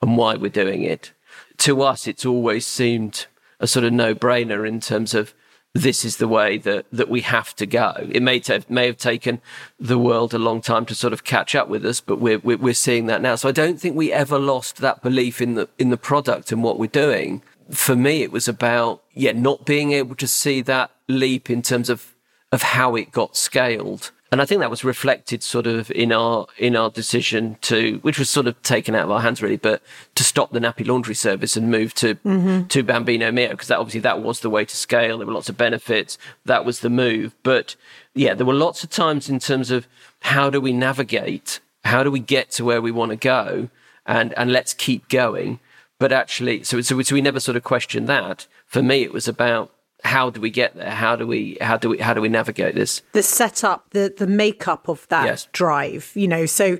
and 0.00 0.16
why 0.16 0.36
we're 0.36 0.50
doing 0.50 0.82
it. 0.82 1.12
To 1.58 1.82
us, 1.82 2.06
it's 2.06 2.26
always 2.26 2.66
seemed 2.66 3.26
a 3.60 3.66
sort 3.66 3.84
of 3.84 3.92
no 3.92 4.14
brainer 4.14 4.66
in 4.66 4.80
terms 4.80 5.14
of 5.14 5.34
this 5.72 6.04
is 6.04 6.18
the 6.18 6.28
way 6.28 6.56
that, 6.58 6.86
that 6.92 7.08
we 7.08 7.22
have 7.22 7.54
to 7.56 7.66
go. 7.66 7.92
It 8.10 8.22
may, 8.22 8.40
have 8.46 8.70
may 8.70 8.86
have 8.86 8.96
taken 8.96 9.40
the 9.78 9.98
world 9.98 10.32
a 10.32 10.38
long 10.38 10.60
time 10.60 10.86
to 10.86 10.94
sort 10.94 11.12
of 11.12 11.24
catch 11.24 11.56
up 11.56 11.68
with 11.68 11.84
us, 11.84 12.00
but 12.00 12.20
we're, 12.20 12.38
we're, 12.38 12.58
we're 12.58 12.74
seeing 12.74 13.06
that 13.06 13.20
now. 13.20 13.34
So 13.34 13.48
I 13.48 13.52
don't 13.52 13.80
think 13.80 13.96
we 13.96 14.12
ever 14.12 14.38
lost 14.38 14.76
that 14.76 15.02
belief 15.02 15.40
in 15.40 15.54
the, 15.54 15.68
in 15.76 15.90
the 15.90 15.96
product 15.96 16.52
and 16.52 16.62
what 16.62 16.78
we're 16.78 16.86
doing 16.86 17.42
for 17.70 17.96
me, 17.96 18.22
it 18.22 18.32
was 18.32 18.48
about, 18.48 19.02
yeah, 19.12 19.32
not 19.32 19.64
being 19.64 19.92
able 19.92 20.14
to 20.16 20.26
see 20.26 20.60
that 20.62 20.90
leap 21.08 21.50
in 21.50 21.62
terms 21.62 21.88
of, 21.88 22.14
of 22.52 22.62
how 22.62 22.96
it 22.96 23.12
got 23.12 23.36
scaled. 23.36 24.10
And 24.32 24.42
I 24.42 24.46
think 24.46 24.60
that 24.60 24.70
was 24.70 24.82
reflected 24.82 25.44
sort 25.44 25.68
of 25.68 25.92
in 25.92 26.10
our, 26.10 26.48
in 26.58 26.74
our 26.74 26.90
decision 26.90 27.56
to, 27.62 27.98
which 28.02 28.18
was 28.18 28.28
sort 28.28 28.48
of 28.48 28.60
taken 28.62 28.96
out 28.96 29.04
of 29.04 29.10
our 29.12 29.20
hands 29.20 29.40
really, 29.40 29.56
but 29.56 29.80
to 30.16 30.24
stop 30.24 30.50
the 30.50 30.58
nappy 30.58 30.84
laundry 30.84 31.14
service 31.14 31.56
and 31.56 31.70
move 31.70 31.94
to, 31.94 32.16
mm-hmm. 32.16 32.66
to 32.66 32.82
Bambino 32.82 33.30
Mio, 33.30 33.50
because 33.50 33.68
that 33.68 33.78
obviously 33.78 34.00
that 34.00 34.22
was 34.22 34.40
the 34.40 34.50
way 34.50 34.64
to 34.64 34.76
scale. 34.76 35.18
There 35.18 35.26
were 35.26 35.32
lots 35.32 35.48
of 35.48 35.56
benefits. 35.56 36.18
That 36.44 36.64
was 36.64 36.80
the 36.80 36.90
move. 36.90 37.36
But 37.44 37.76
yeah, 38.12 38.34
there 38.34 38.46
were 38.46 38.54
lots 38.54 38.82
of 38.82 38.90
times 38.90 39.28
in 39.28 39.38
terms 39.38 39.70
of 39.70 39.86
how 40.20 40.50
do 40.50 40.60
we 40.60 40.72
navigate? 40.72 41.60
How 41.84 42.02
do 42.02 42.10
we 42.10 42.18
get 42.20 42.50
to 42.52 42.64
where 42.64 42.82
we 42.82 42.90
want 42.90 43.10
to 43.10 43.16
go? 43.16 43.68
And, 44.04 44.36
and 44.36 44.50
let's 44.50 44.74
keep 44.74 45.08
going 45.08 45.60
but 45.98 46.12
actually, 46.12 46.64
so, 46.64 46.80
so, 46.80 47.00
so 47.02 47.14
we 47.14 47.20
never 47.20 47.40
sort 47.40 47.56
of 47.56 47.62
questioned 47.62 48.08
that. 48.08 48.46
For 48.66 48.82
me, 48.82 49.02
it 49.02 49.12
was 49.12 49.28
about 49.28 49.70
how 50.04 50.28
do 50.28 50.40
we 50.40 50.50
get 50.50 50.74
there? 50.74 50.90
How 50.90 51.16
do 51.16 51.26
we 51.26 51.56
how 51.60 51.76
do 51.78 51.88
we 51.88 51.98
how 51.98 52.12
do 52.14 52.20
we 52.20 52.28
navigate 52.28 52.74
this? 52.74 53.02
The 53.12 53.22
setup, 53.22 53.90
the 53.90 54.12
the 54.16 54.26
makeup 54.26 54.88
of 54.88 55.08
that 55.08 55.24
yes. 55.24 55.48
drive, 55.52 56.12
you 56.14 56.28
know. 56.28 56.46
So 56.46 56.78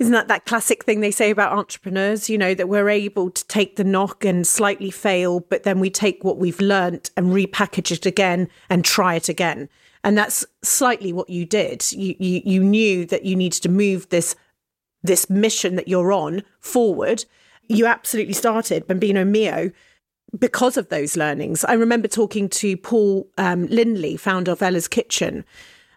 isn't 0.00 0.12
that 0.12 0.28
that 0.28 0.44
classic 0.44 0.84
thing 0.84 1.00
they 1.00 1.12
say 1.12 1.30
about 1.30 1.52
entrepreneurs? 1.52 2.28
You 2.28 2.36
know 2.36 2.54
that 2.54 2.68
we're 2.68 2.88
able 2.88 3.30
to 3.30 3.46
take 3.46 3.76
the 3.76 3.84
knock 3.84 4.24
and 4.24 4.46
slightly 4.46 4.90
fail, 4.90 5.40
but 5.40 5.62
then 5.62 5.78
we 5.78 5.88
take 5.88 6.24
what 6.24 6.38
we've 6.38 6.60
learnt 6.60 7.10
and 7.16 7.28
repackage 7.28 7.92
it 7.92 8.06
again 8.06 8.48
and 8.68 8.84
try 8.84 9.14
it 9.14 9.28
again. 9.28 9.68
And 10.02 10.18
that's 10.18 10.44
slightly 10.62 11.12
what 11.12 11.30
you 11.30 11.46
did. 11.46 11.92
You 11.92 12.16
you, 12.18 12.42
you 12.44 12.64
knew 12.64 13.06
that 13.06 13.24
you 13.24 13.36
needed 13.36 13.62
to 13.62 13.68
move 13.68 14.08
this 14.08 14.34
this 15.02 15.30
mission 15.30 15.76
that 15.76 15.86
you're 15.86 16.12
on 16.12 16.42
forward, 16.58 17.24
you 17.68 17.86
absolutely 17.86 18.34
started 18.34 18.86
Bambino 18.86 19.24
Mio 19.24 19.70
because 20.38 20.76
of 20.76 20.88
those 20.88 21.16
learnings. 21.16 21.64
I 21.64 21.74
remember 21.74 22.08
talking 22.08 22.48
to 22.50 22.76
Paul 22.76 23.28
um, 23.38 23.66
Lindley, 23.66 24.16
founder 24.16 24.52
of 24.52 24.62
Ella's 24.62 24.88
Kitchen, 24.88 25.44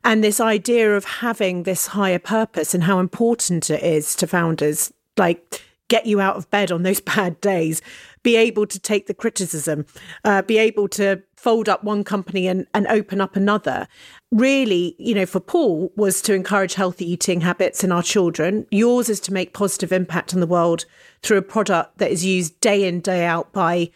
and 0.03 0.23
this 0.23 0.39
idea 0.39 0.95
of 0.95 1.05
having 1.05 1.63
this 1.63 1.87
higher 1.87 2.19
purpose 2.19 2.73
and 2.73 2.83
how 2.83 2.99
important 2.99 3.69
it 3.69 3.83
is 3.83 4.15
to 4.15 4.27
founders, 4.27 4.93
like 5.17 5.61
get 5.87 6.05
you 6.05 6.21
out 6.21 6.35
of 6.35 6.49
bed 6.51 6.71
on 6.71 6.83
those 6.83 7.01
bad 7.15 7.39
days, 7.41 7.81
be 8.23 8.35
able 8.35 8.65
to 8.67 8.79
take 8.79 9.07
the 9.07 9.13
criticism, 9.13 9.85
uh, 10.23 10.41
be 10.41 10.57
able 10.57 10.87
to 10.89 11.21
fold 11.35 11.69
up 11.69 11.83
one 11.83 12.03
company 12.03 12.47
and, 12.47 12.67
and 12.73 12.87
open 12.87 13.21
up 13.21 13.35
another. 13.35 13.87
Really, 14.31 14.95
you 14.97 15.15
know, 15.15 15.25
for 15.25 15.39
Paul 15.39 15.91
was 15.95 16.21
to 16.23 16.33
encourage 16.33 16.73
healthy 16.73 17.09
eating 17.09 17.41
habits 17.41 17.83
in 17.83 17.91
our 17.91 18.03
children. 18.03 18.65
Yours 18.71 19.09
is 19.09 19.19
to 19.21 19.33
make 19.33 19.53
positive 19.53 19.91
impact 19.91 20.33
on 20.33 20.39
the 20.39 20.47
world 20.47 20.85
through 21.21 21.37
a 21.37 21.43
product 21.43 21.99
that 21.99 22.11
is 22.11 22.25
used 22.25 22.59
day 22.59 22.87
in, 22.87 22.99
day 22.99 23.25
out 23.25 23.53
by 23.53 23.91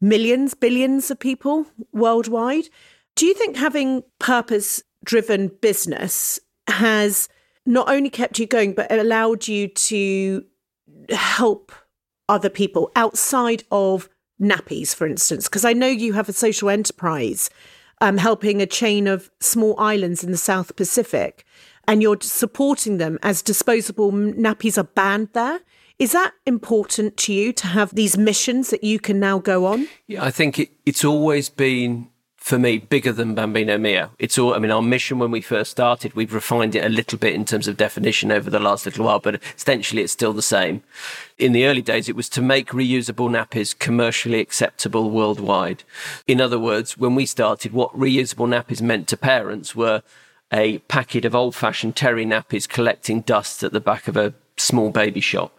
millions, 0.00 0.54
billions 0.54 1.10
of 1.10 1.18
people 1.18 1.66
worldwide. 1.92 2.68
Do 3.16 3.26
you 3.26 3.34
think 3.34 3.56
having 3.56 4.02
purpose 4.18 4.82
driven 5.04 5.48
business 5.48 6.40
has 6.66 7.28
not 7.66 7.88
only 7.88 8.10
kept 8.10 8.38
you 8.38 8.46
going, 8.46 8.74
but 8.74 8.90
allowed 8.90 9.46
you 9.48 9.68
to 9.68 10.44
help 11.10 11.72
other 12.28 12.50
people 12.50 12.90
outside 12.96 13.64
of 13.70 14.08
nappies, 14.40 14.94
for 14.94 15.06
instance? 15.06 15.48
Because 15.48 15.64
I 15.64 15.72
know 15.72 15.86
you 15.86 16.12
have 16.14 16.28
a 16.28 16.32
social 16.32 16.68
enterprise 16.68 17.50
um, 18.00 18.18
helping 18.18 18.60
a 18.60 18.66
chain 18.66 19.06
of 19.06 19.30
small 19.40 19.78
islands 19.78 20.24
in 20.24 20.30
the 20.30 20.36
South 20.36 20.76
Pacific, 20.76 21.44
and 21.86 22.02
you're 22.02 22.20
supporting 22.20 22.98
them 22.98 23.18
as 23.22 23.42
disposable 23.42 24.12
nappies 24.12 24.78
are 24.78 24.84
banned 24.84 25.28
there. 25.32 25.60
Is 25.98 26.12
that 26.12 26.32
important 26.44 27.16
to 27.18 27.32
you 27.32 27.52
to 27.52 27.66
have 27.68 27.94
these 27.94 28.18
missions 28.18 28.70
that 28.70 28.82
you 28.82 28.98
can 28.98 29.20
now 29.20 29.38
go 29.38 29.66
on? 29.66 29.86
Yeah, 30.08 30.24
I 30.24 30.30
think 30.30 30.58
it, 30.58 30.70
it's 30.84 31.04
always 31.04 31.48
been 31.48 32.08
for 32.44 32.58
me 32.58 32.76
bigger 32.76 33.10
than 33.10 33.34
Bambino 33.34 33.78
Mio. 33.78 34.10
It's 34.18 34.36
all, 34.36 34.52
I 34.52 34.58
mean, 34.58 34.70
our 34.70 34.82
mission 34.82 35.18
when 35.18 35.30
we 35.30 35.40
first 35.40 35.70
started, 35.70 36.12
we've 36.12 36.34
refined 36.34 36.74
it 36.74 36.84
a 36.84 36.90
little 36.90 37.18
bit 37.18 37.32
in 37.32 37.46
terms 37.46 37.66
of 37.66 37.78
definition 37.78 38.30
over 38.30 38.50
the 38.50 38.60
last 38.60 38.84
little 38.84 39.06
while, 39.06 39.18
but 39.18 39.40
essentially 39.56 40.02
it's 40.02 40.12
still 40.12 40.34
the 40.34 40.42
same. 40.42 40.82
In 41.38 41.52
the 41.52 41.64
early 41.64 41.80
days, 41.80 42.06
it 42.06 42.14
was 42.14 42.28
to 42.28 42.42
make 42.42 42.68
reusable 42.68 43.30
nappies 43.30 43.76
commercially 43.78 44.40
acceptable 44.40 45.10
worldwide. 45.10 45.84
In 46.26 46.38
other 46.38 46.58
words, 46.58 46.98
when 46.98 47.14
we 47.14 47.24
started, 47.24 47.72
what 47.72 47.98
reusable 47.98 48.46
nappies 48.46 48.82
meant 48.82 49.08
to 49.08 49.16
parents 49.16 49.74
were 49.74 50.02
a 50.52 50.80
packet 50.80 51.24
of 51.24 51.34
old 51.34 51.54
fashioned 51.54 51.96
terry 51.96 52.26
nappies 52.26 52.68
collecting 52.68 53.22
dust 53.22 53.64
at 53.64 53.72
the 53.72 53.80
back 53.80 54.06
of 54.06 54.18
a 54.18 54.34
small 54.58 54.90
baby 54.90 55.20
shop. 55.20 55.58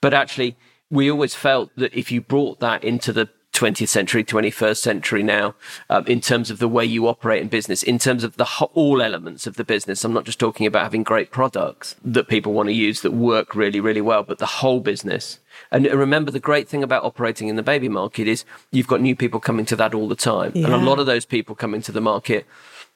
But 0.00 0.12
actually, 0.12 0.56
we 0.90 1.08
always 1.08 1.36
felt 1.36 1.70
that 1.76 1.94
if 1.94 2.10
you 2.10 2.20
brought 2.20 2.58
that 2.58 2.82
into 2.82 3.12
the 3.12 3.28
20th 3.54 3.88
century, 3.88 4.24
21st 4.24 4.76
century 4.76 5.22
now, 5.22 5.54
um, 5.88 6.04
in 6.06 6.20
terms 6.20 6.50
of 6.50 6.58
the 6.58 6.68
way 6.68 6.84
you 6.84 7.06
operate 7.06 7.40
in 7.40 7.48
business, 7.48 7.82
in 7.82 7.98
terms 7.98 8.24
of 8.24 8.36
the 8.36 8.44
ho- 8.44 8.70
all 8.74 9.00
elements 9.00 9.46
of 9.46 9.56
the 9.56 9.64
business. 9.64 10.04
I'm 10.04 10.12
not 10.12 10.24
just 10.24 10.38
talking 10.38 10.66
about 10.66 10.82
having 10.82 11.02
great 11.02 11.30
products 11.30 11.96
that 12.04 12.28
people 12.28 12.52
want 12.52 12.68
to 12.68 12.72
use 12.72 13.00
that 13.02 13.12
work 13.12 13.54
really, 13.54 13.80
really 13.80 14.00
well, 14.00 14.22
but 14.22 14.38
the 14.38 14.46
whole 14.46 14.80
business. 14.80 15.38
And 15.70 15.86
remember, 15.86 16.30
the 16.30 16.40
great 16.40 16.68
thing 16.68 16.82
about 16.82 17.04
operating 17.04 17.48
in 17.48 17.56
the 17.56 17.62
baby 17.62 17.88
market 17.88 18.26
is 18.26 18.44
you've 18.72 18.88
got 18.88 19.00
new 19.00 19.14
people 19.14 19.40
coming 19.40 19.64
to 19.66 19.76
that 19.76 19.94
all 19.94 20.08
the 20.08 20.16
time. 20.16 20.52
Yeah. 20.54 20.66
And 20.66 20.74
a 20.74 20.78
lot 20.78 20.98
of 20.98 21.06
those 21.06 21.24
people 21.24 21.54
coming 21.54 21.80
to 21.82 21.92
the 21.92 22.00
market 22.00 22.46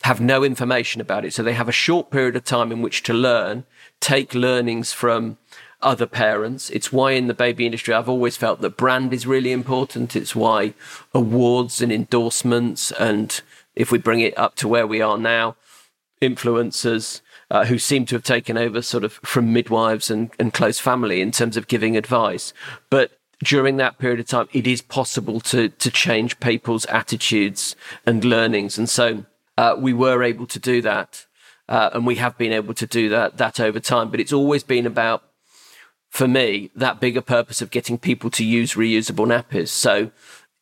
have 0.02 0.20
no 0.20 0.44
information 0.44 1.00
about 1.00 1.24
it. 1.24 1.32
So 1.32 1.42
they 1.42 1.54
have 1.54 1.68
a 1.68 1.72
short 1.72 2.10
period 2.10 2.36
of 2.36 2.44
time 2.44 2.70
in 2.70 2.82
which 2.82 3.02
to 3.04 3.12
learn, 3.12 3.64
take 4.00 4.34
learnings 4.34 4.92
from 4.92 5.38
other 5.80 6.06
parents. 6.06 6.70
It's 6.70 6.92
why 6.92 7.12
in 7.12 7.28
the 7.28 7.35
baby 7.35 7.64
industry, 7.64 7.94
I've 7.94 8.08
always 8.08 8.37
felt 8.37 8.61
that 8.61 8.76
brand 8.76 9.12
is 9.12 9.26
really 9.26 9.52
important. 9.52 10.16
It's 10.16 10.35
why 10.35 10.75
awards 11.14 11.80
and 11.80 11.92
endorsements, 11.92 12.90
and 12.92 13.40
if 13.76 13.92
we 13.92 13.99
bring 13.99 14.20
it 14.20 14.37
up 14.37 14.56
to 14.56 14.68
where 14.68 14.87
we 14.87 15.00
are 15.00 15.18
now, 15.18 15.56
influencers 16.20 17.20
uh, 17.50 17.64
who 17.64 17.78
seem 17.78 18.04
to 18.06 18.14
have 18.14 18.25
taken 18.25 18.58
over 18.58 18.82
sort 18.82 19.04
of 19.04 19.14
from 19.25 19.52
midwives 19.52 20.10
and, 20.10 20.30
and 20.38 20.52
close 20.52 20.78
family 20.78 21.21
in 21.21 21.30
terms 21.30 21.56
of 21.56 21.69
giving 21.69 21.97
advice. 21.97 22.52
But 22.91 23.12
during 23.43 23.76
that 23.76 23.99
period 23.99 24.21
of 24.21 24.26
time, 24.26 24.49
it 24.52 24.67
is 24.67 24.82
possible 24.82 25.41
to 25.41 25.69
to 25.69 25.91
change 25.91 26.41
people's 26.41 26.86
attitudes 26.86 27.76
and 28.04 28.25
learnings, 28.25 28.78
and 28.78 28.88
so 28.88 29.25
uh, 29.56 29.76
we 29.78 29.93
were 29.93 30.25
able 30.25 30.47
to 30.47 30.58
do 30.58 30.82
that, 30.82 31.26
uh, 31.69 31.91
and 31.93 32.04
we 32.04 32.17
have 32.17 32.36
been 32.36 32.52
able 32.52 32.75
to 32.75 32.86
do 32.86 33.08
that 33.10 33.36
that 33.36 33.60
over 33.60 33.78
time. 33.78 34.10
But 34.10 34.19
it's 34.19 34.32
always 34.32 34.64
been 34.64 34.86
about 34.86 35.23
for 36.10 36.28
me, 36.28 36.71
that 36.75 37.00
bigger 37.00 37.21
purpose 37.21 37.62
of 37.62 37.71
getting 37.71 37.99
people 37.99 38.30
to 38.30 38.44
use 38.44 38.75
reusable 38.75 39.26
nappies. 39.26 39.68
So 39.68 40.10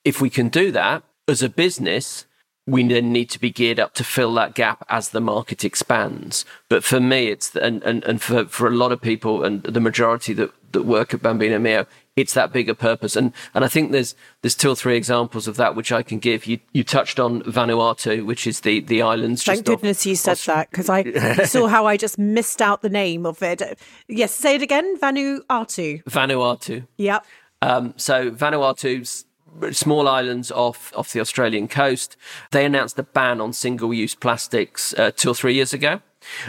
if 0.04 0.20
we 0.20 0.30
can 0.30 0.48
do 0.48 0.70
that 0.72 1.02
as 1.28 1.42
a 1.42 1.48
business, 1.48 2.26
we 2.66 2.86
then 2.86 3.12
need 3.12 3.30
to 3.30 3.40
be 3.40 3.50
geared 3.50 3.78
up 3.78 3.94
to 3.94 4.04
fill 4.04 4.34
that 4.34 4.54
gap 4.54 4.84
as 4.88 5.10
the 5.10 5.20
market 5.20 5.64
expands. 5.64 6.44
But 6.68 6.82
for 6.82 6.98
me, 6.98 7.28
it's 7.28 7.54
and 7.54 7.82
and, 7.84 8.02
and 8.04 8.20
for, 8.20 8.46
for 8.46 8.66
a 8.66 8.72
lot 8.72 8.92
of 8.92 9.00
people 9.00 9.44
and 9.44 9.62
the 9.62 9.80
majority 9.80 10.32
that, 10.34 10.50
that 10.72 10.82
work 10.82 11.14
at 11.14 11.22
Bambino 11.22 11.58
Mio, 11.58 11.86
it's 12.16 12.32
that 12.32 12.52
bigger 12.52 12.74
purpose. 12.74 13.14
And 13.14 13.32
and 13.54 13.64
I 13.64 13.68
think 13.68 13.92
there's 13.92 14.14
there's 14.42 14.54
two 14.54 14.70
or 14.70 14.76
three 14.76 14.96
examples 14.96 15.46
of 15.46 15.56
that 15.56 15.76
which 15.76 15.92
I 15.92 16.02
can 16.02 16.18
give. 16.18 16.46
You 16.46 16.58
you 16.72 16.82
touched 16.82 17.20
on 17.20 17.42
Vanuatu, 17.42 18.24
which 18.24 18.46
is 18.46 18.60
the 18.60 18.80
the 18.80 19.02
islands. 19.02 19.44
Thank 19.44 19.66
goodness 19.66 20.06
you 20.06 20.16
said 20.16 20.38
that 20.38 20.70
because 20.70 20.88
I 20.88 21.02
saw 21.44 21.68
how 21.68 21.86
I 21.86 21.96
just 21.96 22.18
missed 22.18 22.62
out 22.62 22.82
the 22.82 22.88
name 22.88 23.26
of 23.26 23.42
it. 23.42 23.78
Yes, 24.08 24.32
say 24.32 24.56
it 24.56 24.62
again. 24.62 24.98
Vanuatu. 24.98 26.02
Vanuatu. 26.04 26.86
Yep. 26.96 27.26
Um, 27.62 27.94
so 27.96 28.30
Vanuatu's 28.30 29.24
small 29.72 30.08
islands 30.08 30.50
off 30.50 30.92
off 30.96 31.12
the 31.12 31.20
Australian 31.20 31.68
coast. 31.68 32.16
They 32.50 32.64
announced 32.64 32.98
a 32.98 33.02
ban 33.02 33.40
on 33.40 33.52
single 33.52 33.92
use 33.92 34.14
plastics 34.14 34.94
uh, 34.94 35.10
two 35.14 35.30
or 35.30 35.34
three 35.34 35.54
years 35.54 35.74
ago, 35.74 36.00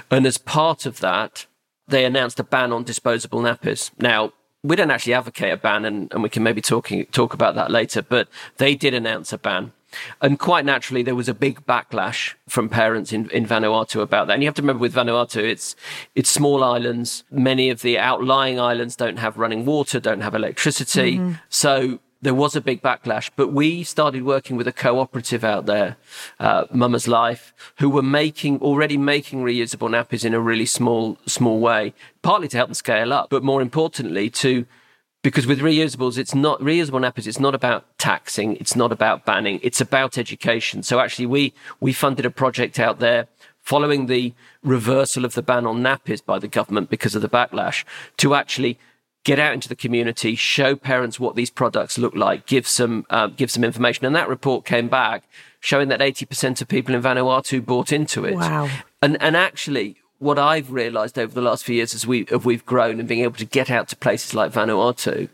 and 0.09 0.25
as 0.25 0.37
part 0.37 0.85
of 0.85 1.01
that, 1.01 1.45
they 1.87 2.05
announced 2.05 2.39
a 2.39 2.43
ban 2.43 2.71
on 2.71 2.83
disposable 2.83 3.41
nappies. 3.41 3.91
Now 3.99 4.31
we 4.67 4.75
don't 4.75 4.91
actually 4.91 5.13
advocate 5.13 5.53
a 5.53 5.57
ban, 5.57 5.85
and, 5.85 6.11
and 6.13 6.21
we 6.21 6.29
can 6.29 6.43
maybe 6.43 6.61
talking 6.61 7.05
talk 7.07 7.33
about 7.33 7.55
that 7.55 7.71
later. 7.71 8.01
But 8.01 8.27
they 8.57 8.75
did 8.75 8.93
announce 8.93 9.31
a 9.31 9.37
ban. 9.37 9.71
And 10.21 10.37
quite 10.37 10.65
naturally, 10.65 11.01
there 11.01 11.15
was 11.15 11.29
a 11.29 11.33
big 11.33 11.65
backlash 11.65 12.33
from 12.49 12.67
parents 12.67 13.13
in, 13.13 13.29
in 13.29 13.45
Vanuatu 13.45 14.01
about 14.01 14.27
that. 14.27 14.33
And 14.33 14.43
you 14.43 14.47
have 14.47 14.55
to 14.55 14.61
remember 14.61 14.81
with 14.81 14.93
Vanuatu, 14.93 15.41
it's, 15.41 15.75
it's 16.13 16.29
small 16.29 16.63
islands. 16.63 17.23
Many 17.31 17.69
of 17.69 17.81
the 17.81 17.97
outlying 17.97 18.59
islands 18.59 18.97
don't 18.97 19.17
have 19.17 19.37
running 19.37 19.65
water, 19.65 19.99
don't 20.01 20.21
have 20.21 20.35
electricity. 20.35 21.17
Mm-hmm. 21.17 21.33
So 21.49 21.99
there 22.21 22.33
was 22.33 22.55
a 22.55 22.61
big 22.61 22.81
backlash, 22.81 23.29
but 23.35 23.49
we 23.49 23.83
started 23.83 24.23
working 24.23 24.57
with 24.57 24.67
a 24.67 24.71
cooperative 24.71 25.43
out 25.43 25.65
there, 25.65 25.97
uh, 26.39 26.65
Mama's 26.71 27.05
Laef, 27.05 27.51
who 27.79 27.89
were 27.89 28.01
making 28.01 28.59
already 28.61 28.97
making 28.97 29.43
reusable 29.43 29.89
nappies 29.89 30.25
in 30.25 30.33
a 30.33 30.39
really 30.39 30.65
small 30.65 31.17
small 31.25 31.59
way, 31.59 31.93
partly 32.21 32.47
to 32.47 32.57
help 32.57 32.69
them 32.69 32.73
scale 32.73 33.13
up, 33.13 33.29
but 33.29 33.43
more 33.43 33.61
importantly 33.61 34.29
to 34.29 34.65
because 35.23 35.47
with 35.47 35.59
reusables, 35.59 36.17
it's 36.17 36.35
not 36.35 36.59
reusable 36.61 37.01
nappies. 37.01 37.27
It's 37.27 37.39
not 37.39 37.53
about 37.53 37.85
taxing. 37.97 38.55
It's 38.57 38.75
not 38.75 38.91
about 38.91 39.25
banning. 39.25 39.59
It's 39.61 39.81
about 39.81 40.17
education. 40.17 40.83
So 40.83 40.99
actually, 40.99 41.25
we 41.25 41.53
we 41.79 41.91
funded 41.93 42.25
a 42.25 42.31
project 42.31 42.79
out 42.79 42.99
there 42.99 43.27
following 43.67 44.05
the 44.05 44.33
reversal 44.63 45.25
of 45.25 45.33
the 45.33 45.41
ban 45.41 45.65
on 45.65 45.81
nappies 45.81 46.23
by 46.23 46.39
the 46.39 46.47
government 46.47 46.89
because 46.89 47.15
of 47.15 47.21
the 47.21 47.27
backlash 47.27 47.83
to 48.15 48.33
actually 48.33 48.79
get 49.27 49.39
out 49.39 49.53
into 49.53 49.67
the 49.67 49.75
community, 49.75 50.35
show 50.35 50.73
parents 50.73 51.19
what 51.19 51.35
these 51.35 51.49
products 51.49 51.97
look 51.97 52.15
like, 52.15 52.45
give 52.45 52.65
some 52.65 53.05
uh, 53.09 53.27
give 53.27 53.51
some 53.51 53.63
information. 53.63 54.05
And 54.05 54.15
that 54.15 54.29
report 54.29 54.63
came 54.63 54.87
back 54.87 55.23
showing 55.59 55.89
that 55.89 55.99
80% 55.99 56.61
of 56.61 56.67
people 56.69 56.95
in 56.95 57.01
Vanuatu 57.01 57.65
bought 57.65 57.91
into 57.91 58.23
it. 58.23 58.35
Wow. 58.35 58.69
And 59.01 59.21
and 59.21 59.35
actually 59.35 59.97
what 60.19 60.39
I've 60.39 60.71
realised 60.71 61.19
over 61.19 61.33
the 61.33 61.41
last 61.41 61.65
few 61.65 61.75
years 61.75 61.93
as 61.93 62.07
we 62.07 62.25
as 62.31 62.45
we've 62.45 62.65
grown 62.65 62.99
and 62.99 63.07
being 63.07 63.19
able 63.19 63.35
to 63.35 63.45
get 63.45 63.69
out 63.69 63.89
to 63.89 63.97
places 63.97 64.33
like 64.33 64.53
Vanuatu, 64.53 65.27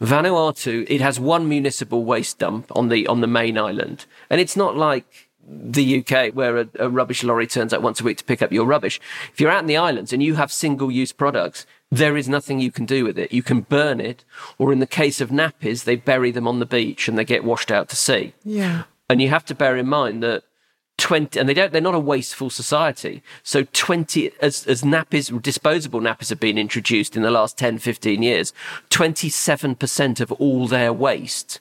Vanuatu 0.00 0.86
it 0.88 1.00
has 1.00 1.18
one 1.18 1.48
municipal 1.48 2.04
waste 2.04 2.38
dump 2.38 2.70
on 2.76 2.88
the 2.88 3.04
on 3.08 3.20
the 3.20 3.26
main 3.26 3.58
island, 3.58 4.06
and 4.30 4.40
it's 4.40 4.56
not 4.56 4.76
like 4.76 5.28
the 5.52 5.98
UK, 5.98 6.32
where 6.32 6.58
a, 6.58 6.68
a, 6.78 6.88
rubbish 6.88 7.24
lorry 7.24 7.46
turns 7.46 7.72
up 7.72 7.82
once 7.82 8.00
a 8.00 8.04
week 8.04 8.18
to 8.18 8.22
pick 8.22 8.40
up 8.40 8.52
your 8.52 8.64
rubbish. 8.64 9.00
If 9.32 9.40
you're 9.40 9.50
out 9.50 9.62
in 9.62 9.66
the 9.66 9.76
islands 9.76 10.12
and 10.12 10.22
you 10.22 10.36
have 10.36 10.52
single 10.52 10.92
use 10.92 11.10
products, 11.10 11.66
there 11.90 12.16
is 12.16 12.28
nothing 12.28 12.60
you 12.60 12.70
can 12.70 12.86
do 12.86 13.04
with 13.04 13.18
it. 13.18 13.32
You 13.32 13.42
can 13.42 13.62
burn 13.62 14.00
it, 14.00 14.24
or 14.58 14.72
in 14.72 14.78
the 14.78 14.86
case 14.86 15.20
of 15.20 15.30
nappies, 15.30 15.84
they 15.84 15.96
bury 15.96 16.30
them 16.30 16.46
on 16.46 16.60
the 16.60 16.66
beach 16.66 17.08
and 17.08 17.18
they 17.18 17.24
get 17.24 17.44
washed 17.44 17.70
out 17.70 17.88
to 17.88 17.96
sea. 17.96 18.32
Yeah. 18.44 18.84
And 19.08 19.20
you 19.20 19.28
have 19.28 19.44
to 19.46 19.54
bear 19.54 19.76
in 19.76 19.88
mind 19.88 20.22
that 20.22 20.44
20 20.98 21.40
and 21.40 21.48
they 21.48 21.54
don't 21.54 21.72
they're 21.72 21.80
not 21.80 21.94
a 21.94 21.98
wasteful 21.98 22.50
society 22.50 23.22
so 23.42 23.64
20 23.72 24.32
as 24.42 24.66
as 24.66 24.82
nappies 24.82 25.40
disposable 25.40 25.98
nappies 25.98 26.28
have 26.28 26.38
been 26.38 26.58
introduced 26.58 27.16
in 27.16 27.22
the 27.22 27.30
last 27.30 27.56
10 27.56 27.78
15 27.78 28.22
years 28.22 28.52
27% 28.90 30.20
of 30.20 30.30
all 30.32 30.68
their 30.68 30.92
waste 30.92 31.58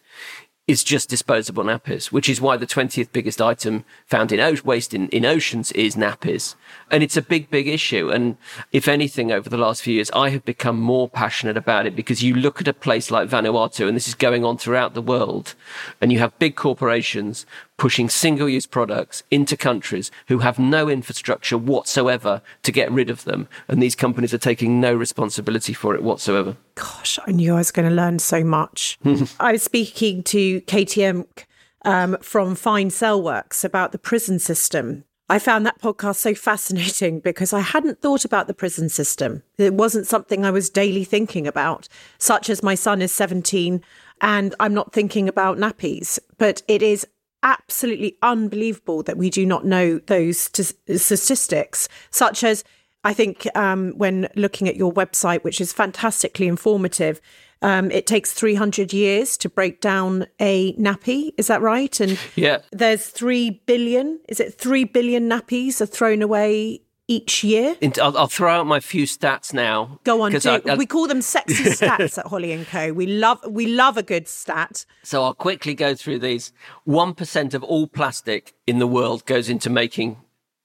is 0.69 0.83
just 0.83 1.09
disposable 1.09 1.63
nappies, 1.63 2.11
which 2.11 2.29
is 2.29 2.39
why 2.39 2.55
the 2.55 2.67
20th 2.67 3.11
biggest 3.11 3.41
item 3.41 3.83
found 4.05 4.31
in 4.31 4.39
o- 4.39 4.55
waste 4.63 4.93
in, 4.93 5.09
in 5.09 5.25
oceans 5.25 5.71
is 5.71 5.95
nappies. 5.95 6.53
And 6.91 7.01
it's 7.01 7.17
a 7.17 7.23
big, 7.23 7.49
big 7.49 7.67
issue. 7.67 8.11
And 8.11 8.37
if 8.71 8.87
anything, 8.87 9.31
over 9.31 9.49
the 9.49 9.57
last 9.57 9.81
few 9.81 9.95
years, 9.95 10.11
I 10.11 10.29
have 10.29 10.45
become 10.45 10.79
more 10.79 11.09
passionate 11.09 11.57
about 11.57 11.87
it 11.87 11.95
because 11.95 12.21
you 12.21 12.35
look 12.35 12.61
at 12.61 12.67
a 12.67 12.73
place 12.73 13.09
like 13.09 13.27
Vanuatu, 13.27 13.87
and 13.87 13.95
this 13.95 14.07
is 14.07 14.13
going 14.13 14.45
on 14.45 14.59
throughout 14.59 14.93
the 14.93 15.01
world, 15.01 15.55
and 15.99 16.13
you 16.13 16.19
have 16.19 16.37
big 16.37 16.55
corporations 16.55 17.47
pushing 17.79 18.09
single 18.09 18.47
use 18.47 18.67
products 18.67 19.23
into 19.31 19.57
countries 19.57 20.11
who 20.27 20.39
have 20.39 20.59
no 20.59 20.89
infrastructure 20.89 21.57
whatsoever 21.57 22.41
to 22.61 22.71
get 22.71 22.91
rid 22.91 23.09
of 23.09 23.23
them. 23.23 23.47
And 23.67 23.81
these 23.81 23.95
companies 23.95 24.33
are 24.33 24.37
taking 24.37 24.79
no 24.79 24.93
responsibility 24.93 25.73
for 25.73 25.95
it 25.95 26.03
whatsoever. 26.03 26.57
Gosh, 26.75 27.17
I 27.25 27.31
knew 27.31 27.53
I 27.55 27.57
was 27.57 27.71
going 27.71 27.89
to 27.89 27.95
learn 27.95 28.19
so 28.19 28.43
much. 28.43 28.99
I 29.39 29.53
was 29.53 29.63
speaking 29.63 30.21
to 30.23 30.61
Katy 30.61 31.01
Emck 31.01 31.45
um, 31.85 32.17
from 32.21 32.53
Fine 32.53 32.91
Cell 32.91 33.23
Works 33.23 33.63
about 33.63 33.93
the 33.93 33.97
prison 33.97 34.37
system. 34.37 35.05
I 35.31 35.39
found 35.39 35.65
that 35.65 35.79
podcast 35.79 36.17
so 36.17 36.33
fascinating 36.35 37.19
because 37.23 37.53
I 37.53 37.61
hadn't 37.61 38.01
thought 38.01 38.25
about 38.25 38.47
the 38.47 38.53
prison 38.53 38.89
system. 38.89 39.43
It 39.57 39.73
wasn't 39.73 40.07
something 40.07 40.43
I 40.43 40.51
was 40.51 40.69
daily 40.69 41.05
thinking 41.05 41.47
about, 41.47 41.87
such 42.17 42.49
as 42.49 42.61
my 42.61 42.75
son 42.75 43.01
is 43.01 43.13
17 43.13 43.81
and 44.21 44.53
I'm 44.59 44.73
not 44.73 44.91
thinking 44.91 45.29
about 45.29 45.57
nappies. 45.57 46.19
But 46.37 46.61
it 46.67 46.81
is 46.81 47.07
absolutely 47.43 48.17
unbelievable 48.21 49.03
that 49.03 49.17
we 49.17 49.29
do 49.29 49.45
not 49.45 49.65
know 49.65 49.99
those 49.99 50.49
t- 50.49 50.63
statistics, 50.97 51.87
such 52.11 52.43
as 52.43 52.63
I 53.03 53.13
think 53.13 53.47
um, 53.55 53.93
when 53.97 54.27
looking 54.35 54.67
at 54.67 54.75
your 54.75 54.91
website, 54.91 55.43
which 55.43 55.61
is 55.61 55.71
fantastically 55.71 56.47
informative, 56.47 57.21
um, 57.61 57.91
it 57.91 58.07
takes 58.07 58.33
300 58.33 58.93
years 58.93 59.37
to 59.37 59.49
break 59.49 59.81
down 59.81 60.25
a 60.39 60.73
nappy. 60.73 61.31
Is 61.37 61.47
that 61.47 61.61
right? 61.61 61.99
And 61.99 62.17
Yeah. 62.35 62.59
there's 62.71 63.05
3 63.07 63.61
billion, 63.65 64.19
is 64.29 64.39
it 64.39 64.53
3 64.53 64.83
billion 64.85 65.29
nappies 65.29 65.81
are 65.81 65.85
thrown 65.85 66.21
away 66.21 66.81
each 67.09 67.43
year? 67.43 67.75
I'll, 68.01 68.17
I'll 68.17 68.27
throw 68.27 68.51
out 68.59 68.65
my 68.67 68.79
few 68.79 69.03
stats 69.03 69.53
now. 69.53 69.99
Go 70.05 70.21
on, 70.21 70.31
I- 70.35 70.61
I- 70.73 70.75
we 70.75 70.85
call 70.85 71.07
them 71.07 71.21
sexy 71.21 71.63
stats 71.79 72.17
at 72.17 72.27
Holly 72.27 72.51
and 72.53 72.65
Co. 72.67 72.93
We 72.93 73.07
love 73.07 73.39
we 73.49 73.65
love 73.67 73.97
a 73.97 74.03
good 74.03 74.27
stat. 74.27 74.85
So 75.03 75.23
I'll 75.23 75.33
quickly 75.33 75.73
go 75.73 75.95
through 75.95 76.19
these. 76.19 76.53
1% 76.87 77.53
of 77.53 77.63
all 77.63 77.87
plastic 77.87 78.53
in 78.67 78.79
the 78.79 78.87
world 78.87 79.25
goes 79.25 79.49
into 79.49 79.69
making 79.69 80.17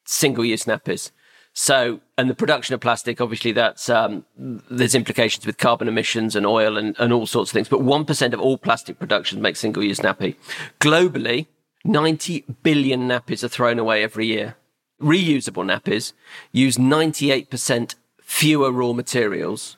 single 0.05 0.45
use 0.45 0.65
nappies. 0.65 1.11
So, 1.57 2.01
and 2.19 2.29
the 2.29 2.35
production 2.35 2.75
of 2.75 2.81
plastic, 2.81 3.21
obviously 3.21 3.53
that's, 3.53 3.89
um, 3.89 4.25
there's 4.37 4.95
implications 4.97 5.47
with 5.47 5.57
carbon 5.57 5.87
emissions 5.87 6.35
and 6.35 6.45
oil 6.45 6.77
and, 6.77 6.97
and 6.99 7.13
all 7.13 7.27
sorts 7.27 7.51
of 7.51 7.55
things. 7.55 7.69
But 7.69 7.81
1% 7.81 8.33
of 8.33 8.41
all 8.41 8.59
plastic 8.59 8.99
production 8.99 9.41
makes 9.41 9.61
single 9.61 9.85
use 9.85 10.01
nappy. 10.01 10.35
Globally, 10.81 11.47
90 11.85 12.45
billion 12.65 13.09
nappies 13.09 13.45
are 13.45 13.49
thrown 13.49 13.79
away 13.79 14.03
every 14.03 14.27
year. 14.27 14.57
Reusable 15.01 15.65
nappies 15.65 16.13
use 16.53 16.77
98% 16.77 17.95
fewer 18.21 18.71
raw 18.71 18.93
materials 18.93 19.77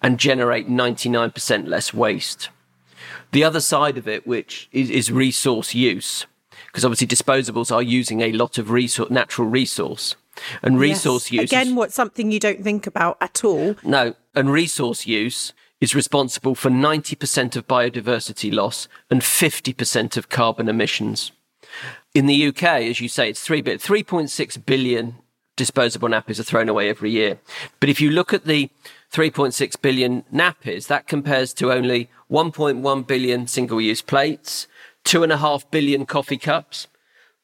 and 0.00 0.18
generate 0.18 0.68
99% 0.68 1.66
less 1.68 1.92
waste. 1.94 2.48
The 3.32 3.44
other 3.44 3.60
side 3.60 3.98
of 3.98 4.08
it, 4.08 4.26
which 4.26 4.68
is, 4.72 4.90
is 4.90 5.10
resource 5.12 5.74
use, 5.74 6.26
because 6.66 6.84
obviously 6.84 7.06
disposables 7.06 7.72
are 7.74 7.82
using 7.82 8.20
a 8.20 8.32
lot 8.32 8.58
of 8.58 8.70
resource, 8.70 9.10
natural 9.10 9.48
resource, 9.48 10.16
and 10.62 10.78
resource 10.78 11.30
Yes. 11.30 11.42
use. 11.42 11.44
is- 11.44 11.52
Again, 11.52 11.74
what's 11.76 11.94
something 11.94 12.30
you 12.30 12.40
don't 12.40 12.62
think 12.62 12.86
about 12.86 13.16
at 13.20 13.44
all. 13.44 13.76
no, 13.82 14.14
and 14.34 14.50
resource 14.50 15.06
use 15.06 15.52
is 15.80 15.94
responsible 15.94 16.54
for 16.54 16.70
90% 16.70 17.56
of 17.56 17.66
biodiversity 17.66 18.52
loss 18.52 18.86
and 19.10 19.22
50% 19.22 20.16
of 20.16 20.28
carbon 20.28 20.68
emissions. 20.68 21.32
In 22.14 22.26
the 22.26 22.46
UK, 22.48 22.62
as 22.62 23.00
you 23.00 23.08
say, 23.08 23.30
it's 23.30 23.40
three 23.42 23.62
bit, 23.62 23.80
3.6 23.80 24.66
billion 24.66 25.16
disposable 25.56 26.08
nappies 26.08 26.40
are 26.40 26.44
thrown 26.44 26.68
away 26.68 26.88
every 26.88 27.10
year. 27.10 27.38
But 27.80 27.88
if 27.88 28.00
you 28.00 28.10
look 28.10 28.32
at 28.32 28.44
the 28.46 28.70
3.6 29.12 29.80
billion 29.82 30.22
nappies, 30.32 30.86
that 30.88 31.06
compares 31.06 31.52
to 31.54 31.72
only 31.72 32.08
1.1 32.30 33.06
billion 33.06 33.46
single 33.46 33.80
use 33.80 34.02
plates, 34.02 34.66
two 35.04 35.22
and 35.22 35.30
a 35.32 35.36
half 35.36 35.70
billion 35.70 36.06
coffee 36.06 36.38
cups. 36.38 36.86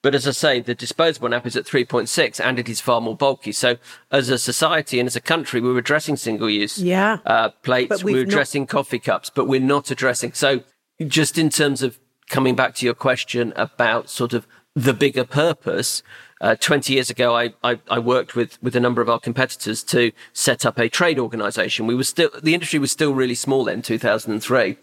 But 0.01 0.15
as 0.15 0.29
I 0.29 0.31
say, 0.31 0.61
the 0.61 0.75
disposable 0.77 1.29
nappy 1.29 1.47
is 1.47 1.57
at 1.57 1.65
3.6 1.67 2.41
and 2.45 2.59
it 2.59 2.69
is 2.69 2.81
far 2.81 3.01
more 3.01 3.17
bulky. 3.17 3.51
So 3.53 3.77
as 4.13 4.29
a 4.31 4.39
society 4.39 5.01
and 5.01 5.07
as 5.09 5.17
a 5.17 5.21
country, 5.21 5.61
we're 5.61 5.77
addressing 5.77 6.17
single 6.17 6.49
use 6.49 6.79
Yeah. 6.79 7.19
uh, 7.27 7.49
plates, 7.63 8.05
we're 8.05 8.13
we've 8.15 8.27
not- 8.27 8.33
addressing 8.33 8.67
coffee 8.67 9.01
cups, 9.01 9.29
but 9.29 9.47
we're 9.47 9.61
not 9.61 9.91
addressing. 9.91 10.33
So 10.35 10.61
just 11.07 11.37
in 11.37 11.51
terms 11.51 11.83
of 11.83 11.99
coming 12.29 12.55
back 12.55 12.75
to 12.77 12.85
your 12.85 12.95
question 12.95 13.53
about 13.57 14.09
sort 14.09 14.33
of 14.33 14.47
the 14.75 14.95
bigger 14.95 15.25
purpose, 15.25 16.03
uh, 16.41 16.55
20 16.55 16.93
years 16.93 17.11
ago, 17.11 17.37
I, 17.37 17.55
I, 17.65 17.81
I 17.91 17.99
worked 17.99 18.37
with, 18.37 18.63
with 18.63 18.77
a 18.77 18.81
number 18.81 19.03
of 19.03 19.09
our 19.09 19.19
competitors 19.19 19.83
to 19.85 20.13
set 20.33 20.65
up 20.65 20.79
a 20.79 20.89
trade 20.89 21.19
organization. 21.19 21.87
We 21.87 21.97
were 21.97 22.05
still, 22.05 22.31
the 22.41 22.55
industry 22.55 22.79
was 22.79 22.93
still 22.93 23.13
really 23.13 23.35
small 23.35 23.65
then, 23.65 23.83
2003, 23.83 24.77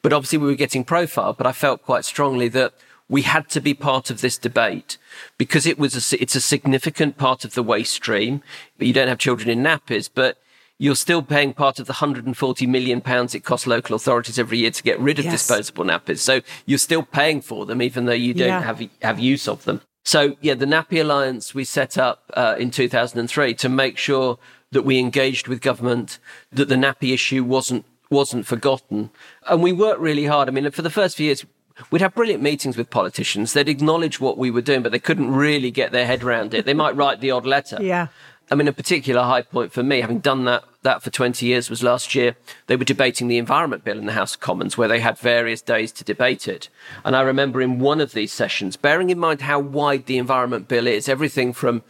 but 0.00 0.12
obviously 0.12 0.38
we 0.38 0.46
were 0.46 0.54
getting 0.54 0.84
profile, 0.84 1.34
but 1.34 1.46
I 1.46 1.52
felt 1.52 1.82
quite 1.82 2.06
strongly 2.06 2.48
that 2.48 2.72
we 3.08 3.22
had 3.22 3.50
to 3.50 3.60
be 3.60 3.74
part 3.74 4.08
of 4.08 4.22
this 4.22 4.38
debate 4.38 4.96
because 5.36 5.66
it 5.66 5.78
was 5.78 6.12
a, 6.12 6.22
it's 6.22 6.34
a 6.34 6.40
significant 6.40 7.18
part 7.18 7.44
of 7.44 7.52
the 7.52 7.62
waste 7.62 7.92
stream. 7.92 8.42
But 8.78 8.86
you 8.86 8.94
don't 8.94 9.08
have 9.08 9.18
children 9.18 9.50
in 9.50 9.62
nappies, 9.62 10.08
but 10.12 10.38
you're 10.82 10.96
still 10.96 11.22
paying 11.22 11.52
part 11.54 11.78
of 11.78 11.86
the 11.86 11.92
140 11.92 12.66
million 12.66 13.00
pounds 13.00 13.36
it 13.36 13.44
costs 13.44 13.68
local 13.68 13.94
authorities 13.94 14.36
every 14.36 14.58
year 14.58 14.70
to 14.72 14.82
get 14.82 14.98
rid 14.98 15.16
of 15.20 15.24
Yes. 15.24 15.34
disposable 15.34 15.84
nappies. 15.84 16.18
So 16.18 16.40
you're 16.66 16.76
still 16.90 17.04
paying 17.04 17.40
for 17.40 17.64
them, 17.66 17.80
even 17.80 18.06
though 18.06 18.20
you 18.26 18.34
don't 18.34 18.48
Yeah. 18.48 18.62
have 18.62 18.82
have 19.00 19.20
use 19.20 19.46
of 19.46 19.62
them. 19.64 19.80
So 20.04 20.36
yeah, 20.40 20.54
the 20.54 20.66
Nappy 20.66 21.00
Alliance 21.00 21.54
we 21.54 21.62
set 21.62 21.96
up 21.96 22.18
uh, 22.34 22.56
in 22.58 22.72
2003 22.72 23.54
to 23.54 23.68
make 23.68 23.96
sure 23.96 24.38
that 24.72 24.82
we 24.82 24.98
engaged 24.98 25.46
with 25.46 25.60
government, 25.60 26.18
that 26.50 26.68
the 26.68 26.74
nappy 26.74 27.14
issue 27.14 27.44
wasn't 27.44 27.84
wasn't 28.10 28.44
forgotten, 28.46 29.10
and 29.48 29.62
we 29.62 29.72
worked 29.72 30.00
really 30.00 30.26
hard. 30.26 30.48
I 30.48 30.50
mean, 30.52 30.68
for 30.72 30.82
the 30.82 30.90
first 31.00 31.16
few 31.16 31.26
years. 31.26 31.44
We'd 31.90 32.02
have 32.02 32.14
brilliant 32.14 32.42
meetings 32.42 32.76
with 32.76 32.90
politicians. 32.90 33.54
They'd 33.54 33.66
acknowledge 33.76 34.20
what 34.20 34.36
we 34.36 34.50
were 34.50 34.60
doing, 34.60 34.82
but 34.82 34.92
they 34.92 34.98
couldn't 35.08 35.30
really 35.32 35.70
get 35.70 35.90
their 35.90 36.06
head 36.06 36.22
around 36.22 36.52
it. 36.52 36.66
They 36.66 36.74
might 36.74 36.94
write 36.94 37.20
the 37.20 37.30
odd 37.30 37.46
letter. 37.46 37.78
Yeah. 37.92 38.08
I 38.50 38.54
mean, 38.54 38.68
a 38.68 38.72
particular 38.74 39.22
high 39.22 39.40
point 39.40 39.72
for 39.72 39.82
me, 39.82 40.02
having 40.02 40.18
done 40.18 40.44
that 40.44 40.62
that 40.82 41.02
for 41.02 41.10
20 41.10 41.46
years, 41.46 41.70
was 41.70 41.82
last 41.82 42.14
year 42.14 42.36
they 42.66 42.76
were 42.76 42.84
debating 42.84 43.28
the 43.28 43.38
Environment 43.38 43.84
Bill 43.84 43.98
in 43.98 44.06
the 44.06 44.12
House 44.12 44.34
of 44.34 44.40
Commons, 44.40 44.76
where 44.76 44.88
they 44.88 45.00
had 45.00 45.18
various 45.18 45.62
days 45.62 45.92
to 45.92 46.04
debate 46.04 46.48
it. 46.48 46.68
And 47.04 47.16
I 47.16 47.22
remember 47.22 47.60
in 47.60 47.78
one 47.78 48.00
of 48.00 48.12
these 48.12 48.32
sessions, 48.32 48.76
bearing 48.76 49.10
in 49.10 49.18
mind 49.18 49.42
how 49.42 49.58
wide 49.58 50.06
the 50.06 50.18
Environment 50.18 50.68
Bill 50.68 50.86
is, 50.86 51.08
everything 51.08 51.52
from 51.52 51.82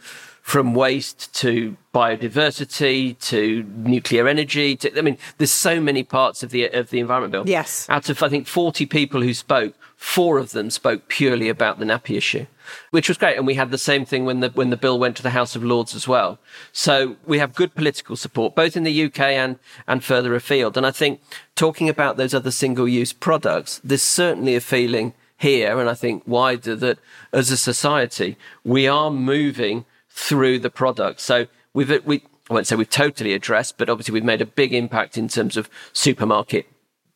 from 0.43 0.73
waste 0.73 1.33
to 1.33 1.77
biodiversity 1.93 3.17
to 3.17 3.63
nuclear 3.77 4.27
energy. 4.27 4.75
To, 4.75 4.99
I 4.99 5.01
mean, 5.01 5.17
there's 5.37 5.53
so 5.53 5.79
many 5.79 6.03
parts 6.03 6.43
of 6.43 6.49
the 6.49 6.67
of 6.67 6.89
the 6.89 6.99
Environment 6.99 7.31
Bill. 7.31 7.43
Yes. 7.47 7.89
Out 7.89 8.09
of 8.09 8.21
I 8.21 8.29
think 8.29 8.45
40 8.45 8.85
people 8.85 9.21
who 9.21 9.33
spoke, 9.33 9.73
four 10.03 10.37
of 10.37 10.51
them 10.51 10.69
spoke 10.69 11.07
purely 11.07 11.47
about 11.47 11.79
the 11.79 11.85
nappy 11.85 12.17
issue, 12.17 12.45
which 12.91 13.07
was 13.07 13.17
great. 13.17 13.37
And 13.37 13.47
we 13.47 13.53
had 13.53 13.71
the 13.71 13.77
same 13.77 14.03
thing 14.03 14.25
when 14.25 14.41
the 14.41 14.49
when 14.49 14.69
the 14.69 14.75
bill 14.75 14.99
went 14.99 15.15
to 15.15 15.23
the 15.23 15.29
House 15.29 15.55
of 15.55 15.63
Lords 15.63 15.95
as 15.95 16.09
well. 16.09 16.39
So 16.73 17.15
we 17.25 17.39
have 17.39 17.55
good 17.55 17.73
political 17.73 18.17
support 18.17 18.53
both 18.53 18.75
in 18.75 18.83
the 18.83 19.05
UK 19.05 19.21
and 19.21 19.59
and 19.87 20.03
further 20.03 20.35
afield. 20.35 20.75
And 20.75 20.85
I 20.85 20.91
think 20.91 21.21
talking 21.55 21.87
about 21.87 22.17
those 22.17 22.33
other 22.33 22.51
single 22.51 22.87
use 22.87 23.13
products, 23.13 23.79
there's 23.81 24.03
certainly 24.03 24.55
a 24.55 24.61
feeling 24.61 25.13
here, 25.37 25.79
and 25.79 25.89
I 25.89 25.93
think 25.93 26.23
wider 26.27 26.75
that 26.75 26.99
as 27.31 27.49
a 27.49 27.57
society 27.57 28.35
we 28.65 28.87
are 28.87 29.09
moving 29.09 29.85
through 30.09 30.59
the 30.59 30.69
product. 30.69 31.21
So 31.21 31.47
we've 31.73 32.05
we. 32.05 32.23
I 32.49 32.55
won't 32.55 32.67
say 32.67 32.75
we've 32.75 32.89
totally 32.89 33.33
addressed, 33.33 33.77
but 33.77 33.89
obviously 33.89 34.11
we've 34.11 34.25
made 34.25 34.41
a 34.41 34.45
big 34.45 34.73
impact 34.73 35.17
in 35.17 35.29
terms 35.29 35.55
of 35.55 35.69
supermarket 35.93 36.67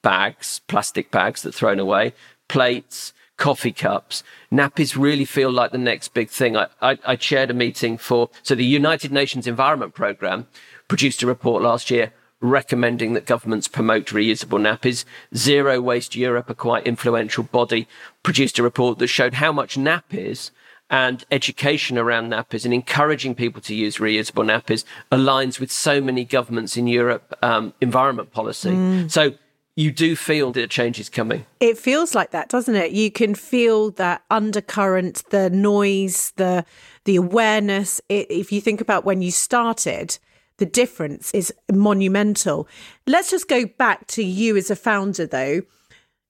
bags, 0.01 0.61
plastic 0.67 1.11
bags 1.11 1.41
that 1.41 1.49
are 1.49 1.57
thrown 1.57 1.79
away, 1.79 2.13
plates, 2.47 3.13
coffee 3.37 3.71
cups. 3.71 4.23
Nappies 4.51 4.97
really 4.97 5.25
feel 5.25 5.51
like 5.51 5.71
the 5.71 5.77
next 5.77 6.13
big 6.13 6.29
thing. 6.29 6.57
I, 6.57 6.67
I, 6.81 6.97
I 7.05 7.15
chaired 7.15 7.51
a 7.51 7.53
meeting 7.53 7.97
for, 7.97 8.29
so 8.43 8.55
the 8.55 8.65
United 8.65 9.11
Nations 9.11 9.47
Environment 9.47 9.93
Programme 9.93 10.47
produced 10.87 11.23
a 11.23 11.27
report 11.27 11.63
last 11.63 11.91
year 11.91 12.13
recommending 12.39 13.13
that 13.13 13.25
governments 13.25 13.67
promote 13.67 14.07
reusable 14.07 14.59
nappies. 14.59 15.05
Zero 15.35 15.81
Waste 15.81 16.15
Europe, 16.15 16.49
a 16.49 16.55
quite 16.55 16.85
influential 16.85 17.43
body, 17.43 17.87
produced 18.21 18.59
a 18.59 18.63
report 18.63 18.99
that 18.99 19.07
showed 19.07 19.35
how 19.35 19.51
much 19.51 19.75
nappies 19.75 20.51
and 20.89 21.25
education 21.31 21.97
around 21.97 22.31
nappies 22.31 22.63
and 22.63 22.73
encouraging 22.73 23.35
people 23.35 23.61
to 23.61 23.75
use 23.75 23.97
reusable 23.97 24.45
nappies 24.45 24.85
aligns 25.11 25.59
with 25.59 25.71
so 25.71 25.99
many 25.99 26.23
governments 26.23 26.77
in 26.77 26.87
Europe 26.87 27.37
um, 27.41 27.73
environment 27.81 28.31
policy. 28.31 29.09
So 29.09 29.33
you 29.77 29.91
do 29.91 30.15
feel 30.15 30.51
that 30.51 30.63
a 30.63 30.67
change 30.67 30.99
is 30.99 31.07
coming. 31.07 31.45
It 31.59 31.77
feels 31.77 32.15
like 32.15 32.31
that, 32.31 32.49
doesn't 32.49 32.75
it? 32.75 32.91
You 32.91 33.11
can 33.11 33.35
feel 33.35 33.91
that 33.91 34.23
undercurrent, 34.31 35.23
the 35.29 35.49
noise, 35.51 36.33
the 36.35 36.65
the 37.05 37.15
awareness. 37.15 38.01
It, 38.09 38.29
if 38.29 38.51
you 38.51 38.59
think 38.59 38.81
about 38.81 39.05
when 39.05 39.21
you 39.21 39.31
started, 39.31 40.17
the 40.57 40.65
difference 40.65 41.31
is 41.31 41.53
monumental. 41.71 42.67
Let's 43.05 43.29
just 43.29 43.47
go 43.47 43.65
back 43.65 44.07
to 44.07 44.23
you 44.23 44.57
as 44.57 44.71
a 44.71 44.75
founder, 44.75 45.27
though. 45.27 45.61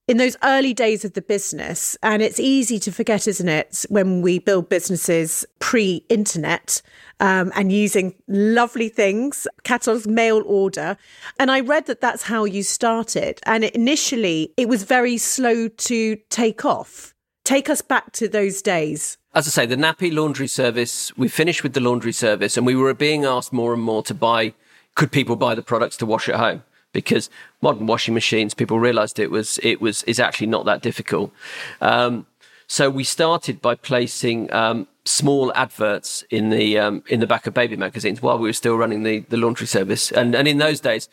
In 0.08 0.16
those 0.16 0.36
early 0.42 0.72
days 0.72 1.04
of 1.04 1.12
the 1.12 1.20
business, 1.22 1.96
and 2.02 2.22
it's 2.22 2.40
easy 2.40 2.78
to 2.80 2.90
forget, 2.90 3.28
isn't 3.28 3.48
it, 3.48 3.84
when 3.90 4.22
we 4.22 4.38
build 4.38 4.70
businesses 4.70 5.44
pre 5.58 6.02
internet 6.08 6.80
um, 7.20 7.52
and 7.54 7.70
using 7.70 8.14
lovely 8.26 8.88
things, 8.88 9.46
catalogs, 9.64 10.08
mail 10.08 10.42
order. 10.46 10.96
And 11.38 11.50
I 11.50 11.60
read 11.60 11.86
that 11.86 12.00
that's 12.00 12.22
how 12.22 12.44
you 12.44 12.62
started. 12.62 13.40
And 13.44 13.64
initially, 13.64 14.54
it 14.56 14.68
was 14.68 14.82
very 14.82 15.18
slow 15.18 15.68
to 15.68 16.16
take 16.30 16.64
off. 16.64 17.14
Take 17.44 17.68
us 17.68 17.82
back 17.82 18.12
to 18.12 18.28
those 18.28 18.62
days. 18.62 19.18
As 19.34 19.46
I 19.46 19.50
say, 19.50 19.66
the 19.66 19.76
nappy 19.76 20.12
laundry 20.12 20.48
service, 20.48 21.16
we 21.18 21.28
finished 21.28 21.62
with 21.62 21.74
the 21.74 21.80
laundry 21.80 22.12
service 22.12 22.56
and 22.56 22.66
we 22.66 22.74
were 22.74 22.94
being 22.94 23.24
asked 23.24 23.52
more 23.52 23.74
and 23.74 23.82
more 23.82 24.02
to 24.04 24.14
buy, 24.14 24.54
could 24.94 25.12
people 25.12 25.36
buy 25.36 25.54
the 25.54 25.62
products 25.62 25.98
to 25.98 26.06
wash 26.06 26.28
at 26.28 26.36
home? 26.36 26.62
Because 26.92 27.30
modern 27.60 27.86
washing 27.86 28.14
machines, 28.14 28.54
people 28.54 28.78
realised 28.78 29.18
it 29.18 29.30
was 29.30 29.58
it 29.62 29.80
was 29.80 30.02
is 30.04 30.20
actually 30.20 30.46
not 30.46 30.64
that 30.64 30.82
difficult. 30.82 31.32
Um, 31.80 32.26
so 32.66 32.90
we 32.90 33.04
started 33.04 33.62
by 33.62 33.74
placing 33.74 34.52
um, 34.52 34.86
small 35.04 35.52
adverts 35.54 36.22
in 36.30 36.50
the 36.50 36.78
um, 36.78 37.02
in 37.08 37.20
the 37.20 37.26
back 37.26 37.46
of 37.46 37.54
baby 37.54 37.76
magazines 37.76 38.20
while 38.20 38.38
we 38.38 38.48
were 38.48 38.52
still 38.52 38.76
running 38.76 39.02
the 39.02 39.20
the 39.28 39.36
laundry 39.36 39.66
service, 39.66 40.12
and 40.12 40.34
and 40.34 40.46
in 40.48 40.58
those 40.58 40.80
days. 40.80 41.08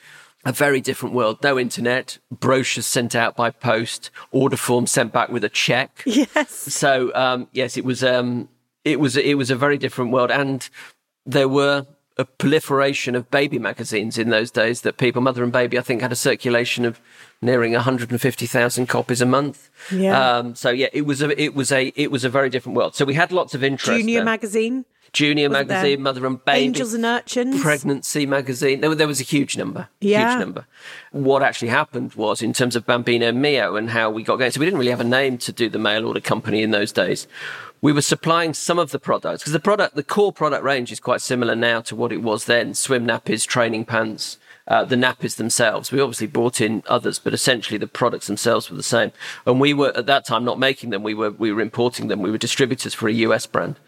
A 0.48 0.52
very 0.52 0.80
different 0.80 1.16
world. 1.16 1.40
No 1.42 1.58
internet, 1.58 2.20
brochures 2.30 2.86
sent 2.86 3.16
out 3.16 3.36
by 3.36 3.50
post, 3.50 4.12
order 4.30 4.58
forms 4.58 4.92
sent 4.92 5.12
back 5.12 5.30
with 5.30 5.44
a 5.44 5.50
check. 5.50 6.04
Yes. 6.06 6.52
So 6.52 7.12
um, 7.16 7.48
yes, 7.52 7.78
it 7.78 7.84
was 7.84 8.04
um, 8.04 8.48
it 8.84 9.00
was 9.00 9.18
it 9.18 9.40
was 9.40 9.50
a 9.50 9.56
very 9.56 9.80
different 9.80 10.12
world, 10.12 10.30
and 10.30 10.70
there 11.26 11.50
were 11.50 11.88
a 12.18 12.26
proliferation 12.26 13.16
of 13.16 13.30
baby 13.30 13.60
magazines 13.60 14.18
in 14.18 14.30
those 14.30 14.50
days 14.50 14.82
that 14.82 14.98
people, 14.98 15.22
Mother 15.22 15.44
and 15.44 15.52
Baby, 15.52 15.78
I 15.78 15.82
think 15.82 16.02
had 16.02 16.12
a 16.12 16.16
circulation 16.16 16.86
of 16.86 17.00
nearing 17.42 17.74
150,000 17.74 18.88
copies 18.88 19.22
a 19.22 19.26
month. 19.26 19.70
Yeah. 19.92 20.38
Um, 20.38 20.56
so 20.56 20.70
yeah, 20.70 20.88
it 20.94 21.02
was 21.02 21.22
a 21.22 21.42
it 21.42 21.54
was 21.54 21.72
a 21.72 21.92
it 21.96 22.12
was 22.12 22.24
a 22.24 22.30
very 22.30 22.50
different 22.50 22.78
world. 22.78 22.96
So 22.96 23.06
we 23.06 23.16
had 23.16 23.32
lots 23.32 23.54
of 23.54 23.64
interest. 23.64 24.00
Junior 24.00 24.20
there. 24.20 24.26
magazine. 24.26 24.86
Junior 25.16 25.50
magazine? 25.50 26.02
Mother 26.02 26.26
and 26.26 26.44
Baby, 26.44 26.66
Angels 26.66 26.94
and 26.94 27.06
Urchins. 27.06 27.62
Pregnancy 27.62 28.26
magazine. 28.26 28.82
There, 28.82 28.94
there 28.94 29.08
was 29.08 29.22
a 29.22 29.24
huge 29.24 29.56
number. 29.56 29.88
Yeah. 30.02 30.32
Huge 30.32 30.40
number. 30.42 30.66
What 31.12 31.42
actually 31.42 31.70
happened 31.70 32.16
was 32.16 32.42
in 32.42 32.52
terms 32.52 32.76
of 32.76 32.86
Bambino 32.86 33.32
Mio 33.32 33.78
and 33.78 33.90
how 33.90 34.10
we 34.10 34.24
got 34.24 34.38
going. 34.38 34.52
So 34.52 34.60
we 34.60 34.66
didn't 34.66 34.78
really 34.78 34.92
have 34.92 35.00
a 35.00 35.06
name 35.06 35.38
to 35.40 35.54
do 35.54 35.70
the 35.70 35.80
mail 35.80 36.06
order 36.06 36.20
company 36.20 36.62
in 36.62 36.72
those 36.72 36.92
days. 36.92 37.28
We 37.82 37.92
were 37.92 38.02
supplying 38.02 38.54
some 38.54 38.80
of 38.80 38.92
the 38.92 39.00
products 39.00 39.44
because 39.44 39.54
the 39.54 39.60
product, 39.60 39.96
the 39.96 40.04
core 40.04 40.34
product 40.34 40.64
range 40.64 40.92
is 40.92 41.00
quite 41.00 41.22
similar 41.22 41.56
now 41.56 41.82
to 41.82 41.96
what 41.96 42.12
it 42.12 42.22
was 42.22 42.46
then. 42.46 42.74
Swim 42.74 43.06
nappies, 43.06 43.46
training 43.46 43.86
pants, 43.86 44.38
uh, 44.68 44.84
the 44.84 44.96
nappies 44.96 45.36
themselves. 45.36 45.92
We 45.92 46.00
obviously 46.00 46.28
brought 46.28 46.62
in 46.62 46.84
others, 46.88 47.20
but 47.20 47.34
essentially 47.34 47.78
the 47.78 47.88
products 47.88 48.28
themselves 48.28 48.70
were 48.70 48.78
the 48.78 48.84
same. 48.84 49.12
And 49.46 49.60
we 49.60 49.74
were 49.74 49.96
at 49.96 50.06
that 50.08 50.26
time 50.26 50.44
not 50.44 50.60
making 50.60 50.90
them. 50.90 51.04
We 51.04 51.14
were 51.14 51.32
we 51.32 51.52
were 51.52 51.62
importing 51.62 52.08
them. 52.08 52.22
We 52.22 52.32
were 52.32 52.38
distributors 52.38 52.94
for 52.94 53.08
a 53.08 53.14
US 53.14 53.46
brand. 53.46 53.80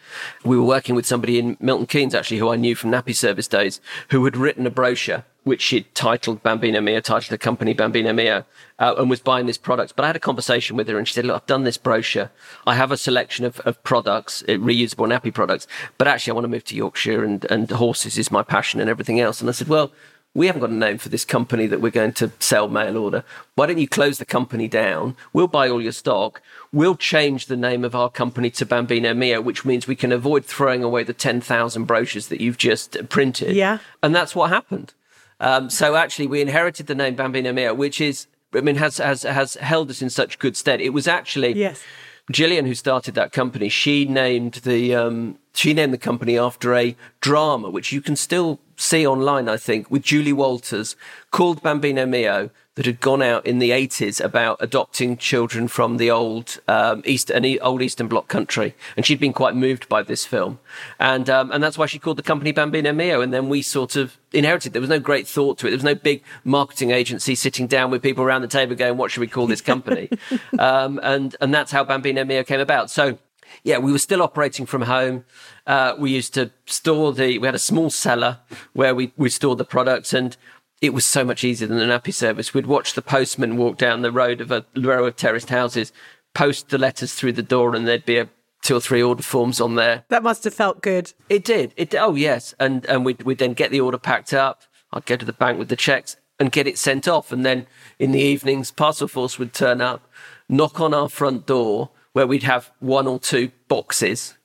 We 0.44 0.58
were 0.58 0.66
working 0.66 0.96
with 0.96 1.06
somebody 1.06 1.40
in 1.40 1.58
Milton 1.60 1.88
Keynes 1.88 2.16
actually, 2.16 2.38
who 2.38 2.50
I 2.50 2.56
knew 2.56 2.76
from 2.76 2.92
nappy 2.92 3.16
service 3.16 3.48
days, 3.48 3.82
who 4.10 4.24
had 4.26 4.38
written 4.38 4.68
a 4.68 4.72
brochure 4.72 5.24
which 5.48 5.62
she'd 5.62 5.96
titled 5.96 6.44
Bambino 6.44 6.82
Mio, 6.82 7.00
titled 7.00 7.32
the 7.32 7.38
company 7.38 7.74
Bambino 7.74 8.12
Mio, 8.14 8.44
uh, 8.80 8.96
and 8.98 9.10
was 9.10 9.22
buying 9.22 9.46
this 9.46 9.58
product. 9.58 9.96
But 9.96 10.04
I 10.04 10.08
had 10.08 10.16
a 10.16 10.20
conversation 10.20 10.76
with 10.76 10.88
her 10.90 10.98
and 10.98 11.08
she 11.08 11.14
said, 11.14 11.26
look, 11.26 11.38
I've 11.38 11.48
done 11.48 11.64
this 11.64 11.78
brochure. 11.78 12.30
I 12.68 12.76
have 12.76 12.92
a 12.92 12.98
selection 12.98 13.46
of, 13.46 13.60
of 13.62 13.82
products, 13.84 14.44
uh, 14.44 14.54
reusable 14.54 15.08
nappy 15.08 15.34
products, 15.34 15.66
but 15.98 16.08
actually 16.08 16.32
I 16.32 16.34
want 16.36 16.44
to 16.46 16.50
move 16.50 16.66
to 16.66 16.76
Yorkshire 16.76 17.24
and, 17.24 17.46
and 17.46 17.72
horses 17.72 18.18
is 18.18 18.30
my 18.30 18.44
passion 18.44 18.80
and 18.82 18.90
everything 18.90 19.20
else. 19.20 19.40
And 19.40 19.50
I 19.50 19.54
said, 19.54 19.70
well, 19.70 19.92
we 20.38 20.46
haven't 20.46 20.62
got 20.62 20.70
a 20.70 20.74
name 20.74 21.00
for 21.00 21.10
this 21.10 21.26
company 21.26 21.66
that 21.66 21.82
we're 21.82 21.90
going 21.90 22.14
to 22.14 22.32
sell 22.40 22.68
mail 22.68 22.96
order. 22.96 23.24
Why 23.56 23.66
don't 23.66 23.80
you 23.80 23.88
close 23.88 24.20
the 24.20 24.26
company 24.26 24.68
down? 24.68 25.18
We'll 25.34 25.48
buy 25.48 25.68
all 25.68 25.82
your 25.82 25.92
stock. 25.92 26.44
We'll 26.72 26.96
change 26.96 27.48
the 27.48 27.58
name 27.58 27.84
of 27.84 27.96
our 27.96 28.08
company 28.08 28.52
to 28.52 28.66
Bambino 28.66 29.16
Mio, 29.16 29.42
which 29.42 29.66
means 29.66 29.88
we 29.88 29.96
can 29.96 30.12
avoid 30.12 30.46
throwing 30.46 30.84
away 30.84 31.04
the 31.04 31.12
10,000 31.12 31.86
brochures 31.86 32.28
that 32.28 32.40
you've 32.40 32.60
just 32.60 33.10
printed. 33.10 33.56
Yeah. 33.56 33.80
And 34.04 34.14
that's 34.14 34.36
what 34.36 34.52
happened. 34.52 34.94
Um, 35.40 35.72
so 35.72 35.96
actually, 35.96 36.28
we 36.28 36.40
inherited 36.40 36.86
the 36.86 36.94
name 36.94 37.16
Bambino 37.16 37.52
Mio, 37.52 37.74
which 37.74 38.00
is, 38.00 38.28
I 38.54 38.62
mean, 38.62 38.76
has, 38.76 38.98
has, 38.98 39.24
has 39.24 39.56
held 39.56 39.90
us 39.90 40.04
in 40.04 40.12
such 40.12 40.38
good 40.38 40.56
stead. 40.56 40.82
It 40.82 40.92
was 40.92 41.08
actually 41.08 41.54
Yes. 41.54 41.84
Gillian, 42.30 42.68
who 42.68 42.76
started 42.76 43.16
that 43.16 43.32
company, 43.32 43.70
she 43.70 44.06
named 44.06 44.56
the 44.66 44.94
um, 44.94 45.40
she 45.54 45.74
named 45.74 45.94
the 45.94 45.98
company 45.98 46.38
after 46.38 46.76
a 46.76 46.96
drama 47.22 47.70
which 47.70 47.94
you 47.94 48.02
can 48.02 48.18
still 48.18 48.60
see 48.78 49.06
online, 49.06 49.50
I 49.50 49.58
think, 49.58 49.92
with 49.92 50.04
Julie 50.04 50.34
Walters 50.34 50.96
called 51.32 51.62
Bambino 51.62 52.06
Mio 52.06 52.50
that 52.76 52.86
had 52.86 53.00
gone 53.00 53.24
out 53.24 53.44
in 53.44 53.58
the 53.58 53.72
80s 53.72 54.24
about 54.24 54.56
adopting 54.60 55.18
children 55.18 55.68
from 55.68 55.98
the 55.98 56.12
old 56.12 56.60
um, 56.68 57.02
East 57.06 57.32
an 57.32 57.44
e- 57.44 57.60
old 57.60 57.82
Eastern 57.82 58.08
Bloc 58.08 58.28
country, 58.28 58.76
and 58.96 59.04
she'd 59.04 59.20
been 59.20 59.34
quite 59.34 59.56
moved 59.56 59.90
by 59.90 60.04
this 60.04 60.26
film, 60.26 60.60
and 61.00 61.28
um, 61.28 61.52
and 61.52 61.64
that's 61.64 61.76
why 61.76 61.88
she 61.88 61.98
called 61.98 62.18
the 62.18 62.24
company 62.24 62.52
Bambino 62.52 62.94
Mio. 62.94 63.20
And 63.20 63.34
then 63.34 63.50
we 63.50 63.64
sort 63.64 63.96
of 63.96 64.18
inherited. 64.32 64.74
There 64.74 64.82
was 64.82 64.92
no 64.92 65.00
great 65.00 65.28
thought 65.28 65.58
to 65.58 65.68
it. 65.68 65.72
There 65.72 65.78
was 65.78 65.84
no 65.84 65.96
big 65.96 66.22
marketing 66.44 66.92
agency 66.92 67.34
sitting 67.34 67.66
down 67.66 67.90
with 67.90 68.04
people 68.04 68.24
around 68.24 68.44
the 68.44 68.48
table 68.48 68.76
going, 68.76 68.96
"What 68.96 69.10
should 69.10 69.22
we 69.22 69.28
call 69.28 69.48
this 69.48 69.62
company?" 69.62 70.10
um, 70.60 71.00
and 71.02 71.36
and 71.42 71.52
that's 71.52 71.72
how 71.72 71.84
Bambino 71.84 72.24
Mio 72.26 72.44
came 72.44 72.60
about. 72.60 72.92
So 72.92 73.18
yeah, 73.64 73.78
we 73.78 73.92
were 73.92 74.00
still 74.00 74.22
operating 74.22 74.66
from 74.66 74.84
home. 74.84 75.26
Uh, 75.66 75.94
we 75.98 76.12
used 76.12 76.34
to 76.36 76.52
store 76.66 77.14
the, 77.14 77.38
we 77.38 77.48
had 77.48 77.56
a 77.56 77.60
small 77.60 77.90
cellar 77.90 78.40
where 78.74 78.96
we, 78.96 79.14
we 79.18 79.30
stored 79.30 79.58
the 79.58 79.66
products 79.66 80.14
and 80.14 80.38
it 80.82 80.94
was 80.94 81.06
so 81.06 81.24
much 81.24 81.44
easier 81.44 81.68
than 81.68 81.80
an 81.80 81.90
nappy 81.90 82.14
service. 82.14 82.54
We'd 82.54 82.68
watch 82.68 82.94
the 82.94 83.02
postman 83.02 83.58
walk 83.58 83.78
down 83.78 84.02
the 84.02 84.12
road 84.12 84.42
of 84.42 84.52
a 84.52 84.66
row 84.76 85.06
of 85.06 85.16
terraced 85.16 85.50
houses, 85.50 85.92
post 86.34 86.70
the 86.70 86.78
letters 86.78 87.14
through 87.14 87.34
the 87.34 87.44
door 87.44 87.76
and 87.76 87.88
there'd 87.88 88.06
be 88.06 88.18
a 88.18 88.30
two 88.62 88.76
or 88.76 88.82
three 88.82 89.02
order 89.02 89.24
forms 89.24 89.60
on 89.62 89.76
there. 89.76 90.04
That 90.10 90.24
must 90.24 90.44
have 90.44 90.54
felt 90.54 90.82
good. 90.82 91.14
It 91.30 91.44
did. 91.44 91.74
It, 91.78 91.96
oh 91.96 92.16
yes. 92.16 92.54
And, 92.60 92.86
and 92.86 93.06
we'd, 93.06 93.24
we'd 93.24 93.40
then 93.40 93.54
get 93.54 93.72
the 93.72 93.80
order 93.80 93.98
packed 93.98 94.34
up. 94.34 94.64
I'd 94.92 95.06
go 95.06 95.16
to 95.16 95.26
the 95.26 95.34
bank 95.34 95.60
with 95.60 95.70
the 95.70 95.76
checks 95.76 96.18
and 96.40 96.52
get 96.52 96.68
it 96.68 96.78
sent 96.78 97.08
off. 97.08 97.32
And 97.32 97.46
then 97.46 97.68
in 98.00 98.12
the 98.12 98.20
evenings, 98.20 98.72
Parcelforce 98.72 99.40
would 99.40 99.54
turn 99.54 99.82
up, 99.82 100.08
knock 100.48 100.80
on 100.80 100.94
our 100.94 101.10
front 101.10 101.46
door 101.46 101.90
where 102.18 102.26
we'd 102.26 102.42
have 102.42 102.72
one 102.80 103.06
or 103.06 103.20
two 103.20 103.52
boxes, 103.68 104.36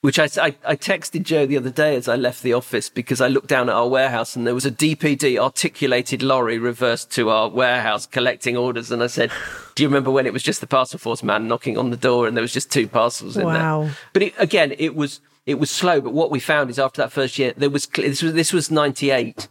which 0.00 0.18
I, 0.18 0.24
I, 0.40 0.56
I 0.66 0.74
texted 0.74 1.22
Jo 1.22 1.46
the 1.46 1.56
other 1.56 1.70
day 1.70 1.94
as 1.94 2.08
I 2.08 2.16
left 2.16 2.42
the 2.42 2.52
office 2.52 2.88
because 2.88 3.20
I 3.20 3.28
looked 3.28 3.46
down 3.46 3.68
at 3.68 3.76
our 3.76 3.86
warehouse 3.86 4.34
and 4.34 4.44
there 4.44 4.56
was 4.56 4.66
a 4.66 4.72
DPD 4.72 5.38
articulated 5.38 6.20
lorry 6.20 6.58
reversed 6.58 7.12
to 7.12 7.30
our 7.30 7.48
warehouse 7.48 8.06
collecting 8.06 8.56
orders. 8.56 8.90
And 8.90 9.04
I 9.04 9.06
said, 9.06 9.30
Do 9.76 9.84
you 9.84 9.88
remember 9.88 10.10
when 10.10 10.26
it 10.26 10.32
was 10.32 10.42
just 10.42 10.60
the 10.60 10.66
Parcelforce 10.66 11.22
man 11.22 11.46
knocking 11.46 11.78
on 11.78 11.90
the 11.90 11.96
door 11.96 12.26
and 12.26 12.36
there 12.36 12.42
was 12.42 12.52
just 12.52 12.72
two 12.72 12.88
parcels 12.88 13.36
in 13.36 13.44
Wow. 13.44 13.84
there? 13.84 13.96
But 14.12 14.22
it, 14.22 14.34
again, 14.38 14.74
it 14.76 14.96
was 14.96 15.20
it 15.46 15.60
was 15.60 15.70
slow. 15.70 16.00
But 16.00 16.12
what 16.12 16.32
we 16.32 16.40
found 16.40 16.70
is 16.70 16.78
after 16.80 17.00
that 17.02 17.12
first 17.12 17.38
year, 17.38 17.52
there 17.56 17.70
was 17.70 17.86
this 17.86 18.20
was 18.20 18.32
this 18.32 18.52
was 18.52 18.68
ninety 18.68 19.10
eight. 19.12 19.46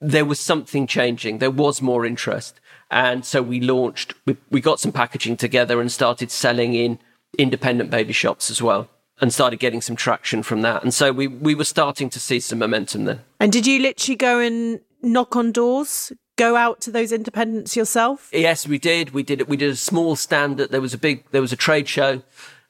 There 0.00 0.24
was 0.24 0.40
something 0.40 0.86
changing. 0.86 1.38
There 1.38 1.50
was 1.50 1.82
more 1.82 2.06
interest, 2.06 2.60
and 2.90 3.24
so 3.24 3.42
we 3.42 3.60
launched. 3.60 4.14
We, 4.26 4.36
we 4.50 4.60
got 4.60 4.80
some 4.80 4.92
packaging 4.92 5.36
together 5.36 5.80
and 5.80 5.90
started 5.90 6.30
selling 6.30 6.74
in 6.74 6.98
independent 7.38 7.90
baby 7.90 8.12
shops 8.12 8.50
as 8.50 8.62
well, 8.62 8.88
and 9.20 9.32
started 9.32 9.58
getting 9.58 9.80
some 9.80 9.96
traction 9.96 10.42
from 10.42 10.62
that. 10.62 10.82
And 10.82 10.92
so 10.92 11.12
we 11.12 11.26
we 11.26 11.54
were 11.54 11.64
starting 11.64 12.10
to 12.10 12.20
see 12.20 12.40
some 12.40 12.58
momentum 12.58 13.04
then. 13.04 13.20
And 13.40 13.52
did 13.52 13.66
you 13.66 13.80
literally 13.80 14.16
go 14.16 14.38
and 14.38 14.80
knock 15.02 15.36
on 15.36 15.52
doors? 15.52 16.12
Go 16.36 16.56
out 16.56 16.80
to 16.80 16.90
those 16.90 17.12
independents 17.12 17.76
yourself? 17.76 18.28
Yes, 18.32 18.66
we 18.66 18.76
did. 18.76 19.10
We 19.10 19.22
did 19.22 19.40
it. 19.40 19.48
We 19.48 19.56
did 19.56 19.70
a 19.70 19.76
small 19.76 20.16
stand. 20.16 20.56
That 20.56 20.72
there 20.72 20.80
was 20.80 20.92
a 20.92 20.98
big. 20.98 21.24
There 21.30 21.40
was 21.40 21.52
a 21.52 21.56
trade 21.56 21.88
show 21.88 22.22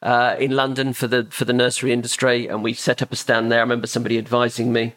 uh, 0.02 0.36
in 0.38 0.50
London 0.54 0.92
for 0.92 1.06
the 1.06 1.26
for 1.30 1.46
the 1.46 1.52
nursery 1.52 1.90
industry, 1.92 2.46
and 2.46 2.62
we 2.62 2.74
set 2.74 3.00
up 3.02 3.10
a 3.10 3.16
stand 3.16 3.50
there. 3.50 3.60
I 3.60 3.62
remember 3.62 3.86
somebody 3.86 4.18
advising 4.18 4.72
me, 4.72 4.94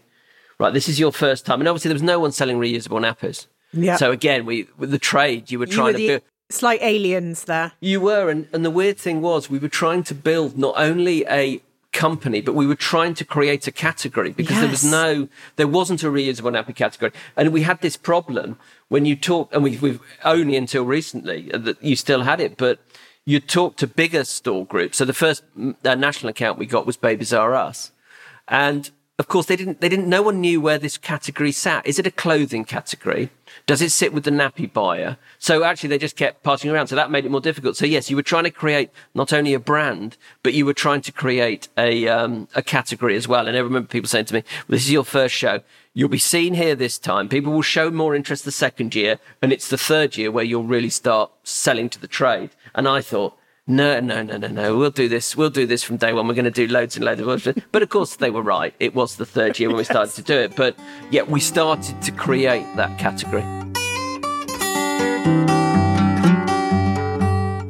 right, 0.59 0.73
this 0.73 0.89
is 0.89 0.99
your 0.99 1.13
first 1.13 1.45
time, 1.45 1.61
and 1.61 1.67
obviously 1.67 1.89
there 1.89 1.95
was 1.95 2.03
no 2.03 2.19
one 2.19 2.33
selling 2.33 2.59
reusable 2.59 2.99
nappies. 2.99 3.47
Yeah. 3.83 3.97
So 3.97 4.11
again, 4.11 4.45
we 4.45 4.67
with 4.77 4.91
the 4.91 4.99
trade, 4.99 5.51
you 5.51 5.59
were 5.59 5.67
You 5.67 5.73
trying 5.73 5.93
were 5.93 5.99
to 5.99 6.07
build. 6.07 6.21
it's 6.49 6.63
like 6.63 6.81
aliens 6.81 7.45
there. 7.45 7.73
You 7.79 8.01
were, 8.01 8.29
and, 8.29 8.47
and 8.53 8.63
the 8.63 8.71
weird 8.71 8.97
thing 8.97 9.21
was, 9.21 9.49
we 9.49 9.59
were 9.59 9.69
trying 9.69 10.03
to 10.03 10.15
build 10.15 10.57
not 10.57 10.75
only 10.77 11.25
a 11.29 11.61
company, 11.93 12.41
but 12.41 12.53
we 12.53 12.67
were 12.67 12.75
trying 12.75 13.13
to 13.15 13.25
create 13.25 13.65
a 13.67 13.71
category 13.71 14.31
because 14.31 14.59
there 14.59 14.69
was 14.69 14.83
no, 14.83 15.27
there 15.55 15.67
wasn't 15.67 16.03
a 16.03 16.07
reusable 16.07 16.51
nappy 16.51 16.75
category, 16.75 17.11
and 17.35 17.51
we 17.51 17.63
had 17.63 17.81
this 17.81 17.97
problem 17.97 18.57
when 18.89 19.05
you 19.05 19.15
talk, 19.15 19.53
and 19.53 19.63
we, 19.63 19.77
we've 19.77 19.99
only 20.23 20.55
until 20.55 20.83
recently 20.85 21.51
uh, 21.53 21.57
that 21.57 21.81
you 21.83 21.95
still 21.95 22.21
had 22.21 22.39
it, 22.39 22.55
but 22.57 22.79
you 23.25 23.39
talk 23.39 23.75
to 23.77 23.87
bigger 23.87 24.23
store 24.23 24.65
groups. 24.65 24.97
So 24.97 25.05
the 25.05 25.13
first 25.13 25.43
uh, 25.83 25.95
national 25.95 26.29
account 26.29 26.59
we 26.59 26.65
got 26.65 26.85
was 26.85 26.97
Babies 26.97 27.33
R 27.33 27.55
Us, 27.55 27.91
and 28.47 28.91
of 29.19 29.27
course, 29.27 29.47
they 29.47 29.55
didn't, 29.55 29.81
they 29.81 29.89
didn't, 29.89 30.07
no 30.07 30.21
one 30.21 30.39
knew 30.39 30.61
where 30.61 30.77
this 30.77 30.95
category 30.95 31.51
sat. 31.51 31.87
Is 31.87 31.97
it 31.97 32.05
a 32.05 32.11
clothing 32.11 32.63
category? 32.65 33.31
Does 33.65 33.81
it 33.81 33.91
sit 33.91 34.13
with 34.13 34.25
the 34.25 34.31
nappy 34.31 34.71
buyer? 34.71 35.17
So 35.39 35.63
actually 35.63 35.89
they 35.89 35.97
just 35.97 36.15
kept 36.15 36.43
passing 36.43 36.69
around. 36.69 36.87
So 36.87 36.95
that 36.95 37.09
made 37.09 37.25
it 37.25 37.31
more 37.31 37.41
difficult. 37.41 37.77
So 37.77 37.87
yes, 37.87 38.11
you 38.11 38.15
were 38.15 38.21
trying 38.21 38.43
to 38.43 38.51
create 38.51 38.91
not 39.15 39.33
only 39.33 39.55
a 39.55 39.59
brand, 39.59 40.17
but 40.43 40.53
you 40.53 40.65
were 40.65 40.73
trying 40.73 41.01
to 41.01 41.11
create 41.11 41.67
a, 41.77 42.07
um, 42.07 42.47
a 42.53 42.61
category 42.61 43.15
as 43.15 43.27
well. 43.27 43.47
And 43.47 43.57
I 43.57 43.59
remember 43.59 43.87
people 43.87 44.07
saying 44.07 44.25
to 44.25 44.35
me, 44.35 44.43
well, 44.67 44.75
this 44.75 44.83
is 44.83 44.91
your 44.91 45.03
first 45.03 45.33
show. 45.33 45.61
You'll 45.95 46.09
be 46.09 46.19
seen 46.19 46.53
here 46.53 46.75
this 46.75 46.99
time. 46.99 47.27
People 47.27 47.53
will 47.53 47.63
show 47.63 47.89
more 47.89 48.13
interest 48.13 48.45
the 48.45 48.51
second 48.51 48.93
year. 48.93 49.19
And 49.41 49.51
it's 49.51 49.69
the 49.69 49.79
third 49.79 50.15
year 50.15 50.29
where 50.29 50.43
you'll 50.43 50.63
really 50.63 50.91
start 50.91 51.31
selling 51.43 51.89
to 51.89 51.99
the 51.99 52.07
trade. 52.07 52.51
And 52.75 52.87
I 52.87 53.01
thought, 53.01 53.35
no, 53.67 53.99
no, 53.99 54.23
no, 54.23 54.37
no, 54.37 54.47
no. 54.47 54.77
We'll 54.77 54.91
do 54.91 55.09
this. 55.09 55.35
We'll 55.35 55.49
do 55.49 55.65
this 55.65 55.83
from 55.83 55.97
day 55.97 56.13
one. 56.13 56.27
We're 56.27 56.33
going 56.33 56.45
to 56.45 56.51
do 56.51 56.67
loads 56.67 56.95
and 56.95 57.03
loads 57.03 57.21
of 57.21 57.27
work. 57.27 57.57
But 57.71 57.83
of 57.83 57.89
course, 57.89 58.15
they 58.15 58.29
were 58.29 58.41
right. 58.41 58.73
It 58.79 58.95
was 58.95 59.17
the 59.17 59.25
third 59.25 59.59
year 59.59 59.67
when 59.67 59.77
we 59.77 59.83
started 59.83 60.15
to 60.15 60.21
do 60.21 60.35
it. 60.35 60.55
But 60.55 60.77
yet 61.11 61.29
we 61.29 61.41
started 61.41 62.01
to 62.01 62.11
create 62.11 62.65
that 62.77 62.97
category. 62.97 63.43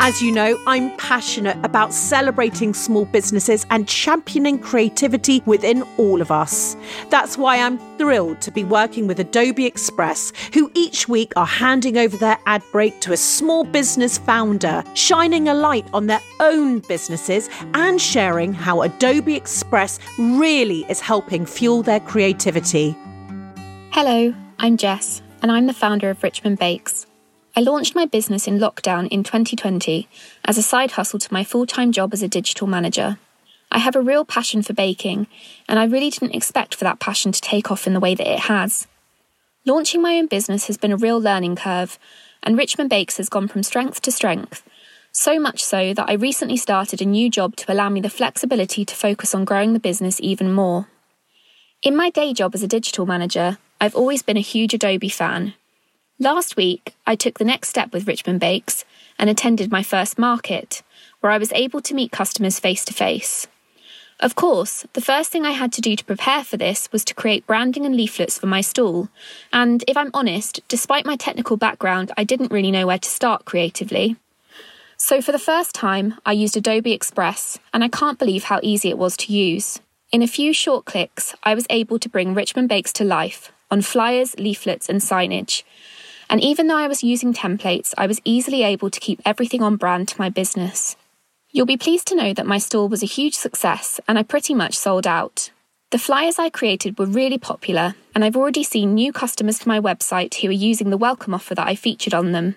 As 0.08 0.22
you 0.22 0.32
know, 0.32 0.58
I'm 0.66 0.96
passionate 0.96 1.58
about 1.66 1.94
celebrating 1.94 2.74
small 2.74 3.04
businesses 3.04 3.66
and 3.70 3.86
championing 3.90 4.58
creativity 4.58 5.44
within 5.46 5.84
all 5.98 6.22
of 6.22 6.32
us. 6.32 6.78
That's 7.10 7.38
why 7.38 7.60
I'm 7.60 7.78
thrilled 7.98 8.40
to 8.40 8.50
be 8.50 8.64
working 8.64 9.06
with 9.06 9.20
Adobe 9.20 9.66
Express, 9.66 10.32
who 10.54 10.72
each 10.76 11.10
week 11.10 11.34
are 11.36 11.46
handing 11.46 11.98
over 11.98 12.16
their 12.16 12.40
ad 12.46 12.64
break 12.72 13.02
to 13.02 13.12
a 13.12 13.18
small 13.18 13.66
business 13.66 14.18
founder, 14.18 14.82
shining 14.94 15.50
a 15.50 15.54
light 15.54 15.90
on 15.92 16.08
their 16.08 16.22
own 16.40 16.80
businesses 16.80 17.50
and 17.74 18.02
sharing 18.02 18.54
how 18.54 18.84
Adobe 18.84 19.36
Express 19.36 20.00
really 20.18 20.86
is 20.90 21.02
helping 21.02 21.46
fuel 21.46 21.84
their 21.84 22.00
creativity. 22.00 22.96
Hello, 23.92 24.34
I'm 24.58 24.78
Jess, 24.78 25.22
and 25.42 25.52
I'm 25.52 25.68
the 25.68 25.74
founder 25.74 26.10
of 26.10 26.24
Richmond 26.24 26.60
Bakes. 26.60 27.08
I 27.58 27.62
launched 27.62 27.96
my 27.96 28.06
business 28.06 28.48
in 28.48 28.60
lockdown 28.60 29.08
in 29.08 29.24
2020 29.24 30.08
as 30.46 30.60
a 30.60 30.62
side 30.62 30.92
hustle 30.92 31.18
to 31.18 31.34
my 31.34 31.44
full 31.44 31.66
time 31.66 31.92
job 31.92 32.14
as 32.14 32.22
a 32.22 32.28
digital 32.28 32.68
manager. 32.68 33.18
I 33.72 33.80
have 33.80 33.96
a 33.96 34.00
real 34.00 34.24
passion 34.26 34.62
for 34.62 34.74
baking, 34.74 35.26
and 35.68 35.80
I 35.80 35.86
really 35.86 36.12
didn't 36.12 36.36
expect 36.36 36.76
for 36.76 36.84
that 36.84 37.00
passion 37.00 37.32
to 37.32 37.42
take 37.42 37.72
off 37.72 37.88
in 37.88 37.96
the 37.96 38.00
way 38.00 38.14
that 38.14 38.32
it 38.32 38.42
has. 38.42 38.86
Launching 39.66 40.04
my 40.04 40.18
own 40.18 40.28
business 40.28 40.68
has 40.68 40.78
been 40.78 40.92
a 40.92 40.98
real 40.98 41.20
learning 41.20 41.56
curve, 41.56 41.98
and 42.44 42.60
Richmond 42.60 42.92
Bakes 42.92 43.18
has 43.18 43.28
gone 43.28 43.48
from 43.48 43.64
strength 43.64 44.04
to 44.04 44.12
strength. 44.12 44.62
So 45.12 45.40
much 45.40 45.64
so 45.64 45.96
that 45.96 46.08
I 46.08 46.14
recently 46.14 46.58
started 46.58 47.02
a 47.02 47.06
new 47.06 47.28
job 47.28 47.56
to 47.56 47.74
allow 47.74 47.90
me 47.90 48.02
the 48.02 48.12
flexibility 48.12 48.86
to 48.86 48.96
focus 48.96 49.34
on 49.34 49.46
growing 49.46 49.74
the 49.74 49.80
business 49.80 50.20
even 50.22 50.54
more. 50.54 50.90
In 51.82 51.96
my 51.96 52.12
day 52.12 52.34
job 52.34 52.54
as 52.54 52.62
a 52.62 52.68
digital 52.68 53.08
manager, 53.08 53.58
I've 53.82 53.96
always 53.96 54.22
been 54.22 54.38
a 54.38 54.42
huge 54.42 54.76
Adobe 54.76 55.10
fan, 55.10 55.56
Last 56.20 56.58
week, 56.58 56.96
I 57.06 57.16
took 57.16 57.38
the 57.38 57.46
next 57.46 57.70
step 57.70 57.94
with 57.94 58.08
Richmond 58.08 58.40
Bakes 58.40 58.86
and 59.20 59.30
attended 59.30 59.72
my 59.72 59.84
first 59.84 60.18
market, 60.18 60.82
where 61.20 61.32
I 61.32 61.38
was 61.38 61.52
able 61.52 61.80
to 61.82 61.94
meet 61.94 62.12
customers 62.12 62.60
face 62.60 62.84
to 62.86 62.94
face. 62.94 63.46
Of 64.20 64.34
course, 64.34 64.88
the 64.94 65.02
first 65.02 65.32
thing 65.32 65.46
I 65.46 65.52
had 65.52 65.72
to 65.74 65.82
do 65.82 65.96
to 65.96 66.04
prepare 66.04 66.44
for 66.44 66.58
this 66.58 66.92
was 66.92 67.06
to 67.06 67.14
create 67.14 67.46
branding 67.46 67.86
and 67.86 67.96
leaflets 67.96 68.40
for 68.40 68.48
my 68.48 68.62
stall. 68.62 69.10
And 69.54 69.84
if 69.88 69.96
I'm 69.96 70.10
honest, 70.12 70.60
despite 70.68 71.06
my 71.06 71.18
technical 71.18 71.56
background, 71.56 72.12
I 72.18 72.24
didn't 72.24 72.52
really 72.52 72.72
know 72.72 72.88
where 72.88 72.98
to 72.98 73.10
start 73.10 73.46
creatively. 73.46 74.16
So 74.98 75.22
for 75.22 75.32
the 75.32 75.38
first 75.38 75.76
time, 75.76 76.16
I 76.26 76.32
used 76.32 76.58
Adobe 76.58 76.94
Express, 76.94 77.60
and 77.72 77.84
I 77.84 77.90
can't 77.90 78.18
believe 78.18 78.46
how 78.46 78.60
easy 78.64 78.90
it 78.90 78.98
was 78.98 79.18
to 79.18 79.34
use. 79.34 79.82
In 80.12 80.24
a 80.24 80.28
few 80.28 80.52
short 80.52 80.86
clicks, 80.86 81.36
I 81.44 81.54
was 81.54 81.68
able 81.70 82.00
to 82.00 82.10
bring 82.10 82.34
Richmond 82.34 82.70
Bakes 82.70 82.94
to 82.94 83.04
life 83.04 83.52
on 83.70 83.84
flyers, 83.84 84.36
leaflets, 84.40 84.90
and 84.90 85.00
signage, 85.00 85.62
and 86.30 86.42
even 86.42 86.68
though 86.68 86.78
I 86.78 86.88
was 86.88 87.04
using 87.04 87.34
templates, 87.34 87.94
I 87.98 88.08
was 88.08 88.22
easily 88.24 88.64
able 88.64 88.90
to 88.90 89.00
keep 89.00 89.22
everything 89.26 89.62
on 89.62 89.76
brand 89.76 90.08
to 90.10 90.20
my 90.20 90.30
business. 90.30 90.96
You'll 91.52 91.66
be 91.66 91.78
pleased 91.78 92.08
to 92.08 92.16
know 92.16 92.34
that 92.34 92.46
my 92.46 92.58
stall 92.58 92.90
was 92.90 93.02
a 93.02 93.08
huge 93.08 93.36
success 93.36 94.00
and 94.08 94.20
I 94.20 94.24
pretty 94.24 94.54
much 94.54 94.78
sold 94.78 95.08
out. 95.08 95.52
The 95.92 95.98
flyers 95.98 96.38
I 96.38 96.50
created 96.50 97.00
were 97.00 97.06
really 97.06 97.38
popular, 97.38 97.96
and 98.14 98.26
I've 98.26 98.36
already 98.36 98.64
seen 98.64 98.94
new 98.94 99.14
customers 99.14 99.60
to 99.60 99.70
my 99.70 99.80
website 99.80 100.36
who 100.36 100.50
are 100.50 100.52
using 100.52 100.90
the 100.90 100.98
welcome 100.98 101.34
offer 101.34 101.56
that 101.56 101.66
I 101.66 101.76
featured 101.76 102.14
on 102.14 102.34
them. 102.34 102.56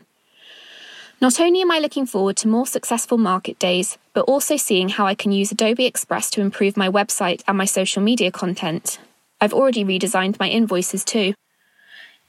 Not 1.21 1.39
only 1.39 1.61
am 1.61 1.71
I 1.71 1.79
looking 1.79 2.07
forward 2.07 2.37
to 2.39 2.49
more 2.49 2.67
successful 2.67 3.19
market 3.19 3.59
days, 3.61 3.99
but 4.15 4.23
also 4.23 4.57
seeing 4.57 4.89
how 4.89 5.07
I 5.07 5.15
can 5.15 5.31
use 5.31 5.53
Adobe 5.53 5.87
Express 5.87 6.29
to 6.31 6.41
improve 6.41 6.77
my 6.77 6.89
website 6.89 7.43
and 7.47 7.57
my 7.57 7.67
social 7.67 8.03
media 8.03 8.33
content. 8.33 8.99
I've 9.41 9.55
already 9.55 9.85
redesigned 9.85 10.41
my 10.41 10.49
invoices 10.49 11.05
too. 11.05 11.35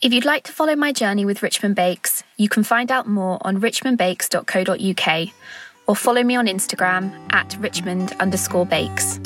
If 0.01 0.11
you'd 0.11 0.25
like 0.25 0.45
to 0.45 0.51
follow 0.51 0.75
my 0.75 0.91
journey 0.91 1.25
with 1.25 1.43
Richmond 1.43 1.75
Bakes, 1.75 2.23
you 2.35 2.49
can 2.49 2.63
find 2.63 2.91
out 2.91 3.07
more 3.07 3.37
on 3.41 3.61
richmondbakes.co.uk 3.61 5.29
or 5.85 5.95
follow 5.95 6.23
me 6.23 6.35
on 6.35 6.47
Instagram 6.47 7.31
at 7.31 7.55
richmond 7.59 8.15
underscore 8.19 8.65
bakes. 8.65 9.19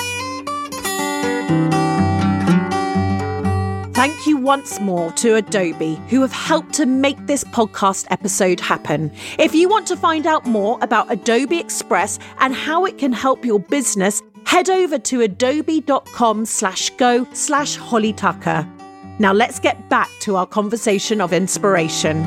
Thank 3.95 4.27
you 4.27 4.35
once 4.35 4.81
more 4.81 5.13
to 5.13 5.35
Adobe, 5.35 5.95
who 6.09 6.19
have 6.19 6.33
helped 6.33 6.73
to 6.73 6.85
make 6.85 7.25
this 7.25 7.45
podcast 7.45 8.07
episode 8.09 8.59
happen. 8.59 9.13
If 9.39 9.55
you 9.55 9.69
want 9.69 9.87
to 9.87 9.95
find 9.95 10.27
out 10.27 10.45
more 10.45 10.77
about 10.81 11.09
Adobe 11.09 11.57
Express 11.57 12.19
and 12.39 12.53
how 12.53 12.83
it 12.83 12.97
can 12.97 13.13
help 13.13 13.45
your 13.45 13.61
business, 13.61 14.21
head 14.45 14.69
over 14.69 14.99
to 14.99 15.21
adobe.com 15.21 16.45
slash 16.45 16.89
go 16.97 17.25
slash 17.31 17.77
Holly 17.77 18.11
Tucker. 18.11 18.69
Now 19.17 19.31
let's 19.31 19.59
get 19.59 19.87
back 19.87 20.09
to 20.21 20.35
our 20.35 20.45
conversation 20.45 21.21
of 21.21 21.31
inspiration. 21.31 22.25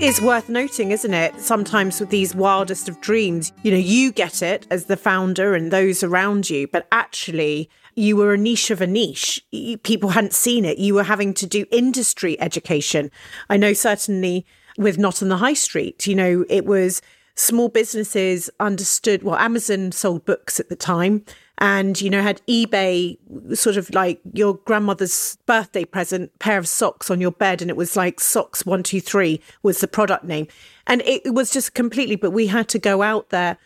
It's 0.00 0.20
worth 0.20 0.48
noting, 0.48 0.90
isn't 0.90 1.14
it? 1.14 1.38
Sometimes 1.40 2.00
with 2.00 2.10
these 2.10 2.34
wildest 2.34 2.88
of 2.88 3.00
dreams, 3.00 3.52
you 3.62 3.70
know, 3.70 3.76
you 3.76 4.10
get 4.10 4.42
it 4.42 4.66
as 4.68 4.86
the 4.86 4.96
founder 4.96 5.54
and 5.54 5.70
those 5.70 6.02
around 6.02 6.50
you, 6.50 6.66
but 6.66 6.88
actually, 6.90 7.70
you 7.94 8.16
were 8.16 8.34
a 8.34 8.38
niche 8.38 8.72
of 8.72 8.80
a 8.80 8.86
niche. 8.86 9.40
People 9.84 10.08
hadn't 10.10 10.32
seen 10.32 10.64
it. 10.64 10.78
You 10.78 10.94
were 10.94 11.04
having 11.04 11.34
to 11.34 11.46
do 11.46 11.66
industry 11.70 12.40
education. 12.40 13.08
I 13.48 13.56
know 13.58 13.74
certainly 13.74 14.44
with 14.76 14.98
Not 14.98 15.22
on 15.22 15.28
the 15.28 15.36
High 15.36 15.54
Street, 15.54 16.04
you 16.04 16.16
know, 16.16 16.44
it 16.48 16.66
was 16.66 17.00
small 17.36 17.68
businesses 17.68 18.50
understood, 18.58 19.22
well, 19.22 19.36
Amazon 19.36 19.92
sold 19.92 20.24
books 20.24 20.58
at 20.58 20.68
the 20.68 20.74
time 20.74 21.24
and 21.62 22.00
you 22.00 22.10
know 22.10 22.20
had 22.20 22.42
ebay 22.48 23.16
sort 23.56 23.76
of 23.76 23.88
like 23.94 24.20
your 24.34 24.54
grandmother's 24.54 25.38
birthday 25.46 25.84
present 25.84 26.36
pair 26.40 26.58
of 26.58 26.66
socks 26.66 27.08
on 27.08 27.20
your 27.20 27.30
bed 27.30 27.62
and 27.62 27.70
it 27.70 27.76
was 27.76 27.96
like 27.96 28.18
socks 28.18 28.66
123 28.66 29.40
was 29.62 29.80
the 29.80 29.88
product 29.88 30.24
name. 30.24 30.48
And 30.88 31.00
it 31.02 31.32
was 31.32 31.52
just 31.52 31.72
completely 31.72 32.16
but 32.16 32.32
we 32.32 32.48
had 32.48 32.68
to 32.70 32.78
go 32.80 33.02
out 33.02 33.30
there 33.30 33.56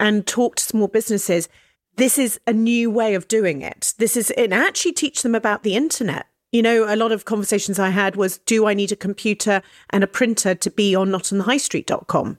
and 0.00 0.26
talk 0.26 0.56
to 0.56 0.64
small 0.64 0.88
businesses. 0.88 1.48
This 1.94 2.18
is 2.18 2.38
a 2.46 2.52
new 2.52 2.90
way 2.90 3.14
of 3.14 3.28
doing 3.28 3.62
it. 3.62 3.94
This 3.96 4.16
is 4.16 4.32
and 4.32 4.52
actually 4.52 4.92
teach 4.92 5.22
them 5.22 5.36
about 5.36 5.62
the 5.62 5.76
internet. 5.76 6.26
You 6.50 6.62
know, 6.62 6.92
a 6.92 6.96
lot 6.96 7.12
of 7.12 7.26
conversations 7.26 7.78
I 7.78 7.90
had 7.90 8.16
was, 8.16 8.38
do 8.38 8.66
I 8.66 8.74
need 8.74 8.90
a 8.90 8.96
computer 8.96 9.62
and 9.90 10.02
a 10.02 10.06
printer 10.08 10.54
to 10.54 10.70
be 10.70 10.96
on 10.96 11.10
notonthehighstreet.com? 11.10 12.38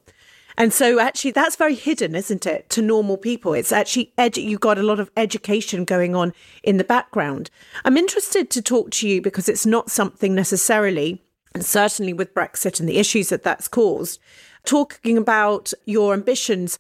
And 0.58 0.74
so 0.74 1.00
actually 1.00 1.32
that's 1.32 1.56
very 1.56 1.76
hidden, 1.76 2.16
isn't 2.16 2.46
it, 2.46 2.70
to 2.72 2.82
normal 2.82 3.18
people? 3.18 3.54
It's 3.54 3.72
actually 3.72 4.12
edu- 4.18 4.44
you've 4.44 4.60
got 4.60 4.80
a 4.80 4.84
lot 4.84 5.00
of 5.00 5.12
education 5.16 5.86
going 5.86 6.16
on 6.16 6.34
in 6.64 6.78
the 6.78 6.84
background. 6.84 7.52
I'm 7.86 7.98
interested 7.98 8.50
to 8.52 8.62
talk 8.62 8.90
to 8.92 9.08
you 9.08 9.22
because 9.22 9.48
it's 9.48 9.66
not 9.66 9.92
something 9.92 10.34
necessarily, 10.34 11.22
and 11.54 11.64
certainly 11.64 12.14
with 12.14 12.34
Brexit 12.34 12.80
and 12.80 12.90
the 12.90 12.98
issues 12.98 13.30
that 13.30 13.44
that's 13.44 13.68
caused, 13.68 14.20
talking 14.66 15.18
about 15.18 15.74
your 15.86 16.14
ambitions 16.14 16.80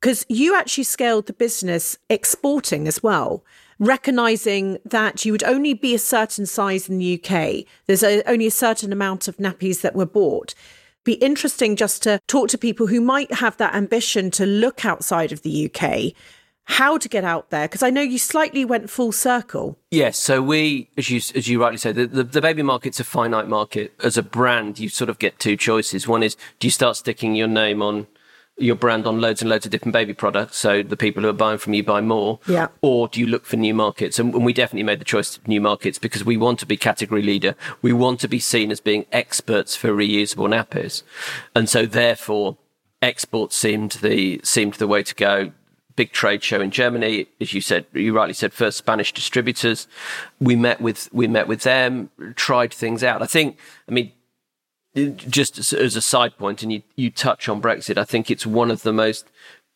because 0.00 0.24
you 0.28 0.54
actually 0.54 0.84
scaled 0.84 1.26
the 1.26 1.32
business 1.32 1.98
exporting 2.08 2.86
as 2.86 3.02
well 3.02 3.42
recognizing 3.78 4.78
that 4.84 5.24
you 5.24 5.32
would 5.32 5.44
only 5.44 5.74
be 5.74 5.94
a 5.94 5.98
certain 5.98 6.46
size 6.46 6.88
in 6.88 6.98
the 6.98 7.22
UK. 7.22 7.66
There's 7.86 8.02
a, 8.02 8.22
only 8.28 8.46
a 8.46 8.50
certain 8.50 8.92
amount 8.92 9.28
of 9.28 9.36
nappies 9.36 9.82
that 9.82 9.94
were 9.94 10.06
bought 10.06 10.54
be 11.06 11.14
interesting 11.14 11.76
just 11.76 12.02
to 12.02 12.20
talk 12.26 12.50
to 12.50 12.58
people 12.58 12.86
who 12.86 13.00
might 13.00 13.32
have 13.32 13.56
that 13.56 13.74
ambition 13.74 14.30
to 14.32 14.44
look 14.44 14.84
outside 14.84 15.32
of 15.32 15.40
the 15.40 15.70
UK 15.70 16.12
how 16.66 16.98
to 16.98 17.08
get 17.08 17.22
out 17.22 17.50
there 17.50 17.66
because 17.66 17.82
I 17.82 17.90
know 17.90 18.02
you 18.02 18.18
slightly 18.18 18.64
went 18.64 18.90
full 18.90 19.12
circle. 19.12 19.78
Yes, 19.92 20.18
so 20.18 20.42
we, 20.42 20.90
as 20.96 21.08
you 21.08 21.18
as 21.34 21.48
you 21.48 21.60
rightly 21.60 21.78
say, 21.78 21.92
the, 21.92 22.06
the, 22.08 22.24
the, 22.24 22.40
baby 22.40 22.62
market's 22.62 22.98
a 22.98 23.04
finite 23.04 23.48
market. 23.48 23.94
As 24.02 24.18
a 24.18 24.22
brand, 24.22 24.80
you 24.80 24.88
sort 24.88 25.08
of 25.08 25.20
get 25.20 25.38
two 25.38 25.56
choices. 25.56 26.08
One 26.08 26.24
is 26.24 26.36
do 26.58 26.66
you 26.66 26.72
start 26.72 26.96
sticking 26.96 27.36
your 27.36 27.46
name 27.46 27.82
on 27.82 28.08
your 28.58 28.74
brand 28.74 29.06
on 29.06 29.20
loads 29.20 29.42
and 29.42 29.50
loads 29.50 29.66
of 29.66 29.72
different 29.72 29.92
baby 29.92 30.14
products, 30.14 30.56
so 30.56 30.82
the 30.82 30.96
people 30.96 31.22
who 31.22 31.28
are 31.28 31.34
buying 31.34 31.58
from 31.58 31.74
you 31.74 31.82
buy 31.82 32.00
more? 32.00 32.38
Yeah. 32.48 32.68
Or 32.80 33.08
do 33.08 33.20
you 33.20 33.26
look 33.26 33.44
for 33.44 33.56
new 33.56 33.74
markets? 33.74 34.18
And, 34.18 34.34
and 34.34 34.44
we 34.44 34.52
definitely 34.52 34.84
made 34.84 35.00
the 35.00 35.04
choice 35.04 35.36
of 35.36 35.46
new 35.46 35.60
markets 35.60 35.98
because 35.98 36.24
we 36.24 36.36
want 36.36 36.58
to 36.60 36.66
be 36.66 36.76
category 36.76 37.22
leader. 37.22 37.54
We 37.82 37.92
want 37.92 38.20
to 38.20 38.28
be 38.28 38.38
seen 38.38 38.70
as 38.70 38.80
being 38.80 39.04
experts 39.12 39.76
for 39.76 39.90
reusable 39.90 40.48
nappies. 40.48 41.02
And 41.54 41.68
so 41.68 41.84
therefore, 41.86 42.56
export 43.02 43.52
seemed 43.52 43.92
the, 43.92 44.40
seemed 44.42 44.74
the 44.74 44.88
way 44.88 45.02
to 45.02 45.14
go 45.14 45.52
big 45.96 46.12
trade 46.12 46.42
show 46.42 46.60
in 46.60 46.70
Germany. 46.70 47.26
As 47.40 47.52
you 47.52 47.60
said, 47.60 47.86
you 47.92 48.14
rightly 48.14 48.34
said, 48.34 48.52
first 48.52 48.78
Spanish 48.78 49.12
distributors. 49.12 49.88
We 50.38 50.54
met 50.54 50.80
with 50.80 51.08
we 51.12 51.26
met 51.26 51.48
with 51.48 51.62
them, 51.62 52.10
tried 52.36 52.72
things 52.72 53.02
out. 53.02 53.22
I 53.22 53.26
think, 53.26 53.58
I 53.88 53.92
mean, 53.92 54.12
just 54.96 55.58
as 55.72 55.96
a 55.96 56.02
side 56.02 56.36
point, 56.38 56.62
and 56.62 56.72
you 56.72 56.82
you 56.96 57.10
touch 57.10 57.48
on 57.48 57.60
Brexit, 57.60 57.98
I 57.98 58.04
think 58.04 58.30
it's 58.30 58.46
one 58.46 58.70
of 58.70 58.82
the 58.82 58.92
most 58.92 59.26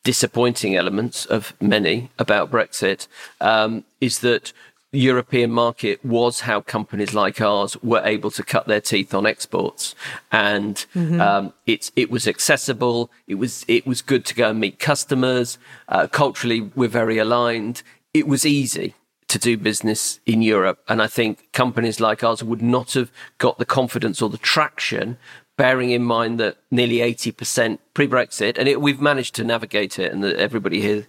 disappointing 0.03 0.77
elements 0.77 1.27
of 1.27 1.53
many 1.61 2.11
about 2.19 2.51
Brexit 2.51 3.07
um, 3.41 3.85
is 4.01 4.21
that 4.21 4.53
the 4.93 4.99
European 4.99 5.51
market 5.51 6.03
was 6.05 6.41
how 6.41 6.63
companies 6.63 7.15
like 7.15 7.41
ours 7.41 7.77
were 7.83 8.03
able 8.05 8.31
to 8.31 8.43
cut 8.43 8.67
their 8.67 8.81
teeth 8.81 9.15
on 9.15 9.27
exports, 9.27 9.95
and 10.33 10.87
mm-hmm. 10.95 11.21
um, 11.21 11.53
it 11.67 11.91
it 11.97 12.11
was 12.11 12.27
accessible. 12.27 13.11
It 13.29 13.37
was 13.37 13.65
it 13.69 13.87
was 13.87 14.03
good 14.03 14.25
to 14.27 14.35
go 14.35 14.51
and 14.51 14.59
meet 14.59 14.79
customers. 14.79 15.59
Uh, 15.89 16.07
culturally, 16.07 16.63
we're 16.75 16.89
very 16.89 17.19
aligned. 17.19 17.83
It 18.13 18.27
was 18.27 18.45
easy 18.45 18.95
to 19.31 19.39
do 19.39 19.57
business 19.57 20.19
in 20.27 20.43
Europe, 20.43 20.81
and 20.89 21.01
I 21.01 21.07
think 21.07 21.53
companies 21.53 22.01
like 22.01 22.25
ours 22.25 22.43
would 22.43 22.61
not 22.61 22.95
have 22.95 23.13
got 23.39 23.59
the 23.59 23.65
confidence 23.65 24.21
or 24.21 24.29
the 24.29 24.39
traction. 24.39 25.19
Bearing 25.57 25.91
in 25.91 26.03
mind 26.03 26.41
that 26.41 26.57
nearly 26.71 26.97
80% 26.97 27.79
pre 27.95 28.09
Brexit, 28.09 28.59
and 28.59 28.67
it, 28.67 28.81
we've 28.81 29.01
managed 29.01 29.35
to 29.37 29.45
navigate 29.45 29.99
it, 29.99 30.13
and 30.13 30.25
that 30.25 30.37
everybody 30.37 30.81
here 30.81 31.07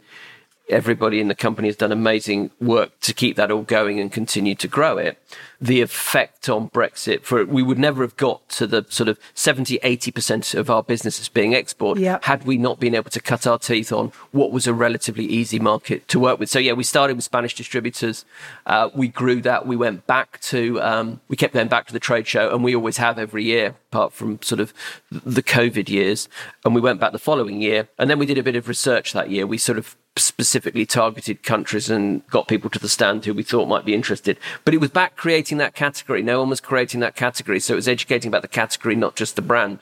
everybody 0.70 1.20
in 1.20 1.28
the 1.28 1.36
company 1.36 1.68
has 1.68 1.76
done 1.76 1.92
amazing 1.92 2.50
work 2.60 2.98
to 3.02 3.14
keep 3.14 3.36
that 3.36 3.52
all 3.52 3.64
going 3.64 4.00
and 4.00 4.12
continue 4.12 4.56
to 4.56 4.68
grow 4.68 4.98
it. 4.98 5.22
The 5.60 5.82
effect 5.82 6.50
on 6.50 6.70
Brexit 6.70 7.24
for 7.24 7.46
we 7.46 7.62
would 7.62 7.78
never 7.78 8.04
have 8.04 8.16
got 8.18 8.48
to 8.50 8.66
the 8.66 8.86
sort 8.90 9.10
of 9.10 9.20
70, 9.34 9.80
80% 9.80 10.56
of 10.56 10.70
our 10.70 10.82
businesses 10.82 11.30
being 11.30 11.54
export 11.54 12.00
yep. 12.00 12.24
had 12.24 12.46
we 12.46 12.58
not 12.58 12.80
been 12.80 12.96
able 12.96 13.12
to 13.12 13.20
cut 13.20 13.46
our 13.46 13.60
teeth 13.60 13.92
on 13.92 14.12
what 14.32 14.52
was 14.52 14.66
a 14.66 14.74
relatively 14.74 15.26
easy 15.26 15.60
market 15.60 16.08
to 16.08 16.20
work 16.20 16.40
with. 16.40 16.50
So 16.50 16.58
yeah, 16.60 16.74
we 16.74 16.84
started 16.84 17.16
with 17.16 17.26
Spanish 17.26 17.54
distributors. 17.54 18.26
Uh, 18.66 18.90
we 18.94 19.08
grew 19.08 19.42
that. 19.42 19.68
We 19.68 19.76
went 19.76 20.08
back 20.08 20.40
to, 20.42 20.82
um, 20.82 21.20
we 21.28 21.36
kept 21.36 21.54
going 21.54 21.68
back 21.68 21.88
to 21.88 21.94
the 21.94 22.00
trade 22.00 22.28
show 22.28 22.54
and 22.54 22.64
we 22.64 22.76
always 22.76 22.98
have 22.98 23.20
every 23.20 23.44
year 23.44 23.76
apart 23.92 24.14
from 24.14 24.42
sort 24.42 24.62
of 24.62 24.74
the 25.12 25.44
COVID 25.44 25.90
years. 25.90 26.30
And 26.64 26.74
we 26.74 26.82
went 26.82 27.00
back 27.00 27.12
the 27.12 27.20
following 27.20 27.62
year. 27.62 27.90
And 28.00 28.10
then 28.10 28.20
we 28.20 28.26
did 28.26 28.38
a 28.38 28.44
bit 28.44 28.56
of 28.56 28.70
research 28.70 29.12
that 29.12 29.30
year. 29.30 29.46
We 29.46 29.58
sort 29.58 29.78
of 29.78 29.98
specifically 30.24 30.86
targeted 30.86 31.44
countries 31.44 31.90
and 31.90 32.26
got 32.28 32.48
people 32.48 32.70
to 32.70 32.80
the 32.80 32.90
stand 32.90 33.26
who 33.26 33.34
we 33.34 33.44
thought 33.44 33.68
might 33.68 33.86
be 33.86 33.94
interested. 33.94 34.38
But 34.66 34.74
it 34.74 34.82
was 34.82 34.90
back 34.90 35.16
creating 35.16 35.58
that 35.58 35.76
category. 35.76 36.22
No 36.22 36.40
one 36.40 36.50
was 36.50 36.62
creating 36.62 37.00
that 37.02 37.16
category. 37.16 37.60
So 37.60 37.74
it 37.74 37.78
was 37.78 37.88
educating 37.88 38.30
about 38.30 38.42
the 38.42 38.48
category, 38.48 38.96
not 38.96 39.16
just 39.16 39.36
the 39.36 39.42
brand. 39.42 39.80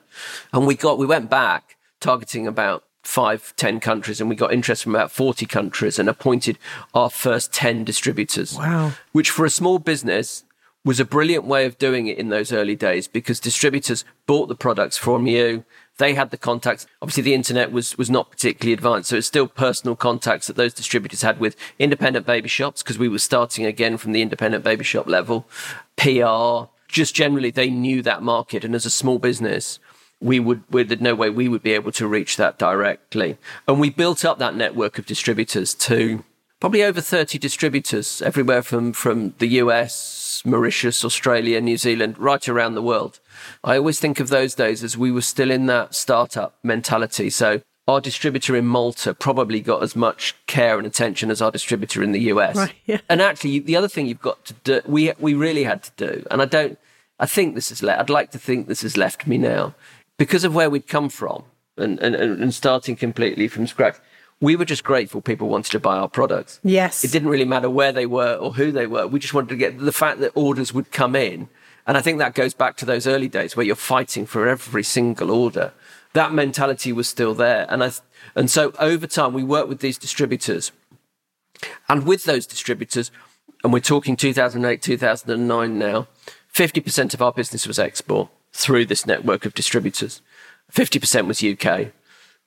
And 0.53 0.65
we 0.67 0.75
got, 0.75 0.97
we 0.97 1.05
went 1.05 1.29
back 1.29 1.77
targeting 1.99 2.47
about 2.47 2.83
five, 3.03 3.53
ten 3.55 3.79
countries, 3.79 4.21
and 4.21 4.29
we 4.29 4.35
got 4.35 4.53
interest 4.53 4.83
from 4.83 4.95
about 4.95 5.11
40 5.11 5.45
countries 5.45 5.99
and 5.99 6.07
appointed 6.07 6.57
our 6.93 7.09
first 7.09 7.51
10 7.53 7.83
distributors. 7.83 8.55
Wow. 8.57 8.93
Which 9.11 9.29
for 9.29 9.45
a 9.45 9.49
small 9.49 9.79
business 9.79 10.43
was 10.85 10.99
a 10.99 11.05
brilliant 11.05 11.45
way 11.45 11.65
of 11.65 11.77
doing 11.77 12.07
it 12.07 12.17
in 12.17 12.29
those 12.29 12.53
early 12.53 12.75
days 12.75 13.07
because 13.07 13.39
distributors 13.39 14.05
bought 14.25 14.47
the 14.47 14.55
products 14.55 14.97
from 14.97 15.27
you. 15.27 15.65
They 15.99 16.13
had 16.13 16.31
the 16.31 16.37
contacts. 16.37 16.87
Obviously, 17.01 17.23
the 17.23 17.33
internet 17.33 17.73
was, 17.73 17.97
was 17.97 18.09
not 18.09 18.31
particularly 18.31 18.73
advanced. 18.73 19.09
So 19.09 19.17
it's 19.17 19.27
still 19.27 19.47
personal 19.47 19.97
contacts 19.97 20.47
that 20.47 20.55
those 20.55 20.73
distributors 20.73 21.21
had 21.21 21.39
with 21.39 21.57
independent 21.77 22.25
baby 22.25 22.47
shops 22.47 22.81
because 22.81 22.97
we 22.97 23.09
were 23.09 23.19
starting 23.19 23.65
again 23.65 23.97
from 23.97 24.13
the 24.13 24.21
independent 24.21 24.63
baby 24.63 24.85
shop 24.85 25.07
level. 25.07 25.45
PR, 25.97 26.71
just 26.87 27.13
generally, 27.13 27.51
they 27.51 27.69
knew 27.69 28.01
that 28.01 28.23
market. 28.23 28.63
And 28.63 28.73
as 28.75 28.85
a 28.85 28.89
small 28.89 29.19
business, 29.19 29.77
we 30.21 30.39
would, 30.39 30.63
there's 30.71 31.01
no 31.01 31.15
way 31.15 31.29
we 31.29 31.49
would 31.49 31.63
be 31.63 31.73
able 31.73 31.91
to 31.91 32.07
reach 32.07 32.37
that 32.37 32.57
directly. 32.57 33.37
And 33.67 33.77
we 33.77 33.89
built 33.89 34.23
up 34.23 34.39
that 34.39 34.55
network 34.55 34.99
of 34.99 35.05
distributors 35.05 35.73
to 35.75 36.23
probably 36.61 36.81
over 36.81 37.01
30 37.01 37.37
distributors 37.37 38.21
everywhere 38.21 38.61
from, 38.61 38.93
from 38.93 39.33
the 39.39 39.47
US, 39.63 40.41
Mauritius, 40.45 41.03
Australia, 41.03 41.59
New 41.59 41.77
Zealand, 41.77 42.17
right 42.17 42.47
around 42.47 42.75
the 42.75 42.81
world. 42.81 43.19
I 43.63 43.77
always 43.77 43.99
think 43.99 44.19
of 44.19 44.29
those 44.29 44.55
days 44.55 44.83
as 44.83 44.97
we 44.97 45.11
were 45.11 45.21
still 45.21 45.51
in 45.51 45.65
that 45.65 45.93
startup 45.93 46.57
mentality. 46.63 47.29
So 47.29 47.61
our 47.87 47.99
distributor 47.99 48.55
in 48.55 48.65
Malta 48.65 49.13
probably 49.13 49.59
got 49.61 49.83
as 49.83 49.95
much 49.95 50.35
care 50.47 50.77
and 50.77 50.87
attention 50.87 51.31
as 51.31 51.41
our 51.41 51.51
distributor 51.51 52.03
in 52.03 52.11
the 52.11 52.21
US. 52.33 52.55
Right, 52.55 52.73
yeah. 52.85 53.01
And 53.09 53.21
actually, 53.21 53.59
the 53.59 53.75
other 53.75 53.87
thing 53.87 54.05
you've 54.05 54.21
got 54.21 54.45
to 54.45 54.53
do, 54.63 54.81
we, 54.85 55.11
we 55.19 55.33
really 55.33 55.63
had 55.63 55.83
to 55.83 55.91
do, 55.97 56.25
and 56.31 56.41
I 56.41 56.45
don't, 56.45 56.77
I 57.19 57.25
think 57.25 57.55
this 57.55 57.71
is, 57.71 57.83
le- 57.83 57.97
I'd 57.97 58.09
like 58.09 58.31
to 58.31 58.39
think 58.39 58.67
this 58.67 58.81
has 58.83 58.95
left 58.95 59.27
me 59.27 59.37
now 59.37 59.75
because 60.17 60.43
of 60.43 60.55
where 60.55 60.69
we'd 60.69 60.87
come 60.87 61.09
from 61.09 61.43
and, 61.77 61.99
and, 61.99 62.15
and 62.15 62.53
starting 62.53 62.95
completely 62.95 63.47
from 63.47 63.67
scratch 63.67 63.97
we 64.41 64.55
were 64.55 64.65
just 64.65 64.83
grateful 64.83 65.21
people 65.21 65.49
wanted 65.49 65.71
to 65.71 65.79
buy 65.79 65.97
our 65.97 66.07
products. 66.07 66.59
Yes. 66.63 67.03
It 67.03 67.11
didn't 67.11 67.29
really 67.29 67.45
matter 67.45 67.69
where 67.69 67.91
they 67.91 68.05
were 68.05 68.35
or 68.35 68.53
who 68.53 68.71
they 68.71 68.87
were. 68.87 69.05
We 69.05 69.19
just 69.19 69.33
wanted 69.33 69.49
to 69.49 69.57
get 69.57 69.77
the 69.77 69.91
fact 69.91 70.19
that 70.21 70.31
orders 70.33 70.73
would 70.73 70.91
come 70.91 71.15
in 71.15 71.49
and 71.89 71.97
I 71.97 72.01
think 72.01 72.19
that 72.19 72.35
goes 72.35 72.53
back 72.53 72.77
to 72.77 72.85
those 72.85 73.07
early 73.07 73.27
days 73.27 73.57
where 73.57 73.65
you're 73.65 73.75
fighting 73.75 74.27
for 74.27 74.47
every 74.47 74.83
single 74.83 75.31
order. 75.31 75.73
That 76.13 76.31
mentality 76.31 76.93
was 76.93 77.09
still 77.09 77.33
there. 77.33 77.65
And 77.67 77.83
I, 77.83 77.89
and 78.35 78.47
so 78.47 78.73
over 78.77 79.07
time, 79.07 79.33
we 79.33 79.43
worked 79.43 79.69
with 79.69 79.79
these 79.79 79.97
distributors. 79.97 80.71
And 81.89 82.05
with 82.05 82.25
those 82.25 82.45
distributors, 82.45 83.09
and 83.63 83.73
we're 83.73 83.79
talking 83.79 84.15
2008, 84.15 84.83
2009 84.83 85.79
now, 85.79 86.07
50% 86.53 87.15
of 87.15 87.23
our 87.23 87.31
business 87.31 87.65
was 87.65 87.79
export 87.79 88.29
through 88.53 88.85
this 88.85 89.07
network 89.07 89.47
of 89.47 89.55
distributors. 89.55 90.21
50% 90.71 91.25
was 91.25 91.43
UK. 91.43 91.91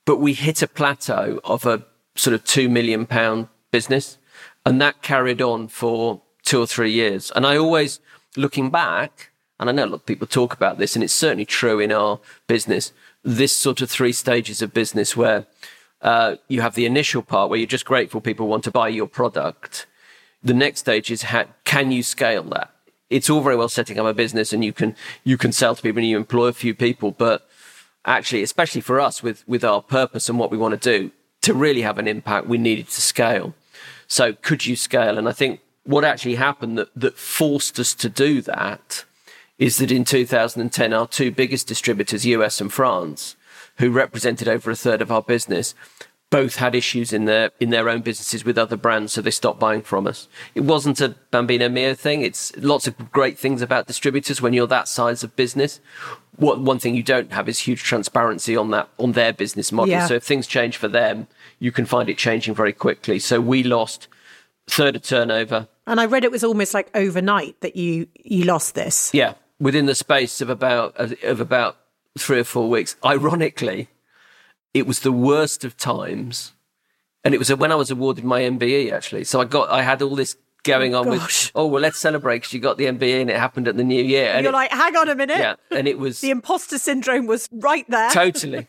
But 0.05 0.21
we 0.21 0.35
hit 0.35 0.63
a 0.63 0.69
plateau 0.69 1.41
of 1.43 1.67
a 1.67 1.85
sort 2.15 2.35
of 2.35 2.45
two 2.45 2.69
million 2.69 3.07
pound 3.07 3.49
business. 3.73 4.19
And 4.65 4.81
that 4.81 5.03
carried 5.03 5.43
on 5.43 5.67
for 5.67 6.23
two 6.45 6.63
or 6.63 6.69
three 6.69 6.93
years. 6.93 7.33
And 7.35 7.45
I 7.45 7.57
always, 7.57 7.99
looking 8.37 8.71
back, 8.71 9.31
and 9.63 9.71
I 9.71 9.73
know 9.73 9.85
a 9.85 9.93
lot 9.93 10.01
of 10.01 10.07
people 10.07 10.27
talk 10.27 10.53
about 10.53 10.79
this, 10.79 10.97
and 10.97 11.05
it's 11.05 11.13
certainly 11.13 11.45
true 11.45 11.79
in 11.79 11.93
our 11.93 12.19
business, 12.49 12.93
this 13.23 13.57
sort 13.57 13.81
of 13.81 13.89
three 13.89 14.13
stages 14.13 14.61
of 14.61 14.75
business 14.75 15.17
where 15.17 15.47
uh, 16.01 16.35
you 16.49 16.61
have 16.61 16.75
the 16.75 16.85
initial 16.85 17.23
part 17.23 17.49
where 17.49 17.59
you're 17.59 17.67
just 17.67 17.85
grateful 17.85 18.21
people 18.21 18.49
want 18.49 18.65
to 18.65 18.73
buy 18.73 18.89
your 18.89 19.07
product. 19.07 19.87
The 20.43 20.53
next 20.53 20.81
stage 20.81 21.13
is 21.13 21.23
how, 21.23 21.45
can 21.65 21.93
you 21.93 22.03
scale 22.03 22.43
that? 22.45 22.73
It's 23.09 23.31
all 23.31 23.41
very 23.41 23.55
well 23.55 23.69
setting 23.69 24.01
up 24.01 24.07
a 24.07 24.15
business 24.15 24.53
and 24.53 24.65
you 24.65 24.73
can 24.73 24.97
you 25.23 25.37
can 25.37 25.53
sell 25.53 25.77
to 25.77 25.83
people 25.83 25.99
and 25.99 26.09
you 26.09 26.17
employ 26.17 26.47
a 26.47 26.53
few 26.53 26.75
people, 26.75 27.13
but 27.13 27.47
actually, 28.05 28.43
especially 28.43 28.81
for 28.81 28.99
us 28.99 29.23
with 29.23 29.47
with 29.47 29.63
our 29.63 29.81
purpose 29.81 30.29
and 30.29 30.39
what 30.39 30.51
we 30.51 30.59
want 30.59 30.81
to 30.81 30.99
do, 30.99 31.13
to 31.43 31.55
really 31.55 31.83
have 31.83 31.99
an 31.99 32.09
impact, 32.09 32.49
we 32.49 32.59
needed 32.59 32.89
to 32.89 33.01
scale. 33.01 33.55
So 34.09 34.33
could 34.33 34.67
you 34.67 34.77
scale? 34.77 35.19
And 35.19 35.29
I 35.29 35.33
think 35.33 35.61
what 35.85 36.05
actually 36.05 36.37
happened 36.37 36.79
that 36.79 36.89
that 36.97 37.17
forced 37.17 37.79
us 37.79 37.95
to 37.95 38.09
do 38.09 38.41
that 38.43 39.05
is 39.59 39.79
that 39.79 39.93
in 39.93 40.05
2010, 40.05 40.93
our 40.93 41.07
two 41.07 41.31
biggest 41.31 41.67
distributors, 41.67 42.27
US 42.27 42.61
and 42.61 42.73
France, 42.73 43.37
who 43.79 43.91
represented 43.91 44.49
over 44.49 44.71
a 44.71 44.77
third 44.77 45.01
of 45.03 45.13
our 45.13 45.23
business, 45.23 45.75
both 46.33 46.57
had 46.57 46.75
issues 46.75 47.13
in 47.13 47.27
their 47.27 47.51
in 47.61 47.69
their 47.69 47.91
own 47.91 48.01
businesses 48.01 48.43
with 48.43 48.57
other 48.57 48.77
brands, 48.77 49.13
so 49.13 49.21
they 49.21 49.31
stopped 49.31 49.61
buying 49.61 49.83
from 49.83 50.07
us. 50.07 50.29
It 50.55 50.63
wasn't 50.63 51.01
a 51.03 51.11
Bambino 51.31 51.69
Mio 51.69 51.95
thing. 51.95 52.23
It's 52.23 52.57
lots 52.57 52.89
of 52.89 53.13
great 53.13 53.39
things 53.39 53.61
about 53.61 53.87
distributors 53.87 54.41
when 54.41 54.55
you're 54.55 54.67
that 54.67 54.89
size 54.89 55.23
of 55.23 55.37
business. 55.37 55.79
What 56.37 56.59
one 56.59 56.79
thing 56.79 56.95
you 56.95 57.03
don't 57.03 57.33
have 57.33 57.51
is 57.51 57.59
huge 57.59 57.83
transparency 57.83 58.57
on 58.57 58.71
that 58.71 58.89
on 58.99 59.13
their 59.13 59.35
business 59.35 59.71
model. 59.71 59.91
Yeah. 59.91 60.07
So 60.07 60.15
if 60.15 60.25
things 60.25 60.47
change 60.47 60.79
for 60.79 60.89
them, 60.89 61.29
you 61.59 61.71
can 61.71 61.85
find 61.85 62.09
it 62.09 62.17
changing 62.17 62.55
very 62.55 62.73
quickly. 62.73 63.19
So 63.19 63.39
we 63.39 63.63
lost 63.63 64.09
third 64.69 64.97
of 64.97 65.03
turnover. 65.03 65.69
And 65.87 66.01
I 66.01 66.07
read 66.07 66.25
it 66.25 66.31
was 66.31 66.43
almost 66.43 66.73
like 66.73 66.89
overnight 66.95 67.61
that 67.61 67.77
you 67.77 68.09
you 68.25 68.45
lost 68.45 68.75
this. 68.75 69.13
Yeah, 69.13 69.35
within 69.63 69.87
the 69.87 69.95
space 69.95 70.41
of 70.41 70.51
about 70.51 70.97
of 70.99 71.41
about 71.41 71.77
three 72.19 72.41
or 72.41 72.45
four 72.45 72.69
weeks. 72.69 72.97
Ironically, 73.05 73.89
it 74.75 74.87
was 74.87 75.01
the 75.01 75.13
worst 75.13 75.65
of 75.65 75.77
times, 75.77 76.53
and 77.25 77.33
it 77.33 77.39
was 77.39 77.55
when 77.55 77.71
I 77.71 77.77
was 77.77 77.91
awarded 77.91 78.25
my 78.25 78.41
MBE 78.43 78.93
actually. 78.93 79.25
So 79.25 79.41
I 79.41 79.45
got 79.45 79.71
I 79.71 79.83
had 79.83 80.03
all 80.03 80.17
this 80.17 80.37
going 80.65 80.95
on 80.95 81.05
Gosh. 81.07 81.47
with 81.47 81.53
oh 81.55 81.67
well 81.67 81.83
let's 81.83 81.99
celebrate 81.99 82.39
because 82.39 82.53
you 82.53 82.61
got 82.61 82.79
the 82.79 82.85
MBE 82.85 83.21
and 83.21 83.31
it 83.31 83.37
happened 83.37 83.69
at 83.69 83.77
the 83.77 83.85
new 83.85 84.03
year. 84.03 84.31
And 84.33 84.45
you're 84.45 84.53
it, 84.53 84.57
like 84.57 84.71
hang 84.71 84.97
on 84.97 85.09
a 85.09 85.15
minute. 85.15 85.39
Yeah 85.39 85.57
and 85.71 85.89
it 85.89 85.99
was 85.99 86.21
the 86.21 86.31
imposter 86.31 86.79
syndrome 86.79 87.27
was 87.27 87.49
right 87.53 87.89
there. 87.89 88.11
Totally. 88.11 88.67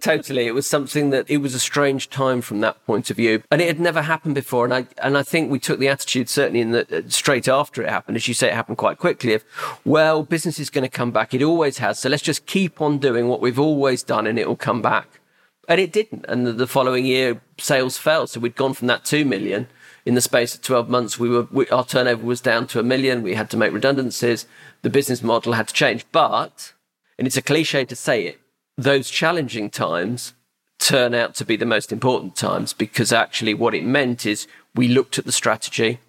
Totally. 0.00 0.46
It 0.46 0.54
was 0.54 0.66
something 0.66 1.10
that 1.10 1.30
it 1.30 1.38
was 1.38 1.54
a 1.54 1.60
strange 1.60 2.10
time 2.10 2.40
from 2.40 2.60
that 2.60 2.84
point 2.84 3.10
of 3.10 3.16
view. 3.16 3.42
And 3.50 3.62
it 3.62 3.68
had 3.68 3.80
never 3.80 4.02
happened 4.02 4.34
before. 4.34 4.64
And 4.64 4.74
I 4.74 4.86
and 5.02 5.16
I 5.16 5.22
think 5.22 5.50
we 5.50 5.58
took 5.58 5.78
the 5.78 5.88
attitude 5.88 6.28
certainly 6.28 6.60
in 6.60 6.72
the 6.72 6.98
uh, 6.98 7.08
straight 7.08 7.48
after 7.48 7.82
it 7.82 7.88
happened 7.88 8.16
as 8.16 8.26
you 8.26 8.34
say 8.34 8.48
it 8.48 8.54
happened 8.54 8.78
quite 8.78 8.98
quickly 8.98 9.34
of 9.34 9.44
well 9.84 10.22
business 10.22 10.58
is 10.58 10.70
going 10.70 10.82
to 10.82 10.90
come 10.90 11.10
back. 11.10 11.32
It 11.34 11.42
always 11.42 11.78
has. 11.78 11.98
So 11.98 12.08
let's 12.08 12.22
just 12.22 12.46
keep 12.46 12.80
on 12.80 12.98
doing 12.98 13.28
what 13.28 13.40
we've 13.40 13.58
always 13.58 14.02
done 14.02 14.26
and 14.26 14.38
it 14.38 14.48
will 14.48 14.56
come 14.56 14.82
back. 14.82 15.20
And 15.68 15.80
it 15.80 15.92
didn't. 15.92 16.26
And 16.28 16.46
the, 16.46 16.52
the 16.52 16.66
following 16.66 17.06
year 17.06 17.40
sales 17.58 17.96
fell. 17.96 18.26
So 18.26 18.40
we'd 18.40 18.56
gone 18.56 18.74
from 18.74 18.88
that 18.88 19.04
2 19.04 19.24
million 19.24 19.68
in 20.06 20.14
the 20.14 20.20
space 20.20 20.54
of 20.54 20.62
12 20.62 20.88
months, 20.88 21.18
we 21.18 21.30
were, 21.30 21.48
we, 21.50 21.66
our 21.68 21.84
turnover 21.84 22.24
was 22.24 22.40
down 22.40 22.66
to 22.68 22.78
a 22.78 22.82
million. 22.82 23.22
We 23.22 23.34
had 23.34 23.50
to 23.50 23.56
make 23.56 23.72
redundancies. 23.72 24.46
The 24.82 24.90
business 24.90 25.22
model 25.22 25.54
had 25.54 25.68
to 25.68 25.74
change. 25.74 26.04
But, 26.12 26.74
and 27.18 27.26
it's 27.26 27.38
a 27.38 27.42
cliche 27.42 27.84
to 27.86 27.96
say 27.96 28.26
it, 28.26 28.40
those 28.76 29.08
challenging 29.08 29.70
times 29.70 30.34
turn 30.78 31.14
out 31.14 31.34
to 31.36 31.44
be 31.44 31.56
the 31.56 31.64
most 31.64 31.92
important 31.92 32.36
times 32.36 32.72
because 32.72 33.12
actually 33.12 33.54
what 33.54 33.74
it 33.74 33.84
meant 33.84 34.26
is 34.26 34.46
we 34.74 34.88
looked 34.88 35.18
at 35.18 35.24
the 35.24 35.32
strategy. 35.32 36.00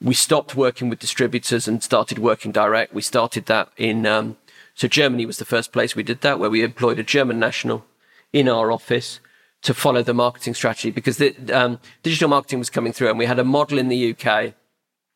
We 0.00 0.14
stopped 0.14 0.54
working 0.54 0.88
with 0.88 1.00
distributors 1.00 1.66
and 1.66 1.82
started 1.82 2.18
working 2.18 2.52
direct. 2.52 2.94
We 2.94 3.02
started 3.02 3.46
that 3.46 3.70
in, 3.76 4.06
um, 4.06 4.36
so 4.74 4.86
Germany 4.86 5.26
was 5.26 5.38
the 5.38 5.44
first 5.44 5.72
place 5.72 5.96
we 5.96 6.02
did 6.02 6.20
that, 6.20 6.38
where 6.38 6.50
we 6.50 6.62
employed 6.62 6.98
a 6.98 7.04
German 7.04 7.40
national 7.40 7.84
in 8.32 8.48
our 8.48 8.70
office 8.70 9.20
to 9.62 9.72
follow 9.72 10.02
the 10.02 10.14
marketing 10.14 10.54
strategy 10.54 10.90
because 10.90 11.18
the, 11.18 11.34
um, 11.52 11.78
digital 12.02 12.28
marketing 12.28 12.58
was 12.58 12.70
coming 12.70 12.92
through 12.92 13.08
and 13.08 13.18
we 13.18 13.26
had 13.26 13.38
a 13.38 13.44
model 13.44 13.78
in 13.78 13.88
the 13.88 14.14
UK. 14.14 14.54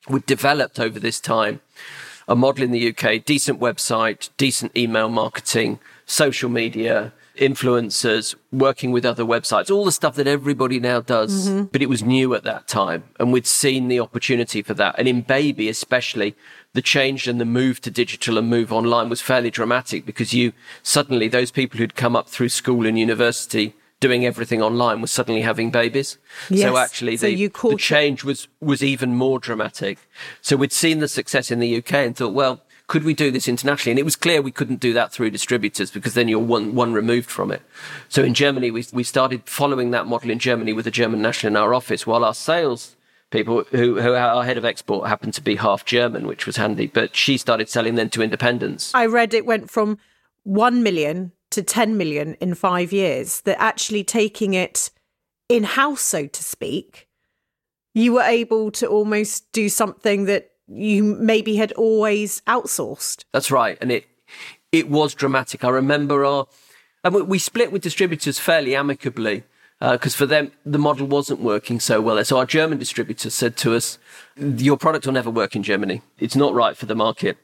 We 0.09 0.21
developed 0.21 0.79
over 0.79 1.01
this 1.01 1.21
time 1.21 1.61
a 2.29 2.37
model 2.37 2.65
in 2.65 2.71
the 2.71 2.89
UK, 2.89 3.25
decent 3.25 3.61
website, 3.61 4.31
decent 4.37 4.77
email 4.77 5.09
marketing, 5.09 5.79
social 6.07 6.49
media, 6.49 7.13
influencers, 7.37 8.35
working 8.53 8.93
with 8.93 9.05
other 9.05 9.25
websites, 9.25 9.71
all 9.71 9.85
the 9.85 9.93
stuff 9.93 10.17
that 10.17 10.27
everybody 10.27 10.81
now 10.81 11.01
does. 11.01 11.49
Mm-hmm. 11.49 11.65
But 11.65 11.83
it 11.83 11.89
was 11.89 12.03
new 12.03 12.35
at 12.35 12.45
that 12.45 12.67
time. 12.67 13.05
And 13.21 13.33
we'd 13.33 13.47
seen 13.47 13.89
the 13.89 14.01
opportunity 14.01 14.63
for 14.63 14.75
that. 14.75 14.95
And 14.99 15.07
in 15.07 15.23
baby, 15.23 15.69
especially, 15.69 16.35
the 16.73 16.83
change 16.83 17.29
and 17.29 17.41
the 17.41 17.45
move 17.45 17.81
to 17.83 17.91
digital 17.91 18.39
and 18.39 18.49
move 18.49 18.73
online 18.73 19.09
was 19.09 19.21
fairly 19.21 19.51
dramatic 19.51 20.07
because 20.07 20.35
you 20.35 20.53
suddenly, 20.83 21.29
those 21.29 21.51
people 21.51 21.79
who'd 21.79 21.95
come 21.95 22.17
up 22.17 22.29
through 22.29 22.49
school 22.49 22.87
and 22.87 22.99
university 22.99 23.75
doing 24.01 24.27
everything 24.27 24.63
online 24.63 25.01
was 25.01 25.11
suddenly 25.11 25.41
having 25.41 25.71
babies. 25.71 26.19
Yes. 26.51 26.63
So 26.63 26.77
actually 26.77 27.17
so 27.17 27.27
the, 27.27 27.49
the 27.49 27.77
change 27.79 28.25
was, 28.25 28.49
was 28.61 28.83
even 28.83 29.15
more 29.15 29.39
dramatic. 29.39 29.99
So 30.43 30.57
we'd 30.57 30.73
seen 30.73 30.99
the 30.99 31.09
success 31.09 31.51
in 31.51 31.61
the 31.61 31.77
UK 31.79 31.95
and 31.95 32.17
thought, 32.17 32.35
well, 32.35 32.63
could 32.89 33.05
we 33.05 33.15
do 33.15 33.31
this 33.31 33.49
internationally? 33.49 33.93
And 33.93 33.99
it 33.99 34.05
was 34.05 34.17
clear 34.17 34.41
we 34.41 34.53
couldn't 34.53 34.81
do 34.81 34.93
that 34.93 35.13
through 35.13 35.31
distributors 35.31 35.91
because 35.91 36.15
then 36.15 36.29
you're 36.29 36.39
one, 36.39 36.75
one 36.75 36.93
removed 36.93 37.31
from 37.31 37.51
it. 37.51 37.63
So 38.09 38.23
in 38.23 38.35
Germany, 38.35 38.71
we, 38.71 38.85
we 38.93 39.03
started 39.03 39.43
following 39.49 39.91
that 39.91 40.07
model 40.07 40.31
in 40.31 40.39
Germany 40.39 40.73
with 40.73 40.87
a 40.87 40.91
German 40.91 41.21
national 41.21 41.53
in 41.53 41.57
our 41.57 41.75
office 41.75 42.07
while 42.07 42.25
our 42.25 42.35
sales 42.35 42.97
people 43.31 43.65
who, 43.73 44.01
who 44.01 44.15
our 44.15 44.45
head 44.45 44.57
of 44.57 44.65
export 44.65 45.09
happened 45.09 45.35
to 45.35 45.43
be 45.43 45.57
half 45.57 45.85
German, 45.85 46.27
which 46.27 46.47
was 46.47 46.57
handy, 46.57 46.87
but 46.87 47.17
she 47.17 47.37
started 47.37 47.69
selling 47.69 47.97
then 47.97 48.11
to 48.11 48.23
independents. 48.23 48.95
I 48.95 49.07
read 49.07 49.35
it 49.35 49.45
went 49.45 49.69
from 49.71 49.99
1 50.45 50.83
million 50.83 51.33
to 51.57 51.63
10 51.63 51.97
million 51.97 52.35
in 52.35 52.55
five 52.55 52.93
years, 52.93 53.41
that 53.43 53.61
actually 53.61 54.05
taking 54.05 54.55
it 54.55 54.91
in 55.49 55.65
house, 55.65 56.03
so 56.03 56.27
to 56.27 56.43
speak, 56.43 57.09
you 57.95 58.13
were 58.13 58.23
able 58.23 58.71
to 58.73 58.87
almost 58.87 59.51
do 59.53 59.71
something 59.71 60.27
that 60.27 60.51
you 60.69 61.03
maybe 61.03 61.57
had 61.57 61.73
always 61.73 62.43
outsourced. 62.43 63.25
That's 63.33 63.51
right. 63.51 63.79
And 63.81 63.91
it, 63.91 64.05
it 64.71 64.91
was 64.91 65.15
dramatic. 65.15 65.65
I 65.65 65.71
remember 65.71 66.27
our, 66.27 66.47
and 67.03 67.15
we 67.27 67.39
split 67.39 67.73
with 67.73 67.81
distributors 67.81 68.39
fairly 68.39 68.77
amicably 68.77 69.45
because 69.81 70.15
uh, 70.15 70.19
for 70.19 70.27
them 70.27 70.53
the 70.67 70.79
model 70.79 71.07
wasn't 71.07 71.41
working 71.41 71.81
so 71.81 72.03
well. 72.03 72.23
So 72.25 72.37
our 72.37 72.47
German 72.47 72.79
distributor 72.79 73.31
said 73.31 73.57
to 73.59 73.75
us, 73.75 73.99
"Your 74.37 74.77
product 74.77 75.07
will 75.07 75.13
never 75.13 75.31
work 75.31 75.55
in 75.55 75.63
Germany. 75.63 76.03
It's 76.19 76.37
not 76.37 76.55
right 76.55 76.77
for 76.77 76.87
the 76.87 76.95
market 76.95 77.39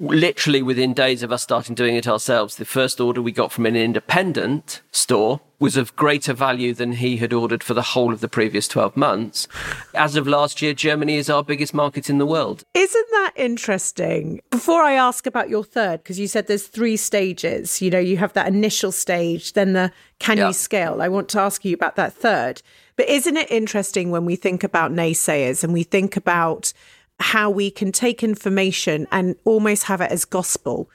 literally 0.00 0.62
within 0.62 0.92
days 0.92 1.22
of 1.22 1.32
us 1.32 1.42
starting 1.42 1.74
doing 1.74 1.96
it 1.96 2.08
ourselves, 2.08 2.56
the 2.56 2.64
first 2.64 3.00
order 3.00 3.22
we 3.22 3.32
got 3.32 3.52
from 3.52 3.66
an 3.66 3.76
independent 3.76 4.82
store 4.90 5.40
was 5.60 5.76
of 5.76 5.94
greater 5.96 6.32
value 6.32 6.74
than 6.74 6.92
he 6.92 7.18
had 7.18 7.32
ordered 7.32 7.62
for 7.62 7.74
the 7.74 7.82
whole 7.82 8.12
of 8.12 8.20
the 8.20 8.28
previous 8.28 8.66
12 8.68 8.96
months. 8.96 9.46
As 9.94 10.16
of 10.16 10.26
last 10.26 10.60
year, 10.60 10.74
Germany 10.74 11.16
is 11.16 11.30
our 11.30 11.44
biggest 11.44 11.72
market 11.72 12.10
in 12.10 12.18
the 12.18 12.26
world. 12.26 12.64
Isn't 12.74 13.06
that 13.12 13.32
interesting? 13.36 14.40
Before 14.50 14.82
I 14.82 14.92
ask 14.92 15.26
about 15.26 15.48
your 15.48 15.64
third, 15.64 16.02
because 16.02 16.18
you 16.18 16.26
said 16.26 16.48
there's 16.48 16.66
three 16.66 16.96
stages, 16.96 17.80
you 17.80 17.88
know, 17.88 17.98
you 17.98 18.16
have 18.16 18.32
that 18.32 18.48
initial 18.48 18.92
stage, 18.92 19.52
then 19.52 19.72
the 19.74 19.92
can 20.18 20.38
yeah. 20.38 20.48
you 20.48 20.52
scale? 20.52 21.00
I 21.00 21.08
want 21.08 21.28
to 21.30 21.40
ask 21.40 21.64
you 21.64 21.74
about 21.74 21.96
that 21.96 22.12
third. 22.12 22.62
But 22.96 23.08
isn't 23.08 23.36
it 23.36 23.50
interesting 23.50 24.10
when 24.10 24.24
we 24.24 24.36
think 24.36 24.62
about 24.62 24.92
naysayers 24.92 25.64
and 25.64 25.72
we 25.72 25.82
think 25.82 26.16
about 26.16 26.72
how 27.20 27.50
we 27.50 27.70
can 27.70 27.92
take 27.92 28.22
information 28.22 29.06
and 29.12 29.36
almost 29.44 29.84
have 29.84 30.00
it 30.00 30.10
as 30.10 30.24
gospel. 30.24 30.90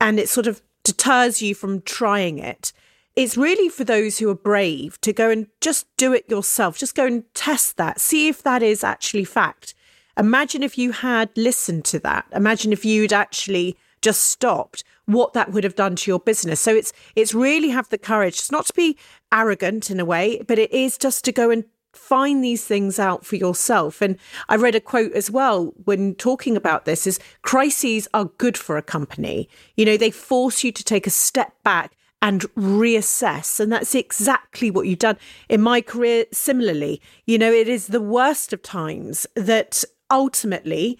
And 0.00 0.18
it 0.18 0.28
sort 0.28 0.46
of 0.46 0.62
deters 0.82 1.42
you 1.42 1.54
from 1.54 1.82
trying 1.82 2.38
it. 2.38 2.72
It's 3.16 3.36
really 3.36 3.68
for 3.68 3.84
those 3.84 4.18
who 4.18 4.28
are 4.30 4.34
brave 4.34 5.00
to 5.02 5.12
go 5.12 5.30
and 5.30 5.46
just 5.60 5.86
do 5.96 6.12
it 6.12 6.28
yourself. 6.28 6.78
Just 6.78 6.94
go 6.94 7.06
and 7.06 7.24
test 7.34 7.76
that, 7.76 8.00
see 8.00 8.28
if 8.28 8.42
that 8.42 8.62
is 8.62 8.82
actually 8.82 9.24
fact. 9.24 9.74
Imagine 10.16 10.62
if 10.62 10.78
you 10.78 10.92
had 10.92 11.30
listened 11.36 11.84
to 11.86 11.98
that. 12.00 12.26
Imagine 12.32 12.72
if 12.72 12.84
you'd 12.84 13.12
actually 13.12 13.76
just 14.00 14.22
stopped 14.24 14.84
what 15.06 15.32
that 15.32 15.52
would 15.52 15.64
have 15.64 15.74
done 15.74 15.96
to 15.96 16.10
your 16.10 16.20
business. 16.20 16.60
So 16.60 16.74
it's 16.74 16.92
it's 17.16 17.34
really 17.34 17.70
have 17.70 17.88
the 17.88 17.98
courage. 17.98 18.34
It's 18.34 18.52
not 18.52 18.66
to 18.66 18.74
be 18.74 18.96
arrogant 19.32 19.90
in 19.90 19.98
a 19.98 20.04
way, 20.04 20.42
but 20.46 20.58
it 20.58 20.72
is 20.72 20.98
just 20.98 21.24
to 21.24 21.32
go 21.32 21.50
and 21.50 21.64
find 21.96 22.42
these 22.42 22.64
things 22.64 22.98
out 22.98 23.24
for 23.24 23.36
yourself. 23.36 24.02
And 24.02 24.18
I 24.48 24.56
read 24.56 24.74
a 24.74 24.80
quote 24.80 25.12
as 25.12 25.30
well 25.30 25.72
when 25.84 26.14
talking 26.14 26.56
about 26.56 26.84
this 26.84 27.06
is 27.06 27.18
crises 27.42 28.08
are 28.14 28.26
good 28.26 28.56
for 28.56 28.76
a 28.76 28.82
company. 28.82 29.48
You 29.76 29.84
know, 29.84 29.96
they 29.96 30.10
force 30.10 30.64
you 30.64 30.72
to 30.72 30.84
take 30.84 31.06
a 31.06 31.10
step 31.10 31.52
back 31.62 31.96
and 32.24 32.40
reassess. 32.56 33.60
And 33.60 33.70
that's 33.70 33.94
exactly 33.94 34.70
what 34.70 34.86
you've 34.86 34.98
done 34.98 35.18
in 35.48 35.60
my 35.60 35.80
career. 35.82 36.24
Similarly, 36.32 37.02
you 37.26 37.38
know, 37.38 37.52
it 37.52 37.68
is 37.68 37.88
the 37.88 38.00
worst 38.00 38.52
of 38.52 38.62
times 38.62 39.26
that 39.36 39.84
ultimately 40.10 40.98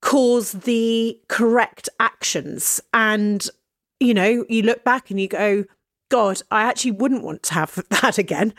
cause 0.00 0.52
the 0.52 1.20
correct 1.28 1.88
actions. 2.00 2.80
And, 2.94 3.46
you 4.00 4.14
know, 4.14 4.46
you 4.48 4.62
look 4.62 4.82
back 4.82 5.10
and 5.10 5.20
you 5.20 5.28
go, 5.28 5.64
God, 6.08 6.40
I 6.50 6.62
actually 6.62 6.92
wouldn't 6.92 7.24
want 7.24 7.42
to 7.44 7.54
have 7.54 7.84
that 7.90 8.16
again. 8.16 8.54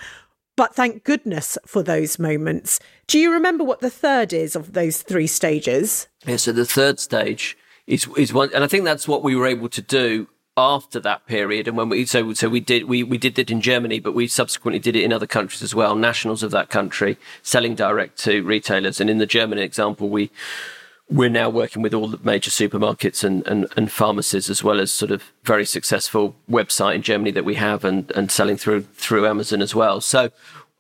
But 0.58 0.76
thank 0.76 1.04
goodness 1.04 1.58
for 1.66 1.84
those 1.84 2.18
moments. 2.20 2.80
Do 3.06 3.20
you 3.20 3.32
remember 3.32 3.64
what 3.64 3.80
the 3.80 3.92
third 3.92 4.34
is 4.34 4.56
of 4.56 4.74
those 4.74 5.04
three 5.04 5.28
stages? 5.28 6.08
Yeah, 6.26 6.38
so 6.38 6.52
the 6.52 6.66
third 6.66 7.00
stage 7.00 7.56
is 7.86 8.10
is 8.18 8.34
one, 8.34 8.50
and 8.54 8.64
I 8.64 8.68
think 8.68 8.84
that's 8.84 9.08
what 9.08 9.24
we 9.24 9.36
were 9.36 9.46
able 9.46 9.70
to 9.70 9.82
do 9.82 10.28
after 10.58 11.00
that 11.00 11.28
period. 11.28 11.68
And 11.68 11.78
when 11.78 11.90
we 11.90 12.06
so 12.06 12.34
so 12.34 12.50
we 12.50 12.60
did 12.60 12.86
we 12.86 13.04
we 13.04 13.20
did 13.20 13.38
it 13.38 13.52
in 13.52 13.62
Germany, 13.62 14.00
but 14.00 14.16
we 14.16 14.28
subsequently 14.28 14.80
did 14.80 14.96
it 14.96 15.04
in 15.04 15.14
other 15.14 15.28
countries 15.28 15.62
as 15.62 15.76
well. 15.76 15.96
Nationals 15.96 16.42
of 16.42 16.50
that 16.52 16.70
country 16.70 17.18
selling 17.44 17.76
direct 17.76 18.18
to 18.24 18.42
retailers, 18.42 19.00
and 19.00 19.12
in 19.12 19.20
the 19.20 19.28
German 19.28 19.60
example, 19.60 20.10
we 20.10 20.32
we're 21.10 21.30
now 21.30 21.50
working 21.50 21.82
with 21.82 21.94
all 21.94 22.08
the 22.08 22.20
major 22.24 22.52
supermarkets 22.52 23.24
and, 23.24 23.46
and, 23.48 23.68
and 23.78 23.92
pharmacies 23.92 24.50
as 24.50 24.64
well 24.64 24.82
as 24.82 24.92
sort 24.92 25.12
of 25.12 25.32
very 25.44 25.66
successful 25.66 26.36
website 26.50 26.96
in 26.96 27.02
Germany 27.02 27.32
that 27.32 27.46
we 27.46 27.56
have 27.56 27.86
and, 27.86 28.12
and 28.12 28.30
selling 28.30 28.58
through 28.58 28.82
through 28.94 29.26
Amazon 29.26 29.62
as 29.62 29.74
well. 29.74 30.02
So 30.02 30.32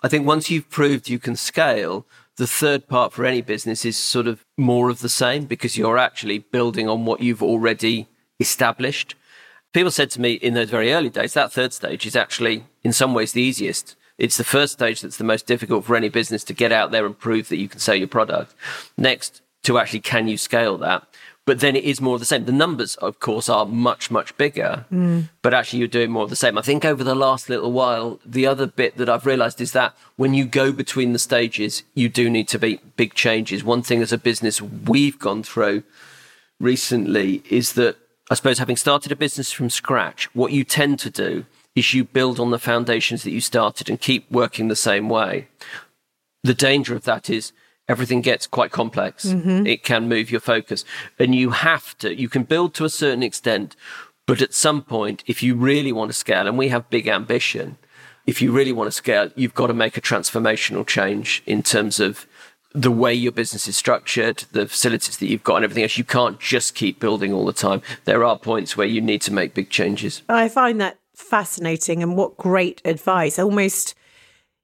I 0.03 0.09
think 0.09 0.27
once 0.27 0.51
you've 0.51 0.69
proved 0.69 1.09
you 1.09 1.17
can 1.17 1.35
scale, 1.35 2.05
the 2.35 2.47
third 2.47 2.87
part 2.87 3.13
for 3.13 3.25
any 3.25 3.41
business 3.41 3.85
is 3.85 3.97
sort 3.97 4.27
of 4.27 4.45
more 4.57 4.89
of 4.89 4.99
the 4.99 5.09
same 5.09 5.45
because 5.45 5.77
you're 5.77 5.97
actually 5.97 6.39
building 6.39 6.89
on 6.89 7.05
what 7.05 7.21
you've 7.21 7.43
already 7.43 8.07
established. 8.39 9.15
People 9.73 9.91
said 9.91 10.11
to 10.11 10.21
me 10.21 10.33
in 10.33 10.53
those 10.53 10.69
very 10.69 10.93
early 10.93 11.09
days, 11.09 11.33
that 11.33 11.51
third 11.51 11.73
stage 11.73 12.05
is 12.05 12.15
actually 12.15 12.65
in 12.83 12.93
some 12.93 13.13
ways 13.13 13.31
the 13.31 13.41
easiest. 13.41 13.95
It's 14.17 14.37
the 14.37 14.43
first 14.43 14.73
stage 14.73 15.01
that's 15.01 15.17
the 15.17 15.23
most 15.23 15.45
difficult 15.45 15.85
for 15.85 15.95
any 15.95 16.09
business 16.09 16.43
to 16.45 16.53
get 16.53 16.71
out 16.71 16.91
there 16.91 17.05
and 17.05 17.17
prove 17.17 17.49
that 17.49 17.57
you 17.57 17.69
can 17.69 17.79
sell 17.79 17.95
your 17.95 18.07
product. 18.07 18.53
Next, 18.97 19.41
to 19.67 19.77
actually 19.77 19.99
can 19.99 20.27
you 20.27 20.37
scale 20.37 20.77
that? 20.77 21.05
But 21.45 21.61
then 21.61 21.77
it 21.77 21.85
is 21.85 22.01
more 22.01 22.15
of 22.15 22.19
the 22.19 22.25
same. 22.25 22.43
The 22.43 22.51
numbers, 22.51 22.95
of 22.97 23.21
course, 23.21 23.47
are 23.47 23.65
much, 23.65 24.11
much 24.11 24.35
bigger, 24.37 24.85
mm. 24.91 25.29
but 25.41 25.53
actually 25.53 25.79
you're 25.79 25.87
doing 25.87 26.11
more 26.11 26.23
of 26.23 26.29
the 26.29 26.35
same. 26.35 26.57
I 26.57 26.61
think 26.61 26.83
over 26.83 27.05
the 27.05 27.15
last 27.15 27.47
little 27.47 27.71
while, 27.71 28.19
the 28.25 28.45
other 28.45 28.67
bit 28.67 28.97
that 28.97 29.07
I've 29.07 29.25
realized 29.25 29.61
is 29.61 29.71
that 29.71 29.95
when 30.17 30.33
you 30.33 30.43
go 30.43 30.73
between 30.73 31.13
the 31.13 31.19
stages, 31.19 31.83
you 31.93 32.09
do 32.09 32.29
need 32.29 32.49
to 32.49 32.59
make 32.59 32.97
big 32.97 33.13
changes. 33.13 33.63
One 33.63 33.81
thing 33.81 34.01
as 34.01 34.11
a 34.11 34.17
business 34.17 34.61
we've 34.61 35.17
gone 35.17 35.41
through 35.41 35.83
recently 36.59 37.43
is 37.49 37.73
that 37.73 37.95
I 38.29 38.35
suppose 38.35 38.59
having 38.59 38.75
started 38.75 39.13
a 39.13 39.15
business 39.15 39.53
from 39.53 39.69
scratch, 39.69 40.33
what 40.35 40.51
you 40.51 40.65
tend 40.65 40.99
to 40.99 41.09
do 41.09 41.45
is 41.75 41.93
you 41.93 42.03
build 42.03 42.41
on 42.41 42.51
the 42.51 42.59
foundations 42.59 43.23
that 43.23 43.31
you 43.31 43.39
started 43.39 43.89
and 43.89 44.01
keep 44.01 44.29
working 44.29 44.67
the 44.67 44.75
same 44.75 45.07
way. 45.07 45.47
The 46.43 46.53
danger 46.53 46.93
of 46.93 47.03
that 47.03 47.29
is 47.29 47.53
everything 47.87 48.21
gets 48.21 48.47
quite 48.47 48.71
complex. 48.71 49.25
Mm-hmm. 49.25 49.65
It 49.65 49.83
can 49.83 50.09
move 50.09 50.29
your 50.31 50.41
focus. 50.41 50.83
And 51.17 51.33
you 51.33 51.51
have 51.51 51.97
to, 51.99 52.13
you 52.13 52.29
can 52.29 52.43
build 52.43 52.73
to 52.75 52.85
a 52.85 52.89
certain 52.89 53.23
extent, 53.23 53.75
but 54.25 54.41
at 54.41 54.53
some 54.53 54.81
point, 54.81 55.23
if 55.25 55.41
you 55.41 55.55
really 55.55 55.91
want 55.91 56.09
to 56.09 56.17
scale, 56.17 56.47
and 56.47 56.57
we 56.57 56.67
have 56.67 56.89
big 56.89 57.07
ambition, 57.07 57.77
if 58.25 58.41
you 58.41 58.51
really 58.51 58.73
want 58.73 58.87
to 58.87 58.91
scale, 58.91 59.29
you've 59.35 59.55
got 59.55 59.67
to 59.67 59.73
make 59.73 59.95
a 59.95 60.01
transformational 60.01 60.85
change 60.85 61.41
in 61.45 61.63
terms 61.63 61.99
of 61.99 62.27
the 62.73 62.91
way 62.91 63.13
your 63.13 63.31
business 63.31 63.67
is 63.67 63.77
structured, 63.77 64.43
the 64.51 64.67
facilities 64.67 65.17
that 65.17 65.27
you've 65.27 65.43
got, 65.43 65.55
and 65.55 65.63
everything 65.63 65.83
else. 65.83 65.97
You 65.97 66.03
can't 66.03 66.39
just 66.39 66.75
keep 66.75 66.99
building 66.99 67.31
all 67.31 67.45
the 67.45 67.53
time. 67.53 67.81
There 68.03 68.25
are 68.25 68.37
points 68.37 68.75
where 68.75 68.85
you 68.85 68.99
need 68.99 69.21
to 69.21 69.33
make 69.33 69.53
big 69.53 69.69
changes. 69.69 70.21
I 70.27 70.49
find 70.49 70.79
that 70.81 70.99
fascinating 71.15 72.03
and 72.03 72.17
what 72.17 72.37
great 72.37 72.81
advice. 72.83 73.39
Almost 73.39 73.95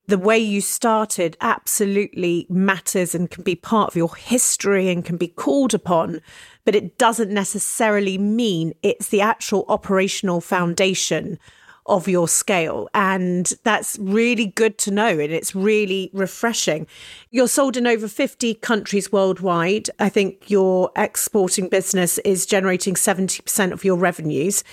the 0.08 0.18
way 0.18 0.38
you 0.38 0.60
started 0.60 1.38
absolutely 1.40 2.46
matters 2.50 3.16
and 3.16 3.32
can 3.32 3.44
be 3.44 3.56
part 3.56 3.90
of 3.90 3.96
your 3.96 4.16
history 4.16 4.90
and 4.90 5.06
can 5.06 5.18
be 5.18 5.28
called 5.28 5.74
upon, 5.74 6.22
but 6.66 6.76
it 6.76 6.98
doesn't 6.98 7.32
necessarily 7.32 8.18
mean 8.18 8.74
it's 8.84 9.10
the 9.10 9.22
actual 9.22 9.66
operational 9.70 10.42
foundation 10.42 11.40
of 11.86 12.08
your 12.08 12.28
scale. 12.28 12.90
And 12.94 13.52
that's 13.64 13.98
really 14.00 14.48
good 14.48 14.78
to 14.80 14.92
know. 14.92 15.20
And 15.20 15.34
it's 15.34 15.56
really 15.56 16.10
refreshing. 16.14 16.88
You're 17.30 17.48
sold 17.48 17.78
in 17.78 17.88
over 17.88 18.08
50 18.08 18.56
countries 18.56 19.12
worldwide. 19.12 19.90
I 20.00 20.10
think 20.10 20.50
your 20.50 20.92
exporting 20.96 21.70
business 21.70 22.18
is 22.20 22.46
generating 22.46 22.96
70% 22.96 23.72
of 23.72 23.84
your 23.84 23.98
revenues. 23.98 24.64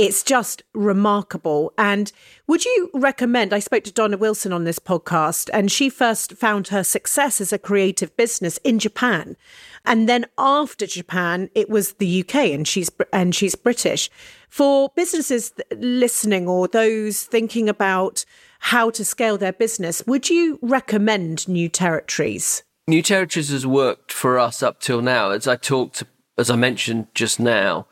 It's 0.00 0.22
just 0.22 0.62
remarkable. 0.72 1.74
And 1.76 2.10
would 2.46 2.64
you 2.64 2.88
recommend? 2.94 3.52
I 3.52 3.58
spoke 3.58 3.84
to 3.84 3.92
Donna 3.92 4.16
Wilson 4.16 4.50
on 4.50 4.64
this 4.64 4.78
podcast, 4.78 5.50
and 5.52 5.70
she 5.70 5.90
first 5.90 6.32
found 6.32 6.68
her 6.68 6.82
success 6.82 7.38
as 7.38 7.52
a 7.52 7.58
creative 7.58 8.16
business 8.16 8.56
in 8.64 8.78
Japan. 8.78 9.36
And 9.84 10.08
then 10.08 10.24
after 10.38 10.86
Japan, 10.86 11.50
it 11.54 11.68
was 11.68 11.92
the 11.92 12.20
UK, 12.20 12.34
and 12.34 12.66
she's 12.66 12.90
and 13.12 13.34
she's 13.34 13.54
British. 13.54 14.08
For 14.48 14.88
businesses 14.96 15.52
listening 15.76 16.48
or 16.48 16.66
those 16.66 17.24
thinking 17.24 17.68
about 17.68 18.24
how 18.60 18.88
to 18.88 19.04
scale 19.04 19.36
their 19.36 19.52
business, 19.52 20.02
would 20.06 20.30
you 20.30 20.58
recommend 20.62 21.46
new 21.46 21.68
territories? 21.68 22.62
New 22.88 23.02
territories 23.02 23.50
has 23.50 23.66
worked 23.66 24.12
for 24.12 24.38
us 24.38 24.62
up 24.62 24.80
till 24.80 25.02
now. 25.02 25.28
As 25.28 25.46
I 25.46 25.56
talked, 25.56 26.04
as 26.38 26.48
I 26.48 26.56
mentioned 26.56 27.08
just 27.14 27.38
now, 27.38 27.86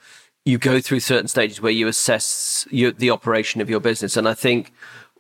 you 0.49 0.57
go 0.57 0.81
through 0.81 1.01
certain 1.01 1.29
stages 1.29 1.61
where 1.61 1.71
you 1.71 1.87
assess 1.89 2.67
your, 2.71 2.91
the 2.91 3.11
operation 3.11 3.61
of 3.61 3.69
your 3.69 3.81
business. 3.81 4.17
And 4.17 4.27
I 4.27 4.33
think 4.33 4.73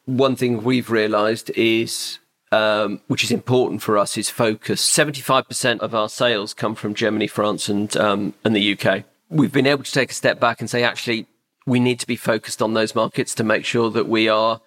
one 0.06 0.36
thing 0.36 0.64
we've 0.64 0.90
realized 0.90 1.50
is, 1.50 2.18
um, 2.50 3.02
which 3.08 3.22
is 3.22 3.30
important 3.30 3.82
for 3.82 3.98
us, 3.98 4.16
is 4.16 4.30
focus. 4.30 4.80
75% 4.88 5.80
of 5.80 5.94
our 5.94 6.08
sales 6.08 6.54
come 6.54 6.74
from 6.74 6.94
Germany, 6.94 7.26
France, 7.26 7.68
and, 7.68 7.94
um, 7.98 8.32
and 8.42 8.56
the 8.56 8.72
UK. 8.72 9.04
We've 9.28 9.52
been 9.52 9.66
able 9.66 9.84
to 9.84 9.92
take 9.92 10.10
a 10.10 10.14
step 10.14 10.40
back 10.40 10.60
and 10.60 10.70
say, 10.70 10.82
actually, 10.82 11.26
we 11.66 11.78
need 11.78 12.00
to 12.00 12.06
be 12.06 12.16
focused 12.16 12.62
on 12.62 12.72
those 12.72 12.94
markets 12.94 13.34
to 13.34 13.44
make 13.44 13.66
sure 13.66 13.90
that 13.90 14.08
we 14.08 14.30
are 14.30 14.62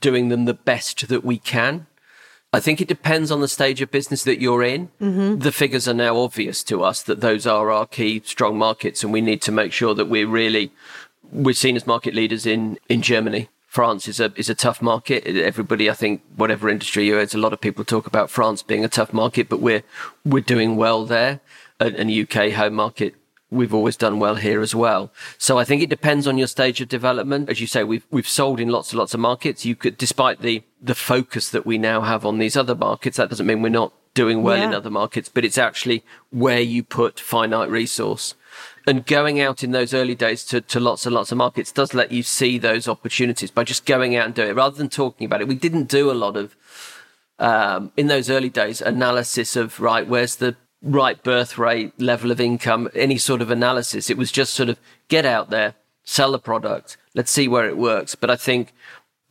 doing 0.00 0.30
them 0.30 0.46
the 0.46 0.54
best 0.54 1.08
that 1.08 1.26
we 1.26 1.36
can. 1.36 1.86
I 2.56 2.60
think 2.60 2.80
it 2.80 2.88
depends 2.88 3.30
on 3.30 3.42
the 3.42 3.48
stage 3.48 3.82
of 3.82 3.90
business 3.90 4.24
that 4.24 4.40
you're 4.40 4.62
in. 4.62 4.88
Mm-hmm. 4.98 5.40
The 5.40 5.52
figures 5.52 5.86
are 5.86 5.94
now 5.94 6.16
obvious 6.16 6.62
to 6.64 6.82
us 6.82 7.02
that 7.02 7.20
those 7.20 7.46
are 7.46 7.70
our 7.70 7.86
key 7.86 8.22
strong 8.24 8.56
markets, 8.56 9.04
and 9.04 9.12
we 9.12 9.20
need 9.20 9.42
to 9.42 9.52
make 9.52 9.72
sure 9.72 9.94
that 9.94 10.06
we're 10.06 10.26
really 10.26 10.72
we're 11.30 11.52
seen 11.52 11.76
as 11.76 11.86
market 11.86 12.14
leaders 12.14 12.46
in 12.46 12.78
in 12.88 13.02
Germany. 13.02 13.50
France 13.66 14.08
is 14.08 14.20
a 14.20 14.32
is 14.36 14.48
a 14.48 14.54
tough 14.54 14.80
market. 14.80 15.26
Everybody, 15.26 15.90
I 15.90 15.92
think, 15.92 16.22
whatever 16.34 16.70
industry 16.70 17.06
you're 17.06 17.20
in, 17.20 17.28
a 17.34 17.36
lot 17.36 17.52
of 17.52 17.60
people 17.60 17.84
talk 17.84 18.06
about 18.06 18.30
France 18.30 18.62
being 18.62 18.86
a 18.86 18.88
tough 18.88 19.12
market, 19.12 19.50
but 19.50 19.60
we're 19.60 19.82
we're 20.24 20.40
doing 20.42 20.76
well 20.76 21.04
there. 21.04 21.40
And 21.78 22.10
UK 22.10 22.52
home 22.52 22.72
market 22.72 23.14
we've 23.50 23.74
always 23.74 23.96
done 23.96 24.18
well 24.18 24.34
here 24.36 24.60
as 24.60 24.74
well. 24.74 25.12
So 25.38 25.58
I 25.58 25.64
think 25.64 25.82
it 25.82 25.90
depends 25.90 26.26
on 26.26 26.38
your 26.38 26.48
stage 26.48 26.80
of 26.80 26.88
development. 26.88 27.48
As 27.48 27.60
you 27.60 27.66
say, 27.66 27.84
we've 27.84 28.06
we've 28.10 28.28
sold 28.28 28.60
in 28.60 28.68
lots 28.68 28.92
and 28.92 28.98
lots 28.98 29.14
of 29.14 29.20
markets. 29.20 29.64
You 29.64 29.76
could, 29.76 29.96
despite 29.96 30.40
the 30.42 30.62
the 30.80 30.94
focus 30.94 31.50
that 31.50 31.66
we 31.66 31.78
now 31.78 32.00
have 32.02 32.24
on 32.24 32.38
these 32.38 32.56
other 32.56 32.74
markets, 32.74 33.16
that 33.16 33.30
doesn't 33.30 33.46
mean 33.46 33.62
we're 33.62 33.68
not 33.68 33.92
doing 34.14 34.42
well 34.42 34.56
yeah. 34.56 34.64
in 34.64 34.74
other 34.74 34.90
markets, 34.90 35.28
but 35.28 35.44
it's 35.44 35.58
actually 35.58 36.02
where 36.30 36.60
you 36.60 36.82
put 36.82 37.20
finite 37.20 37.70
resource. 37.70 38.34
And 38.86 39.04
going 39.04 39.40
out 39.40 39.62
in 39.62 39.72
those 39.72 39.92
early 39.92 40.14
days 40.14 40.42
to, 40.46 40.60
to 40.62 40.80
lots 40.80 41.04
and 41.04 41.14
lots 41.14 41.30
of 41.30 41.38
markets 41.38 41.70
does 41.70 41.92
let 41.92 42.10
you 42.10 42.22
see 42.22 42.56
those 42.56 42.88
opportunities 42.88 43.50
by 43.50 43.64
just 43.64 43.84
going 43.84 44.16
out 44.16 44.24
and 44.26 44.34
doing 44.34 44.48
it 44.48 44.56
rather 44.56 44.76
than 44.76 44.88
talking 44.88 45.26
about 45.26 45.42
it. 45.42 45.48
We 45.48 45.54
didn't 45.54 45.88
do 45.88 46.10
a 46.10 46.14
lot 46.14 46.36
of, 46.36 46.56
um, 47.38 47.92
in 47.96 48.06
those 48.06 48.30
early 48.30 48.48
days, 48.48 48.80
analysis 48.80 49.54
of, 49.54 49.80
right, 49.80 50.06
where's 50.06 50.36
the 50.36 50.56
right 50.86 51.22
birth 51.22 51.58
rate, 51.58 51.92
level 52.00 52.30
of 52.30 52.40
income, 52.40 52.88
any 52.94 53.18
sort 53.18 53.42
of 53.42 53.50
analysis. 53.50 54.08
It 54.10 54.16
was 54.16 54.32
just 54.32 54.54
sort 54.54 54.68
of 54.68 54.78
get 55.08 55.26
out 55.26 55.50
there, 55.50 55.74
sell 56.04 56.32
the 56.32 56.38
product, 56.38 56.96
let's 57.14 57.30
see 57.30 57.48
where 57.48 57.66
it 57.66 57.76
works. 57.76 58.14
But 58.14 58.30
I 58.30 58.36
think, 58.36 58.72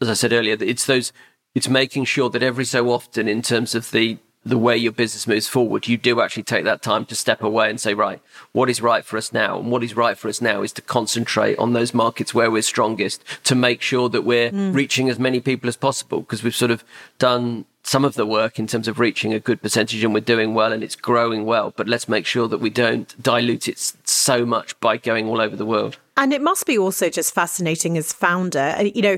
as 0.02 0.10
I 0.10 0.14
said 0.14 0.34
earlier, 0.34 0.58
it's 0.60 0.86
those, 0.86 1.14
it's 1.54 1.70
making 1.70 2.06
sure 2.06 2.30
that 2.30 2.44
every 2.44 2.66
so 2.66 2.90
often, 2.90 3.28
in 3.28 3.42
terms 3.42 3.76
of 3.76 3.92
the 3.92 4.18
the 4.46 4.58
way 4.60 4.78
your 4.78 4.92
business 4.92 5.26
moves 5.26 5.48
forward, 5.48 5.88
you 5.88 5.98
do 5.98 6.22
actually 6.22 6.44
take 6.44 6.66
that 6.66 6.84
time 6.84 7.04
to 7.04 7.16
step 7.16 7.42
away 7.42 7.68
and 7.68 7.82
say, 7.82 7.96
right, 7.96 8.22
what 8.52 8.70
is 8.70 8.80
right 8.80 9.04
for 9.04 9.18
us 9.18 9.34
now? 9.34 9.58
And 9.58 9.72
what 9.72 9.84
is 9.84 9.98
right 9.98 10.16
for 10.16 10.28
us 10.28 10.40
now 10.40 10.62
is 10.62 10.72
to 10.74 10.84
concentrate 10.84 11.58
on 11.58 11.74
those 11.74 11.96
markets 11.96 12.32
where 12.32 12.52
we're 12.52 12.62
strongest 12.62 13.24
to 13.46 13.56
make 13.56 13.82
sure 13.82 14.08
that 14.10 14.22
we're 14.22 14.52
mm. 14.52 14.74
reaching 14.74 15.10
as 15.10 15.18
many 15.18 15.40
people 15.40 15.68
as 15.68 15.76
possible 15.76 16.20
because 16.20 16.44
we've 16.44 16.56
sort 16.56 16.70
of 16.70 16.84
done 17.18 17.66
some 17.86 18.04
of 18.04 18.16
the 18.16 18.26
work 18.26 18.58
in 18.58 18.66
terms 18.66 18.88
of 18.88 19.00
reaching 19.00 19.34
a 19.34 19.40
good 19.40 19.62
percentage 19.62 20.04
and 20.04 20.14
we're 20.14 20.20
doing 20.20 20.56
well 20.56 20.74
and 20.74 20.84
it's 20.84 20.96
growing 20.96 21.46
well. 21.46 21.72
But 21.76 21.88
let's 21.88 22.10
make 22.10 22.26
sure 22.26 22.48
that 22.48 22.58
we 22.58 22.72
don't 22.72 23.16
dilute 23.22 23.68
it 23.68 23.78
so 24.04 24.46
much 24.46 24.78
by 24.80 24.98
going 24.98 25.28
all 25.28 25.40
over 25.40 25.56
the 25.56 25.66
world. 25.66 25.98
And 26.18 26.34
it 26.34 26.42
must 26.42 26.66
be 26.66 26.78
also 26.78 27.10
just 27.10 27.34
fascinating 27.34 27.96
as 27.98 28.12
founder, 28.12 28.76
you 28.84 29.02
know, 29.04 29.18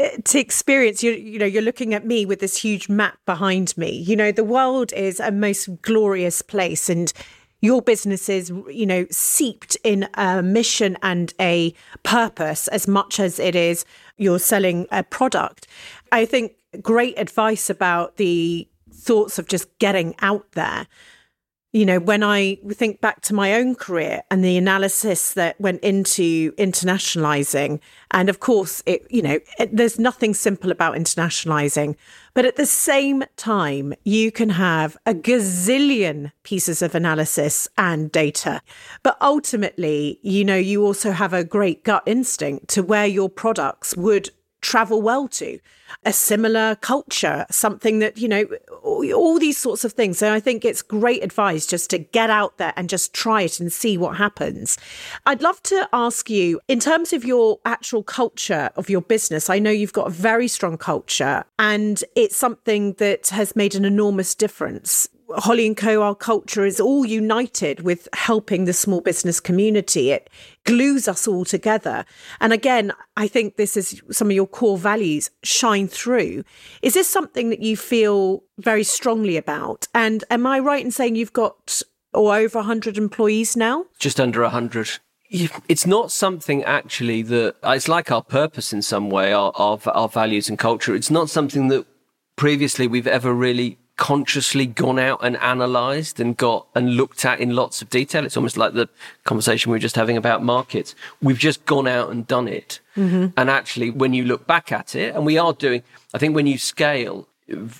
eh, 0.00 0.16
to 0.24 0.38
experience 0.38 1.02
you 1.02 1.12
you 1.12 1.38
know 1.38 1.44
you're 1.46 1.60
looking 1.60 1.92
at 1.92 2.06
me 2.06 2.24
with 2.24 2.40
this 2.40 2.56
huge 2.56 2.88
map 2.88 3.18
behind 3.26 3.76
me 3.76 3.90
you 3.90 4.16
know 4.16 4.32
the 4.32 4.42
world 4.42 4.90
is 4.94 5.20
a 5.20 5.30
most 5.30 5.82
glorious 5.82 6.40
place 6.40 6.88
and 6.88 7.12
your 7.62 7.80
business 7.80 8.28
is, 8.28 8.50
you 8.68 8.84
know, 8.84 9.06
seeped 9.10 9.76
in 9.84 10.08
a 10.14 10.42
mission 10.42 10.98
and 11.00 11.32
a 11.40 11.72
purpose 12.02 12.66
as 12.68 12.88
much 12.88 13.20
as 13.20 13.38
it 13.38 13.54
is 13.54 13.84
you're 14.18 14.40
selling 14.40 14.86
a 14.90 15.02
product. 15.02 15.66
I 16.12 16.26
think 16.26 16.52
great 16.80 17.18
advice 17.18 17.68
about 17.68 18.16
the 18.16 18.68
thoughts 18.92 19.38
of 19.38 19.48
just 19.48 19.78
getting 19.78 20.14
out 20.20 20.52
there 20.52 20.86
you 21.72 21.86
know, 21.86 21.98
when 21.98 22.22
I 22.22 22.56
think 22.70 23.00
back 23.00 23.22
to 23.22 23.34
my 23.34 23.54
own 23.54 23.74
career 23.74 24.22
and 24.30 24.44
the 24.44 24.58
analysis 24.58 25.32
that 25.32 25.58
went 25.58 25.80
into 25.80 26.52
internationalizing, 26.52 27.80
and 28.10 28.28
of 28.28 28.40
course, 28.40 28.82
it, 28.84 29.06
you 29.10 29.22
know, 29.22 29.38
it, 29.58 29.74
there's 29.74 29.98
nothing 29.98 30.34
simple 30.34 30.70
about 30.70 30.96
internationalizing, 30.96 31.96
but 32.34 32.44
at 32.44 32.56
the 32.56 32.66
same 32.66 33.24
time, 33.36 33.94
you 34.04 34.30
can 34.30 34.50
have 34.50 34.98
a 35.06 35.14
gazillion 35.14 36.30
pieces 36.42 36.82
of 36.82 36.94
analysis 36.94 37.68
and 37.78 38.12
data. 38.12 38.60
But 39.02 39.16
ultimately, 39.22 40.18
you 40.22 40.44
know, 40.44 40.56
you 40.56 40.84
also 40.84 41.12
have 41.12 41.32
a 41.32 41.42
great 41.42 41.84
gut 41.84 42.02
instinct 42.04 42.68
to 42.68 42.82
where 42.82 43.06
your 43.06 43.30
products 43.30 43.96
would 43.96 44.28
travel 44.62 45.02
well 45.02 45.28
to 45.28 45.58
a 46.04 46.12
similar 46.12 46.74
culture 46.76 47.44
something 47.50 47.98
that 47.98 48.16
you 48.16 48.26
know 48.26 48.46
all, 48.82 49.38
these 49.38 49.58
sorts 49.58 49.84
of 49.84 49.92
things. 49.92 50.18
So 50.18 50.32
i 50.32 50.40
think 50.40 50.64
it's 50.64 50.82
great 50.82 51.22
advice 51.22 51.66
just 51.66 51.90
to 51.90 51.98
get 51.98 52.30
out 52.30 52.58
there 52.58 52.72
and 52.76 52.88
just 52.88 53.12
try 53.12 53.42
it 53.42 53.60
and 53.60 53.72
see 53.72 53.98
what 53.98 54.16
happens. 54.16 54.78
I'd 55.26 55.42
love 55.42 55.62
to 55.64 55.88
ask 55.92 56.30
you 56.30 56.60
in 56.68 56.80
terms 56.80 57.12
of 57.12 57.24
your 57.24 57.58
actual 57.64 58.02
culture 58.02 58.70
of 58.76 58.88
your 58.88 59.02
business 59.02 59.50
i 59.50 59.58
know 59.58 59.70
you've 59.70 59.92
got 59.92 60.06
a 60.06 60.10
very 60.10 60.48
strong 60.48 60.76
culture 60.78 61.44
and 61.58 62.02
it's 62.14 62.36
something 62.36 62.94
that 62.94 63.28
has 63.28 63.54
made 63.56 63.74
an 63.74 63.84
enormous 63.84 64.34
difference 64.34 65.08
Holly 65.36 65.66
and 65.66 65.76
Co, 65.76 66.02
our 66.02 66.14
culture 66.14 66.64
is 66.64 66.80
all 66.80 67.04
united 67.04 67.80
with 67.80 68.08
helping 68.12 68.64
the 68.64 68.72
small 68.72 69.00
business 69.00 69.40
community. 69.40 70.10
It 70.10 70.30
glues 70.64 71.08
us 71.08 71.26
all 71.26 71.44
together. 71.44 72.04
And 72.40 72.52
again, 72.52 72.92
I 73.16 73.28
think 73.28 73.56
this 73.56 73.76
is 73.76 74.02
some 74.10 74.28
of 74.28 74.32
your 74.32 74.46
core 74.46 74.78
values 74.78 75.30
shine 75.42 75.88
through. 75.88 76.44
Is 76.82 76.94
this 76.94 77.08
something 77.08 77.50
that 77.50 77.60
you 77.60 77.76
feel 77.76 78.42
very 78.58 78.84
strongly 78.84 79.36
about? 79.36 79.88
And 79.94 80.24
am 80.30 80.46
I 80.46 80.58
right 80.58 80.84
in 80.84 80.90
saying 80.90 81.16
you've 81.16 81.32
got 81.32 81.82
or 82.12 82.34
over 82.36 82.58
100 82.58 82.98
employees 82.98 83.56
now? 83.56 83.86
Just 83.98 84.20
under 84.20 84.42
100 84.42 84.98
it's 85.66 85.86
not 85.86 86.12
something 86.12 86.62
actually 86.64 87.22
that 87.22 87.56
it's 87.64 87.88
like 87.88 88.12
our 88.12 88.22
purpose 88.22 88.70
in 88.70 88.82
some 88.82 89.08
way, 89.08 89.32
our, 89.32 89.50
our, 89.54 89.78
our 89.86 90.08
values 90.08 90.50
and 90.50 90.58
culture. 90.58 90.94
It's 90.94 91.10
not 91.10 91.30
something 91.30 91.68
that 91.68 91.86
previously 92.36 92.86
we've 92.86 93.06
ever 93.06 93.32
really 93.32 93.78
consciously 93.96 94.66
gone 94.66 94.98
out 94.98 95.20
and 95.22 95.36
analyzed 95.36 96.18
and 96.18 96.36
got 96.36 96.66
and 96.74 96.96
looked 96.96 97.24
at 97.24 97.40
in 97.40 97.54
lots 97.54 97.82
of 97.82 97.90
detail. 97.90 98.24
It's 98.24 98.36
almost 98.36 98.56
like 98.56 98.74
the 98.74 98.88
conversation 99.24 99.70
we 99.70 99.76
were 99.76 99.80
just 99.80 99.96
having 99.96 100.16
about 100.16 100.42
markets. 100.42 100.94
We've 101.20 101.38
just 101.38 101.64
gone 101.66 101.86
out 101.86 102.10
and 102.10 102.26
done 102.26 102.48
it. 102.48 102.80
Mm-hmm. 102.96 103.26
And 103.36 103.50
actually, 103.50 103.90
when 103.90 104.12
you 104.12 104.24
look 104.24 104.46
back 104.46 104.72
at 104.72 104.94
it, 104.94 105.14
and 105.14 105.24
we 105.26 105.38
are 105.38 105.52
doing, 105.52 105.82
I 106.14 106.18
think 106.18 106.34
when 106.34 106.46
you 106.46 106.58
scale, 106.58 107.28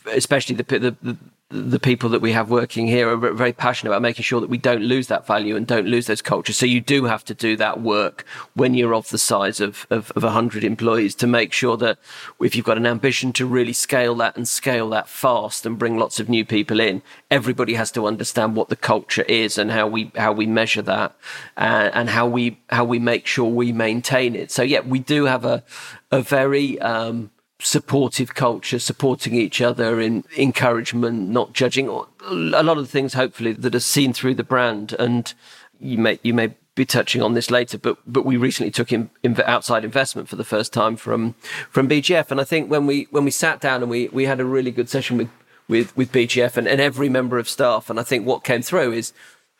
especially 0.06 0.56
the, 0.56 0.78
the, 0.78 1.16
the 1.52 1.78
people 1.78 2.08
that 2.08 2.22
we 2.22 2.32
have 2.32 2.48
working 2.48 2.86
here 2.86 3.10
are 3.10 3.34
very 3.34 3.52
passionate 3.52 3.90
about 3.90 4.00
making 4.00 4.22
sure 4.22 4.40
that 4.40 4.48
we 4.48 4.56
don't 4.56 4.82
lose 4.82 5.08
that 5.08 5.26
value 5.26 5.54
and 5.54 5.66
don't 5.66 5.86
lose 5.86 6.06
those 6.06 6.22
cultures. 6.22 6.56
So 6.56 6.64
you 6.64 6.80
do 6.80 7.04
have 7.04 7.26
to 7.26 7.34
do 7.34 7.58
that 7.58 7.82
work 7.82 8.24
when 8.54 8.72
you're 8.72 8.94
of 8.94 9.10
the 9.10 9.18
size 9.18 9.60
of, 9.60 9.86
of, 9.90 10.10
of 10.12 10.22
100 10.22 10.64
employees 10.64 11.14
to 11.16 11.26
make 11.26 11.52
sure 11.52 11.76
that 11.76 11.98
if 12.40 12.56
you've 12.56 12.64
got 12.64 12.78
an 12.78 12.86
ambition 12.86 13.34
to 13.34 13.44
really 13.44 13.74
scale 13.74 14.14
that 14.14 14.34
and 14.34 14.48
scale 14.48 14.88
that 14.90 15.08
fast 15.08 15.66
and 15.66 15.78
bring 15.78 15.98
lots 15.98 16.18
of 16.18 16.30
new 16.30 16.44
people 16.44 16.80
in, 16.80 17.02
everybody 17.30 17.74
has 17.74 17.90
to 17.92 18.06
understand 18.06 18.56
what 18.56 18.70
the 18.70 18.76
culture 18.76 19.22
is 19.22 19.58
and 19.58 19.70
how 19.70 19.86
we, 19.86 20.10
how 20.16 20.32
we 20.32 20.46
measure 20.46 20.82
that 20.82 21.14
uh, 21.58 21.90
and 21.92 22.08
how 22.08 22.26
we, 22.26 22.58
how 22.70 22.84
we 22.84 22.98
make 22.98 23.26
sure 23.26 23.50
we 23.50 23.72
maintain 23.72 24.34
it. 24.34 24.50
So 24.50 24.62
yeah, 24.62 24.80
we 24.80 25.00
do 25.00 25.26
have 25.26 25.44
a, 25.44 25.62
a 26.10 26.22
very, 26.22 26.80
um, 26.80 27.30
supportive 27.62 28.34
culture, 28.34 28.78
supporting 28.78 29.34
each 29.34 29.60
other 29.60 30.00
in 30.00 30.24
encouragement, 30.36 31.28
not 31.28 31.52
judging. 31.52 31.88
A 31.88 32.34
lot 32.34 32.78
of 32.78 32.84
the 32.84 32.90
things, 32.90 33.14
hopefully, 33.14 33.52
that 33.52 33.74
are 33.74 33.80
seen 33.80 34.12
through 34.12 34.34
the 34.34 34.44
brand. 34.44 34.94
And 34.98 35.32
you 35.80 35.98
may 35.98 36.18
you 36.22 36.34
may 36.34 36.54
be 36.74 36.86
touching 36.86 37.22
on 37.22 37.34
this 37.34 37.50
later, 37.50 37.78
but 37.78 37.98
but 38.06 38.24
we 38.24 38.36
recently 38.36 38.70
took 38.70 38.92
in, 38.92 39.10
in, 39.22 39.38
outside 39.42 39.84
investment 39.84 40.28
for 40.28 40.36
the 40.36 40.44
first 40.44 40.72
time 40.72 40.96
from 40.96 41.34
from 41.70 41.88
BGF, 41.88 42.30
and 42.30 42.40
I 42.40 42.44
think 42.44 42.70
when 42.70 42.86
we 42.86 43.08
when 43.10 43.24
we 43.24 43.30
sat 43.30 43.60
down 43.60 43.82
and 43.82 43.90
we 43.90 44.08
we 44.08 44.24
had 44.24 44.40
a 44.40 44.44
really 44.44 44.70
good 44.70 44.88
session 44.88 45.18
with 45.18 45.30
with 45.68 45.96
with 45.96 46.12
BGF 46.12 46.56
and, 46.56 46.66
and 46.66 46.80
every 46.80 47.08
member 47.08 47.38
of 47.38 47.48
staff, 47.48 47.90
and 47.90 48.00
I 48.00 48.02
think 48.02 48.26
what 48.26 48.44
came 48.44 48.62
through 48.62 48.92
is 48.92 49.12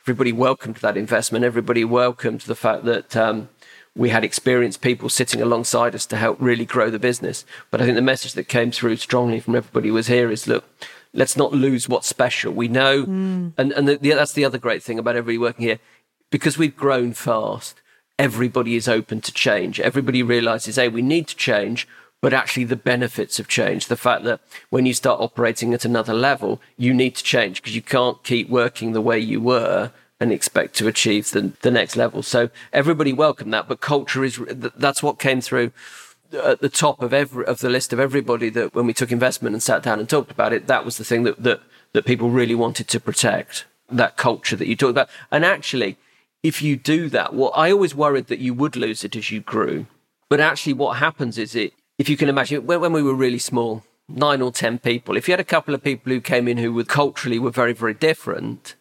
everybody 0.05 0.32
welcomed 0.32 0.76
that 0.76 0.96
investment, 0.96 1.44
everybody 1.44 1.84
welcomed 1.84 2.42
the 2.42 2.57
fact 2.57 2.84
that. 2.84 3.16
Um, 3.16 3.48
we 3.95 4.09
had 4.09 4.24
experienced 4.24 4.80
people 4.80 5.09
sitting 5.09 5.43
alongside 5.43 5.95
us 5.95 6.07
to 6.07 6.16
help 6.16 6.38
really 6.40 6.64
grow 6.64 6.90
the 6.90 6.99
business. 6.99 7.45
But 7.70 7.80
I 7.80 7.84
think 7.84 7.97
the 7.97 8.03
message 8.03 8.32
that 8.34 8.49
came 8.49 8.70
through 8.70 8.97
strongly 8.97 9.40
from 9.40 9.55
everybody 9.55 9.90
was 9.90 10.07
here 10.07 10.30
is 10.30 10.47
look, 10.47 10.64
let's 11.12 11.36
not 11.36 11.53
lose 11.53 11.88
what's 11.88 12.07
special. 12.07 12.53
We 12.53 12.68
know, 12.68 13.05
mm. 13.05 13.53
and, 13.59 13.72
and 13.72 13.88
the, 13.88 13.97
the, 13.97 14.11
that's 14.11 14.32
the 14.32 14.45
other 14.45 14.59
great 14.59 14.82
thing 14.82 14.99
about 14.99 15.16
everybody 15.16 15.38
working 15.38 15.66
here 15.66 15.78
because 16.30 16.57
we've 16.57 16.76
grown 16.76 17.12
fast, 17.12 17.80
everybody 18.18 18.74
is 18.74 18.88
open 18.88 19.20
to 19.20 19.32
change. 19.32 19.78
Everybody 19.78 20.22
realizes, 20.22 20.76
hey, 20.76 20.88
we 20.88 21.03
need 21.03 21.28
to 21.28 21.36
change, 21.36 21.86
but 22.22 22.32
actually 22.32 22.64
the 22.64 22.76
benefits 22.76 23.38
of 23.38 23.47
change, 23.47 23.86
the 23.86 23.97
fact 23.97 24.24
that 24.24 24.40
when 24.70 24.86
you 24.86 24.95
start 24.95 25.20
operating 25.20 25.74
at 25.74 25.84
another 25.84 26.14
level, 26.14 26.61
you 26.78 26.95
need 26.95 27.14
to 27.16 27.22
change 27.22 27.61
because 27.61 27.76
you 27.76 27.82
can't 27.82 28.22
keep 28.24 28.49
working 28.49 28.93
the 28.93 29.03
way 29.03 29.18
you 29.18 29.40
were 29.40 29.93
and 30.23 30.33
expect 30.33 30.77
to 30.77 30.87
achieve 30.87 31.33
the, 31.33 31.53
the 31.62 31.70
next 31.70 31.97
level. 31.97 32.23
So 32.23 32.49
everybody 32.73 33.12
welcomed 33.12 33.53
that, 33.53 33.66
but 33.66 33.81
culture 33.81 34.23
is, 34.23 34.41
that's 34.47 35.03
what 35.03 35.18
came 35.18 35.41
through 35.41 35.73
at 36.33 36.61
the 36.61 36.68
top 36.68 37.03
of 37.03 37.12
every, 37.12 37.45
of 37.45 37.59
the 37.59 37.68
list 37.68 37.93
of 37.93 37.99
everybody 37.99 38.49
that 38.51 38.73
when 38.73 38.87
we 38.87 38.95
took 38.95 39.11
investment 39.11 39.53
and 39.53 39.62
sat 39.62 39.83
down 39.83 39.99
and 39.99 40.09
talked 40.09 40.31
about 40.31 40.53
it, 40.53 40.68
that 40.68 40.85
was 40.85 40.97
the 40.97 41.05
thing 41.05 41.25
that, 41.25 41.43
that, 41.43 41.61
that 41.93 42.07
people 42.07 42.31
really 42.31 42.55
wanted 42.55 42.87
to 42.87 43.01
protect, 43.01 43.66
that 43.91 44.16
culture 44.16 44.55
that 44.55 44.68
you 44.68 44.77
talked 44.77 44.93
about. 44.93 45.11
And 45.33 45.45
actually, 45.45 45.99
if 46.45 46.62
you 46.62 46.77
do 46.77 47.09
that, 47.09 47.35
well, 47.35 47.51
I 47.57 47.73
always 47.73 47.93
worried 47.93 48.29
that 48.29 48.39
you 48.39 48.55
would 48.55 48.77
lose 48.77 49.03
it 49.03 49.16
as 49.16 49.33
you 49.33 49.41
grew. 49.41 49.87
But 50.29 50.41
actually, 50.41 50.75
what 50.75 50.99
happens 50.99 51.37
is 51.37 51.57
it, 51.57 51.73
if 51.99 52.09
you 52.09 52.16
can 52.16 52.29
imagine, 52.29 52.64
when, 52.64 52.81
when 52.81 52.93
we 52.93 53.03
were 53.03 53.12
really 53.14 53.41
small, 53.41 53.83
nine 54.09 54.41
or 54.41 54.53
10 54.53 54.79
people, 54.79 55.16
if 55.16 55.27
you 55.27 55.33
had 55.33 55.41
a 55.41 55.45
couple 55.45 55.75
of 55.75 55.83
people 55.83 56.12
who 56.12 56.20
came 56.20 56.47
in 56.47 56.59
who 56.59 56.73
were 56.73 56.85
culturally 56.85 57.41
were 57.41 57.51
very, 57.51 57.73
very 57.73 57.95
different, 57.95 58.77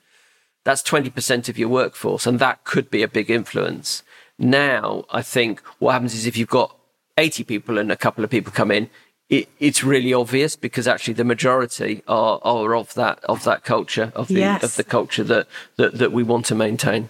that's 0.64 0.84
20% 0.84 1.50
of 1.50 1.58
your 1.58 1.70
workforce. 1.70 2.28
And 2.28 2.40
that 2.40 2.64
could 2.64 2.90
be 2.90 3.04
a 3.04 3.08
big 3.08 3.30
influence. 3.30 4.04
Now, 4.38 5.06
I 5.12 5.22
think 5.22 5.62
what 5.80 5.94
happens 5.94 6.14
is 6.14 6.26
if 6.26 6.38
you've 6.38 6.50
got 6.50 6.76
80 7.18 7.44
people 7.44 7.78
and 7.78 7.92
a 7.92 7.98
couple 7.98 8.24
of 8.24 8.30
people 8.30 8.52
come 8.52 8.72
in, 8.72 8.90
it, 9.30 9.48
it's 9.60 9.84
really 9.84 10.14
obvious 10.14 10.56
because 10.56 10.88
actually 10.88 11.14
the 11.14 11.24
majority 11.24 12.04
are, 12.08 12.40
are 12.44 12.76
of 12.76 12.94
that 12.96 13.24
of 13.24 13.46
that 13.46 13.64
culture 13.64 14.12
of 14.14 14.28
the 14.28 14.40
yes. 14.40 14.62
of 14.62 14.76
the 14.76 14.84
culture 14.84 15.24
that, 15.24 15.48
that 15.78 15.98
that 16.00 16.12
we 16.12 16.22
want 16.22 16.46
to 16.48 16.56
maintain. 16.56 17.08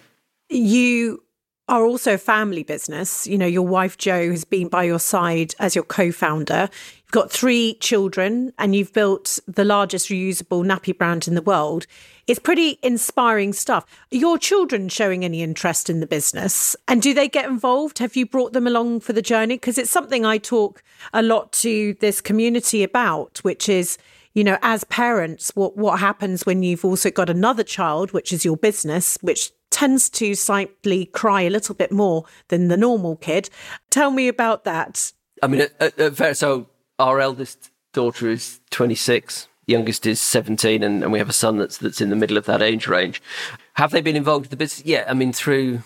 You 0.48 1.24
are 1.72 1.86
also 1.86 2.16
a 2.16 2.18
family 2.18 2.64
business. 2.64 3.26
You 3.26 3.38
know, 3.38 3.48
your 3.48 3.66
wife 3.66 3.98
Jo 3.98 4.30
has 4.30 4.44
been 4.44 4.68
by 4.68 4.84
your 4.84 5.00
side 5.00 5.56
as 5.58 5.74
your 5.74 5.86
co-founder. 5.86 6.70
You've 6.70 7.12
got 7.12 7.32
three 7.32 7.76
children 7.76 8.52
and 8.60 8.76
you've 8.76 8.92
built 8.92 9.40
the 9.48 9.64
largest 9.64 10.10
reusable 10.10 10.66
nappy 10.66 10.96
brand 10.96 11.30
in 11.30 11.36
the 11.36 11.42
world. 11.42 11.88
It's 12.28 12.40
pretty 12.40 12.78
inspiring 12.84 13.54
stuff. 13.54 13.86
Are 14.12 14.18
your 14.18 14.38
children 14.38 14.90
showing 14.90 15.24
any 15.24 15.42
interest 15.42 15.90
in 15.90 16.02
the 16.02 16.08
business? 16.08 16.76
And 16.90 17.02
do 17.02 17.14
they 17.14 17.30
get 17.30 17.46
involved? 17.46 18.00
Have 18.00 18.18
you 18.18 18.26
brought 18.26 18.52
them 18.52 18.68
along 18.68 19.00
for 19.00 19.14
the 19.14 19.22
journey? 19.22 19.56
Because 19.56 19.78
it's 19.78 19.90
something 19.90 20.26
I 20.26 20.40
talk 20.40 20.84
a 21.14 21.22
lot 21.22 21.54
to 21.54 21.96
this 22.02 22.20
community 22.20 22.84
about, 22.84 23.40
which 23.40 23.70
is 23.70 23.98
you 24.34 24.46
know, 24.46 24.58
as 24.62 24.86
parents, 24.86 25.52
what 25.56 25.76
what 25.76 26.00
happens 26.00 26.46
when 26.46 26.64
you've 26.64 26.86
also 26.86 27.12
got 27.12 27.30
another 27.30 27.64
child, 27.64 28.14
which 28.14 28.32
is 28.32 28.46
your 28.46 28.56
business, 28.56 29.18
which 29.20 29.52
tends 29.72 30.10
to 30.12 30.36
slightly 30.36 31.06
cry 31.06 31.42
a 31.42 31.50
little 31.50 31.74
bit 31.74 31.92
more 31.92 32.26
than 32.50 32.68
the 32.68 32.78
normal 32.78 33.16
kid. 33.16 33.50
Tell 33.90 34.12
me 34.12 34.28
about 34.28 34.64
that. 34.66 35.12
I 35.42 35.48
mean, 35.48 35.62
at, 35.80 36.00
at, 36.00 36.38
so 36.38 36.68
our 37.00 37.20
eldest 37.20 37.72
daughter 37.94 38.30
is 38.30 38.60
26, 38.70 39.48
youngest 39.66 40.06
is 40.06 40.22
17, 40.22 40.84
and, 40.84 41.02
and 41.02 41.12
we 41.12 41.20
have 41.20 41.30
a 41.30 41.34
son 41.34 41.58
that's 41.58 41.78
that's 41.78 42.02
in 42.02 42.10
the 42.10 42.16
middle 42.16 42.38
of 42.38 42.46
that 42.46 42.62
age 42.62 42.88
range. 42.88 43.22
Have 43.74 43.92
they 43.92 44.02
been 44.02 44.16
involved 44.16 44.46
in 44.46 44.50
the 44.52 44.58
business? 44.58 44.86
Yeah, 44.86 45.06
I 45.08 45.14
mean, 45.14 45.34
through 45.34 45.82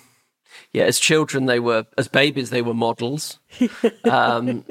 yeah, 0.73 0.83
as 0.83 0.99
children 0.99 1.45
they 1.45 1.59
were, 1.59 1.85
as 1.97 2.07
babies 2.07 2.49
they 2.49 2.61
were 2.61 2.73
models. 2.73 3.39
Um, 4.03 4.65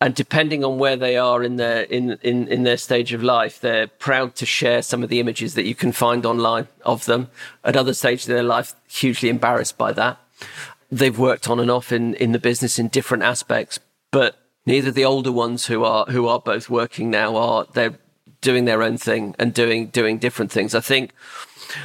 and 0.00 0.14
depending 0.14 0.64
on 0.64 0.78
where 0.78 0.96
they 0.96 1.16
are 1.16 1.42
in 1.42 1.56
their 1.56 1.82
in, 1.82 2.18
in 2.22 2.46
in 2.48 2.62
their 2.62 2.76
stage 2.76 3.12
of 3.12 3.22
life, 3.22 3.60
they're 3.60 3.88
proud 3.88 4.36
to 4.36 4.46
share 4.46 4.82
some 4.82 5.02
of 5.02 5.08
the 5.08 5.18
images 5.18 5.54
that 5.54 5.64
you 5.64 5.74
can 5.74 5.92
find 5.92 6.24
online 6.24 6.68
of 6.84 7.04
them. 7.06 7.30
At 7.64 7.76
other 7.76 7.94
stages 7.94 8.28
of 8.28 8.34
their 8.34 8.44
life, 8.44 8.74
hugely 8.88 9.28
embarrassed 9.28 9.76
by 9.76 9.92
that. 9.92 10.18
They've 10.90 11.18
worked 11.18 11.48
on 11.50 11.58
and 11.58 11.70
off 11.70 11.90
in 11.90 12.14
in 12.14 12.32
the 12.32 12.38
business 12.38 12.78
in 12.78 12.88
different 12.88 13.24
aspects, 13.24 13.80
but 14.12 14.38
neither 14.66 14.92
the 14.92 15.04
older 15.04 15.32
ones 15.32 15.66
who 15.66 15.82
are 15.82 16.04
who 16.06 16.28
are 16.28 16.40
both 16.40 16.70
working 16.70 17.10
now 17.10 17.36
are 17.36 17.66
they're 17.72 17.98
doing 18.40 18.66
their 18.66 18.84
own 18.84 18.98
thing 18.98 19.34
and 19.38 19.52
doing 19.52 19.88
doing 19.88 20.18
different 20.18 20.52
things. 20.52 20.76
I 20.76 20.80
think, 20.80 21.10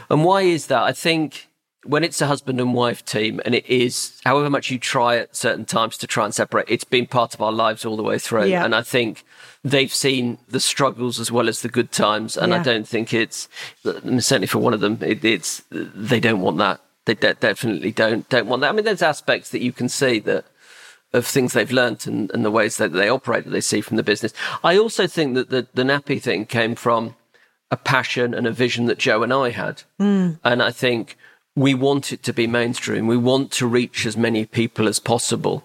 and 0.09 0.23
why 0.23 0.41
is 0.43 0.67
that? 0.67 0.83
I 0.83 0.91
think 0.91 1.47
when 1.85 2.03
it's 2.03 2.21
a 2.21 2.27
husband 2.27 2.59
and 2.59 2.73
wife 2.73 3.03
team 3.05 3.41
and 3.45 3.53
it 3.53 3.65
is 3.65 4.19
however 4.23 4.49
much 4.49 4.71
you 4.71 4.79
try 4.79 5.17
at 5.17 5.35
certain 5.35 5.65
times 5.65 5.97
to 5.97 6.07
try 6.07 6.25
and 6.25 6.33
separate 6.33 6.65
it's 6.69 6.83
been 6.83 7.05
part 7.05 7.33
of 7.33 7.41
our 7.41 7.51
lives 7.51 7.85
all 7.85 7.97
the 7.97 8.03
way 8.03 8.17
through 8.17 8.45
yeah. 8.45 8.63
and 8.63 8.73
i 8.73 8.81
think 8.81 9.23
they've 9.63 9.93
seen 9.93 10.37
the 10.47 10.59
struggles 10.59 11.19
as 11.19 11.31
well 11.31 11.49
as 11.49 11.61
the 11.61 11.69
good 11.69 11.91
times 11.91 12.37
and 12.37 12.51
yeah. 12.51 12.59
i 12.59 12.63
don't 12.63 12.87
think 12.87 13.13
it's 13.13 13.47
certainly 13.83 14.47
for 14.47 14.59
one 14.59 14.73
of 14.73 14.79
them 14.79 14.97
it, 15.01 15.23
it's 15.23 15.63
they 15.71 16.19
don't 16.19 16.41
want 16.41 16.57
that 16.57 16.79
they 17.05 17.13
de- 17.13 17.33
definitely 17.35 17.91
don't 17.91 18.27
don't 18.29 18.47
want 18.47 18.61
that 18.61 18.69
i 18.69 18.71
mean 18.71 18.85
there's 18.85 19.01
aspects 19.01 19.49
that 19.49 19.61
you 19.61 19.71
can 19.71 19.89
see 19.89 20.19
that 20.19 20.45
of 21.11 21.27
things 21.27 21.53
they've 21.53 21.71
learnt 21.71 22.07
and, 22.07 22.31
and 22.31 22.43
the 22.43 22.49
ways 22.49 22.77
that 22.77 22.91
they 22.91 23.07
operate 23.07 23.43
that 23.43 23.51
they 23.51 23.61
see 23.61 23.81
from 23.81 23.97
the 23.97 24.03
business 24.03 24.33
i 24.63 24.77
also 24.77 25.05
think 25.07 25.35
that 25.35 25.49
the, 25.49 25.67
the 25.73 25.83
nappy 25.83 26.21
thing 26.21 26.45
came 26.45 26.75
from 26.75 27.15
a 27.69 27.77
passion 27.77 28.33
and 28.33 28.45
a 28.47 28.51
vision 28.51 28.85
that 28.85 28.97
Jo 28.97 29.23
and 29.23 29.33
i 29.33 29.49
had 29.49 29.83
mm. 29.99 30.39
and 30.43 30.63
i 30.63 30.71
think 30.71 31.17
we 31.55 31.73
want 31.73 32.11
it 32.11 32.23
to 32.23 32.33
be 32.33 32.47
mainstream. 32.47 33.07
We 33.07 33.17
want 33.17 33.51
to 33.53 33.67
reach 33.67 34.05
as 34.05 34.17
many 34.17 34.45
people 34.45 34.87
as 34.87 34.99
possible. 34.99 35.63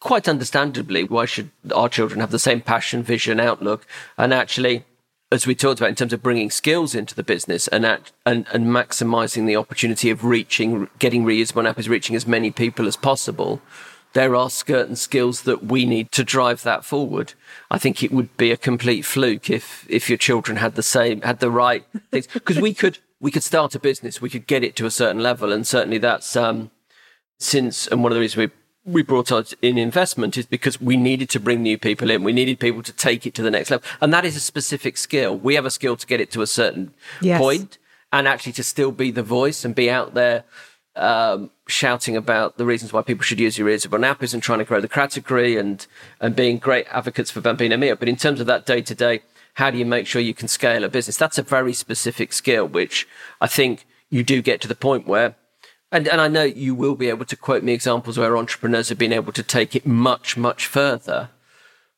Quite 0.00 0.28
understandably, 0.28 1.04
why 1.04 1.26
should 1.26 1.50
our 1.74 1.88
children 1.88 2.20
have 2.20 2.32
the 2.32 2.38
same 2.38 2.60
passion, 2.60 3.02
vision, 3.02 3.38
outlook? 3.38 3.86
And 4.18 4.34
actually, 4.34 4.84
as 5.30 5.46
we 5.46 5.54
talked 5.54 5.80
about 5.80 5.90
in 5.90 5.94
terms 5.94 6.12
of 6.12 6.22
bringing 6.22 6.50
skills 6.50 6.94
into 6.94 7.14
the 7.14 7.22
business 7.22 7.68
and 7.68 7.86
at, 7.86 8.10
and, 8.26 8.46
and 8.52 8.66
maximizing 8.66 9.46
the 9.46 9.56
opportunity 9.56 10.10
of 10.10 10.24
reaching, 10.24 10.88
getting 10.98 11.24
reusable 11.24 11.68
app 11.68 11.78
is 11.78 11.88
reaching 11.88 12.16
as 12.16 12.26
many 12.26 12.50
people 12.50 12.88
as 12.88 12.96
possible, 12.96 13.62
there 14.12 14.36
are 14.36 14.50
certain 14.50 14.96
skills 14.96 15.42
that 15.42 15.64
we 15.64 15.86
need 15.86 16.12
to 16.12 16.24
drive 16.24 16.62
that 16.64 16.84
forward. 16.84 17.32
I 17.70 17.78
think 17.78 18.02
it 18.02 18.12
would 18.12 18.36
be 18.36 18.50
a 18.50 18.56
complete 18.56 19.02
fluke 19.02 19.48
if 19.48 19.86
if 19.88 20.10
your 20.10 20.18
children 20.18 20.58
had 20.58 20.74
the 20.74 20.82
same 20.82 21.22
had 21.22 21.40
the 21.40 21.50
right 21.50 21.84
things 22.10 22.26
because 22.26 22.60
we 22.60 22.74
could 22.74 22.98
we 23.22 23.30
could 23.30 23.44
start 23.44 23.74
a 23.74 23.78
business, 23.78 24.20
we 24.20 24.28
could 24.28 24.46
get 24.46 24.62
it 24.62 24.76
to 24.76 24.84
a 24.84 24.90
certain 24.90 25.22
level, 25.22 25.52
and 25.52 25.66
certainly 25.66 25.96
that's 25.96 26.36
um, 26.36 26.70
since 27.38 27.86
and 27.86 28.02
one 28.02 28.12
of 28.12 28.16
the 28.16 28.20
reasons 28.20 28.36
we 28.36 28.50
we 28.84 29.02
brought 29.02 29.30
in 29.62 29.78
investment 29.78 30.36
is 30.36 30.44
because 30.44 30.80
we 30.80 30.96
needed 30.96 31.30
to 31.30 31.38
bring 31.38 31.62
new 31.62 31.78
people 31.78 32.10
in. 32.10 32.24
We 32.24 32.32
needed 32.32 32.58
people 32.58 32.82
to 32.82 32.92
take 32.92 33.24
it 33.24 33.32
to 33.34 33.42
the 33.42 33.50
next 33.50 33.70
level, 33.70 33.88
and 34.00 34.12
that 34.12 34.24
is 34.24 34.36
a 34.36 34.40
specific 34.40 34.96
skill. 34.96 35.38
We 35.38 35.54
have 35.54 35.64
a 35.64 35.70
skill 35.70 35.96
to 35.96 36.06
get 36.06 36.20
it 36.20 36.32
to 36.32 36.42
a 36.42 36.48
certain 36.48 36.92
yes. 37.20 37.40
point, 37.40 37.78
and 38.12 38.26
actually 38.26 38.52
to 38.54 38.64
still 38.64 38.90
be 38.90 39.12
the 39.12 39.22
voice 39.22 39.64
and 39.64 39.74
be 39.74 39.88
out 39.88 40.12
there. 40.14 40.44
Um, 40.94 41.50
shouting 41.68 42.18
about 42.18 42.58
the 42.58 42.66
reasons 42.66 42.92
why 42.92 43.00
people 43.00 43.22
should 43.22 43.40
use 43.40 43.56
your 43.56 43.66
reusable 43.66 43.98
nappies 43.98 44.34
and 44.34 44.42
trying 44.42 44.58
to 44.58 44.64
grow 44.66 44.78
the 44.78 44.88
category 44.88 45.56
and 45.56 45.86
and 46.20 46.36
being 46.36 46.58
great 46.58 46.86
advocates 46.90 47.30
for 47.30 47.40
Bambino 47.40 47.78
Mio. 47.78 47.96
But 47.96 48.10
in 48.10 48.16
terms 48.16 48.40
of 48.40 48.46
that 48.48 48.66
day 48.66 48.82
to 48.82 48.94
day, 48.94 49.22
how 49.54 49.70
do 49.70 49.78
you 49.78 49.84
make 49.84 50.06
sure 50.06 50.22
you 50.22 50.34
can 50.34 50.48
scale 50.48 50.84
a 50.84 50.88
business? 50.88 51.16
That's 51.16 51.38
a 51.38 51.42
very 51.42 51.72
specific 51.72 52.32
skill, 52.32 52.66
which 52.66 53.06
I 53.40 53.46
think 53.46 53.86
you 54.10 54.22
do 54.22 54.42
get 54.42 54.60
to 54.62 54.68
the 54.68 54.74
point 54.74 55.06
where, 55.06 55.34
and, 55.90 56.08
and 56.08 56.20
I 56.20 56.28
know 56.28 56.44
you 56.44 56.74
will 56.74 56.94
be 56.94 57.08
able 57.08 57.26
to 57.26 57.36
quote 57.36 57.62
me 57.62 57.72
examples 57.72 58.18
where 58.18 58.36
entrepreneurs 58.36 58.88
have 58.88 58.98
been 58.98 59.12
able 59.12 59.32
to 59.32 59.42
take 59.42 59.76
it 59.76 59.86
much, 59.86 60.36
much 60.36 60.66
further. 60.66 61.30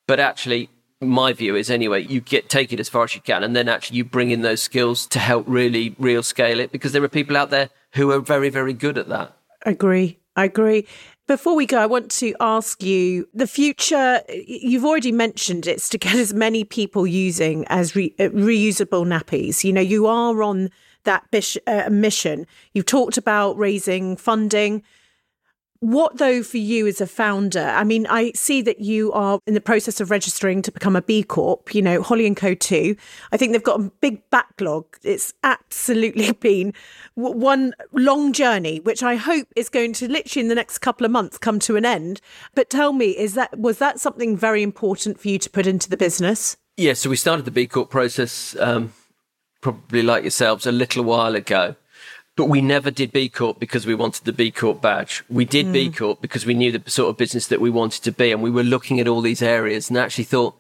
But 0.07 0.21
actually, 0.21 0.69
my 1.01 1.33
view 1.33 1.55
is 1.55 1.71
anyway, 1.71 2.03
you 2.03 2.21
get 2.21 2.49
take 2.49 2.73
it 2.73 2.81
as 2.81 2.89
far 2.89 3.05
as 3.05 3.15
you 3.15 3.21
can, 3.21 3.45
and 3.45 3.55
then 3.55 3.69
actually 3.69 3.99
you 3.99 4.05
bring 4.05 4.31
in 4.31 4.43
those 4.43 4.63
skills 4.63 5.07
to 5.07 5.19
help 5.19 5.45
really 5.47 5.95
real 5.99 6.23
scale 6.23 6.61
it 6.61 6.73
because 6.73 6.93
there 6.93 7.05
are 7.05 7.09
people 7.09 7.37
out 7.37 7.51
there 7.51 7.71
who 7.95 8.11
are 8.11 8.21
very, 8.21 8.49
very 8.49 8.73
good 8.73 8.99
at 8.99 9.09
that. 9.09 9.37
Agree. 9.65 10.19
I 10.37 10.45
agree. 10.45 10.87
Before 11.27 11.57
we 11.57 11.65
go, 11.65 11.79
I 11.79 11.87
want 11.87 12.11
to 12.13 12.35
ask 12.39 12.83
you 12.83 13.27
the 13.33 13.47
future. 13.47 14.21
You've 14.29 14.85
already 14.85 15.11
mentioned 15.11 15.67
it's 15.67 15.89
to 15.89 15.99
get 15.99 16.17
as 16.17 16.35
many 16.35 16.65
people 16.65 17.07
using 17.07 17.65
as 17.69 17.97
re, 17.97 18.15
uh, 18.19 18.25
reusable 18.25 19.07
nappies. 19.07 19.65
You 19.65 19.73
know, 19.73 19.81
you 19.81 20.07
are 20.07 20.43
on 20.43 20.69
that 21.05 21.25
bish, 21.31 21.57
uh, 21.67 21.89
mission. 21.91 22.47
You've 22.75 22.85
talked 22.85 23.17
about 23.17 23.57
raising 23.57 24.19
funding. 24.19 24.83
What, 25.85 26.17
though, 26.17 26.43
for 26.43 26.57
you 26.57 26.87
as 26.87 27.03
a 27.03 27.07
founder? 27.07 27.61
I 27.61 27.85
mean, 27.85 28.07
I 28.09 28.33
see 28.35 28.63
that 28.63 28.81
you 28.81 29.13
are 29.13 29.39
in 29.47 29.53
the 29.53 29.61
process 29.61 30.01
of 30.01 30.11
registering 30.11 30.63
to 30.63 30.73
become 30.73 30.97
a 30.97 31.03
B 31.03 31.23
Corp, 31.23 31.75
you 31.75 31.83
know, 31.83 32.01
Holly 32.01 32.27
and 32.27 32.35
Co. 32.35 32.55
too. 32.55 32.97
I 33.33 33.37
think 33.37 33.53
they've 33.53 33.63
got 33.63 33.81
a 33.81 33.91
big 34.01 34.23
backlog. 34.31 34.87
It's 35.03 35.35
absolutely 35.43 36.33
been 36.41 36.73
one 37.17 37.75
long 37.93 38.33
journey, 38.33 38.81
which 38.81 39.03
I 39.03 39.17
hope 39.17 39.47
is 39.57 39.69
going 39.69 39.93
to 39.95 40.11
literally 40.11 40.45
in 40.45 40.49
the 40.49 40.55
next 40.55 40.79
couple 40.79 41.05
of 41.05 41.11
months 41.11 41.37
come 41.37 41.59
to 41.59 41.77
an 41.77 41.85
end. 41.85 42.23
But 42.55 42.71
tell 42.71 42.95
me, 42.95 43.11
is 43.11 43.35
that, 43.35 43.59
was 43.59 43.77
that 43.77 44.01
something 44.01 44.39
very 44.39 44.63
important 44.63 45.21
for 45.21 45.29
you 45.29 45.39
to 45.39 45.51
put 45.51 45.67
into 45.67 45.91
the 45.91 45.99
business? 45.99 46.57
Yeah, 46.79 46.95
so 46.95 47.11
we 47.11 47.17
started 47.17 47.45
the 47.45 47.51
B 47.51 47.67
Corp 47.67 47.91
process, 47.91 48.57
um, 48.59 48.95
probably 49.61 50.01
like 50.01 50.23
yourselves, 50.23 50.65
a 50.67 50.73
little 50.73 51.05
while 51.05 51.35
ago. 51.35 51.77
But 52.37 52.47
we 52.47 52.61
never 52.61 52.91
did 52.91 53.13
B 53.13 53.29
Corp 53.29 53.61
because 53.61 53.87
we 53.87 53.95
wanted 53.95 54.25
the 54.25 54.33
B 54.33 54.51
Corp 54.51 54.81
badge. 54.81 55.23
We 55.29 55.45
did 55.45 55.67
mm. 55.67 55.73
B 55.73 55.91
Corp 55.91 56.21
because 56.21 56.45
we 56.45 56.55
knew 56.55 56.77
the 56.77 56.91
sort 56.91 57.11
of 57.11 57.17
business 57.17 57.47
that 57.47 57.61
we 57.61 57.71
wanted 57.71 58.03
to 58.03 58.13
be. 58.13 58.33
And 58.33 58.43
we 58.43 58.51
were 58.51 58.65
looking 58.65 58.99
at 58.99 59.07
all 59.07 59.21
these 59.21 59.43
areas 59.43 59.89
and 59.89 59.97
actually 59.97 60.25
thought, 60.25 60.57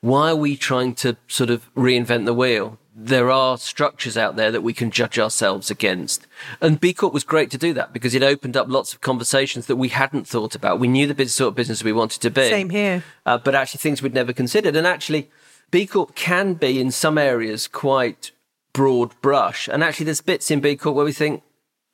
why 0.00 0.30
are 0.30 0.36
we 0.36 0.56
trying 0.56 0.94
to 0.96 1.16
sort 1.26 1.50
of 1.50 1.72
reinvent 1.74 2.24
the 2.24 2.32
wheel? 2.32 2.78
There 2.94 3.30
are 3.30 3.58
structures 3.58 4.16
out 4.16 4.36
there 4.36 4.50
that 4.50 4.62
we 4.62 4.72
can 4.72 4.90
judge 4.90 5.18
ourselves 5.18 5.70
against. 5.70 6.26
And 6.60 6.80
B 6.80 6.94
Corp 6.94 7.12
was 7.12 7.24
great 7.24 7.50
to 7.50 7.58
do 7.58 7.72
that 7.74 7.92
because 7.92 8.14
it 8.14 8.22
opened 8.22 8.56
up 8.56 8.68
lots 8.68 8.94
of 8.94 9.00
conversations 9.00 9.66
that 9.66 9.76
we 9.76 9.88
hadn't 9.88 10.26
thought 10.26 10.54
about. 10.54 10.80
We 10.80 10.88
knew 10.88 11.12
the 11.12 11.28
sort 11.28 11.48
of 11.48 11.54
business 11.54 11.84
we 11.84 11.92
wanted 11.92 12.22
to 12.22 12.30
be. 12.30 12.48
Same 12.48 12.70
here. 12.70 13.04
Uh, 13.26 13.38
but 13.38 13.54
actually 13.54 13.78
things 13.78 14.02
we'd 14.02 14.14
never 14.14 14.32
considered. 14.32 14.74
And 14.74 14.86
actually, 14.86 15.30
B 15.70 15.86
Corp 15.86 16.14
can 16.14 16.54
be 16.54 16.80
in 16.80 16.90
some 16.90 17.18
areas 17.18 17.68
quite 17.68 18.32
broad 18.72 19.18
brush. 19.20 19.68
And 19.68 19.82
actually, 19.82 20.04
there's 20.04 20.20
bits 20.20 20.50
in 20.50 20.60
B 20.60 20.76
Corp 20.76 20.96
where 20.96 21.04
we 21.04 21.12
think, 21.12 21.42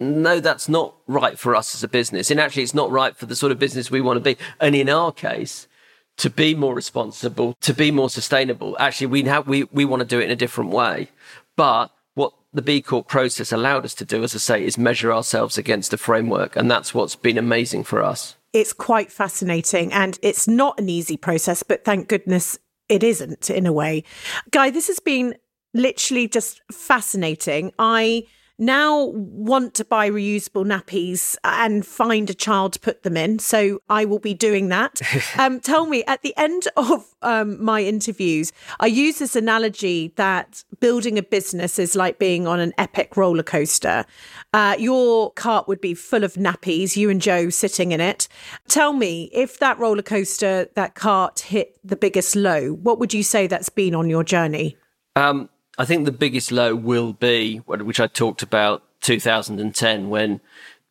no, 0.01 0.41
that's 0.41 0.68
not 0.68 0.95
right 1.07 1.39
for 1.39 1.55
us 1.55 1.75
as 1.75 1.83
a 1.85 1.89
business. 1.89 2.31
And 2.31 2.41
actually, 2.41 2.64
it's 2.64 2.75
not 2.75 2.91
right 2.91 3.16
for 3.16 3.27
the 3.27 3.37
sort 3.37 3.53
of 3.53 3.59
business 3.59 3.91
we 3.91 4.01
want 4.01 4.16
to 4.16 4.20
be. 4.20 4.37
And 4.61 4.75
in 4.75 4.89
our 4.89 5.12
case, 5.12 5.68
to 6.16 6.31
be 6.31 6.55
more 6.55 6.75
responsible, 6.75 7.55
to 7.61 7.72
be 7.72 7.91
more 7.91 8.11
sustainable, 8.11 8.77
actually, 8.79 9.07
we 9.09 9.22
have, 9.22 9.49
we, 9.49 9.64
we 9.64 9.85
want 9.85 10.01
to 10.01 10.07
do 10.07 10.20
it 10.20 10.25
in 10.25 10.31
a 10.31 10.37
different 10.37 10.70
way. 10.70 11.09
But 11.57 11.91
what 12.14 12.33
the 12.53 12.62
B 12.62 12.83
Corp 12.83 13.09
process 13.09 13.53
allowed 13.53 13.85
us 13.85 13.95
to 13.95 14.05
do, 14.05 14.22
as 14.22 14.35
I 14.35 14.39
say, 14.39 14.64
is 14.64 14.77
measure 14.77 15.12
ourselves 15.12 15.59
against 15.59 15.93
a 15.93 15.97
framework. 15.97 16.57
And 16.57 16.70
that's 16.70 16.95
what's 16.95 17.16
been 17.16 17.39
amazing 17.39 17.85
for 17.85 18.03
us. 18.03 18.37
It's 18.53 18.72
quite 18.72 19.11
fascinating 19.11 19.93
and 19.93 20.18
it's 20.22 20.47
not 20.47 20.79
an 20.79 20.89
easy 20.89 21.16
process, 21.16 21.64
but 21.64 21.85
thank 21.85 22.09
goodness 22.09 22.59
it 22.89 23.03
isn't 23.03 23.51
in 23.51 23.66
a 23.66 23.72
way. 23.72 24.05
Guy, 24.51 24.70
this 24.70 24.87
has 24.87 25.01
been 25.01 25.35
literally 25.75 26.29
just 26.29 26.62
fascinating. 26.72 27.72
I 27.79 28.25
now 28.59 29.07
want 29.07 29.75
to 29.75 29.85
buy 29.85 30.09
reusable 30.09 30.64
nappies 30.64 31.37
and 31.43 31.85
find 31.85 32.31
a 32.31 32.35
child 32.35 32.72
to 32.72 32.81
put 32.81 33.03
them 33.03 33.16
in. 33.16 33.39
So 33.39 33.81
I 33.89 34.05
will 34.05 34.18
be 34.20 34.35
doing 34.35 34.68
that. 34.68 35.01
um, 35.39 35.61
tell 35.61 35.87
me, 35.87 36.05
at 36.05 36.22
the 36.22 36.37
end 36.37 36.68
of 36.77 37.14
um, 37.22 37.62
my 37.62 37.83
interviews, 37.83 38.53
I 38.79 38.87
use 38.87 39.18
this 39.18 39.35
analogy 39.35 40.12
that 40.16 40.62
building 40.79 41.18
a 41.18 41.22
business 41.22 41.79
is 41.79 41.97
like 41.97 42.18
being 42.18 42.47
on 42.47 42.61
an 42.61 42.72
epic 42.79 43.16
roller 43.16 43.43
coaster. 43.43 44.05
Uh, 44.53 44.77
your 44.79 45.33
cart 45.33 45.66
would 45.66 45.81
be 45.81 45.95
full 45.95 46.22
of 46.22 46.35
nappies, 46.35 46.97
you 46.97 47.11
and 47.11 47.20
Jo 47.20 47.51
sitting 47.51 47.91
in 47.91 48.01
it. 48.01 48.29
Tell 48.68 48.93
me, 48.93 49.31
if 49.33 49.59
that 49.59 49.79
roller 49.79 50.03
coaster, 50.03 50.68
that 50.75 50.95
cart 50.95 51.41
hit 51.41 51.77
the 51.83 51.97
biggest 51.97 52.37
low, 52.37 52.72
what 52.75 53.01
would 53.01 53.12
you 53.12 53.25
say 53.25 53.49
that's 53.49 53.68
been 53.68 53.97
on 53.97 54.09
your 54.09 54.22
journey? 54.22 54.77
Um, 55.16 55.49
I 55.77 55.85
think 55.85 56.05
the 56.05 56.12
biggest 56.12 56.53
low 56.53 56.75
will 56.75 57.12
be, 57.12 57.59
which 57.59 58.01
I 58.01 58.07
talked 58.07 58.43
about 58.43 58.83
2010, 59.01 60.09
when 60.09 60.41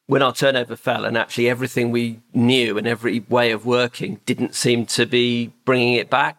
when 0.06 0.22
our 0.22 0.34
turnover 0.34 0.76
fell 0.76 1.06
and 1.06 1.18
actually 1.18 1.50
everything 1.50 1.90
we 1.90 2.20
knew 2.34 2.78
and 2.78 2.86
every 2.86 3.22
way 3.30 3.52
of 3.52 3.66
working 3.66 4.20
didn't 4.26 4.54
seem 4.54 4.86
to 4.86 5.06
be 5.06 5.54
bringing 5.64 5.94
it 5.94 6.10
back. 6.10 6.38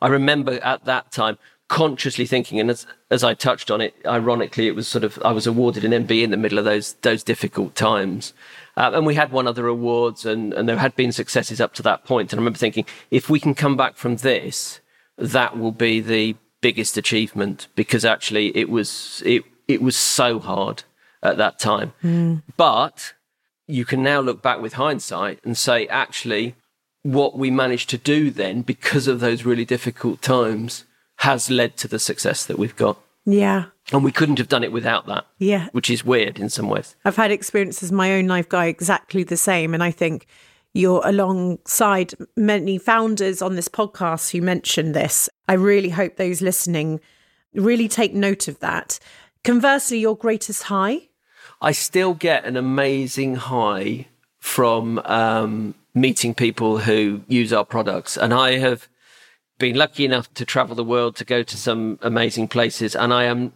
I 0.00 0.06
remember 0.06 0.60
at 0.62 0.84
that 0.84 1.10
time 1.10 1.36
consciously 1.66 2.26
thinking, 2.26 2.58
and 2.60 2.70
as, 2.70 2.86
as 3.10 3.22
I 3.22 3.34
touched 3.34 3.70
on 3.70 3.80
it, 3.80 3.94
ironically, 4.06 4.68
it 4.68 4.74
was 4.74 4.88
sort 4.88 5.04
of, 5.04 5.20
I 5.24 5.32
was 5.32 5.46
awarded 5.46 5.84
an 5.84 6.06
MBE 6.06 6.22
in 6.22 6.30
the 6.30 6.36
middle 6.36 6.58
of 6.58 6.64
those, 6.64 6.94
those 7.02 7.22
difficult 7.22 7.74
times. 7.74 8.32
Uh, 8.76 8.90
and 8.94 9.06
we 9.06 9.14
had 9.16 9.32
won 9.32 9.46
other 9.46 9.66
awards 9.66 10.24
and, 10.24 10.52
and 10.54 10.68
there 10.68 10.78
had 10.78 10.96
been 10.96 11.12
successes 11.12 11.60
up 11.60 11.74
to 11.74 11.82
that 11.82 12.04
point. 12.04 12.32
And 12.32 12.38
I 12.38 12.40
remember 12.40 12.58
thinking, 12.58 12.86
if 13.10 13.28
we 13.28 13.40
can 13.40 13.54
come 13.54 13.76
back 13.76 13.96
from 13.96 14.16
this, 14.16 14.80
that 15.18 15.58
will 15.58 15.72
be 15.72 16.00
the 16.00 16.36
biggest 16.60 16.96
achievement 16.96 17.68
because 17.74 18.04
actually 18.04 18.56
it 18.56 18.68
was 18.68 19.22
it 19.24 19.44
it 19.68 19.80
was 19.80 19.96
so 19.96 20.38
hard 20.38 20.82
at 21.22 21.36
that 21.36 21.58
time. 21.58 21.92
Mm. 22.02 22.42
But 22.56 23.14
you 23.66 23.84
can 23.84 24.02
now 24.02 24.20
look 24.20 24.42
back 24.42 24.60
with 24.60 24.74
hindsight 24.74 25.38
and 25.44 25.56
say 25.56 25.86
actually 25.86 26.56
what 27.02 27.36
we 27.38 27.50
managed 27.50 27.88
to 27.90 27.98
do 27.98 28.30
then 28.30 28.62
because 28.62 29.06
of 29.06 29.20
those 29.20 29.44
really 29.44 29.64
difficult 29.64 30.20
times 30.20 30.84
has 31.18 31.50
led 31.50 31.76
to 31.76 31.88
the 31.88 31.98
success 31.98 32.44
that 32.44 32.58
we've 32.58 32.76
got. 32.76 32.98
Yeah. 33.24 33.66
And 33.92 34.02
we 34.02 34.12
couldn't 34.12 34.38
have 34.38 34.48
done 34.48 34.64
it 34.64 34.72
without 34.72 35.06
that. 35.06 35.26
Yeah. 35.38 35.68
Which 35.72 35.90
is 35.90 36.04
weird 36.04 36.38
in 36.38 36.48
some 36.48 36.68
ways. 36.68 36.96
I've 37.04 37.16
had 37.16 37.30
experiences 37.30 37.92
my 37.92 38.14
own 38.14 38.26
life 38.26 38.48
guy 38.48 38.66
exactly 38.66 39.22
the 39.22 39.36
same 39.36 39.74
and 39.74 39.82
I 39.82 39.90
think 39.90 40.26
you're 40.72 41.02
alongside 41.04 42.14
many 42.36 42.78
founders 42.78 43.42
on 43.42 43.56
this 43.56 43.68
podcast 43.68 44.30
who 44.30 44.40
mentioned 44.40 44.94
this. 44.94 45.28
I 45.48 45.54
really 45.54 45.90
hope 45.90 46.16
those 46.16 46.40
listening 46.40 47.00
really 47.54 47.88
take 47.88 48.14
note 48.14 48.48
of 48.48 48.60
that. 48.60 48.98
Conversely, 49.42 49.98
your 49.98 50.16
greatest 50.16 50.64
high? 50.64 51.08
I 51.60 51.72
still 51.72 52.14
get 52.14 52.44
an 52.44 52.56
amazing 52.56 53.36
high 53.36 54.06
from 54.38 54.98
um, 55.00 55.74
meeting 55.94 56.34
people 56.34 56.78
who 56.78 57.22
use 57.28 57.52
our 57.52 57.64
products. 57.64 58.16
And 58.16 58.32
I 58.32 58.58
have 58.58 58.88
been 59.58 59.76
lucky 59.76 60.04
enough 60.04 60.32
to 60.34 60.44
travel 60.44 60.74
the 60.74 60.84
world 60.84 61.16
to 61.16 61.24
go 61.24 61.42
to 61.42 61.56
some 61.56 61.98
amazing 62.02 62.48
places. 62.48 62.94
And 62.94 63.12
I 63.12 63.24
am 63.24 63.52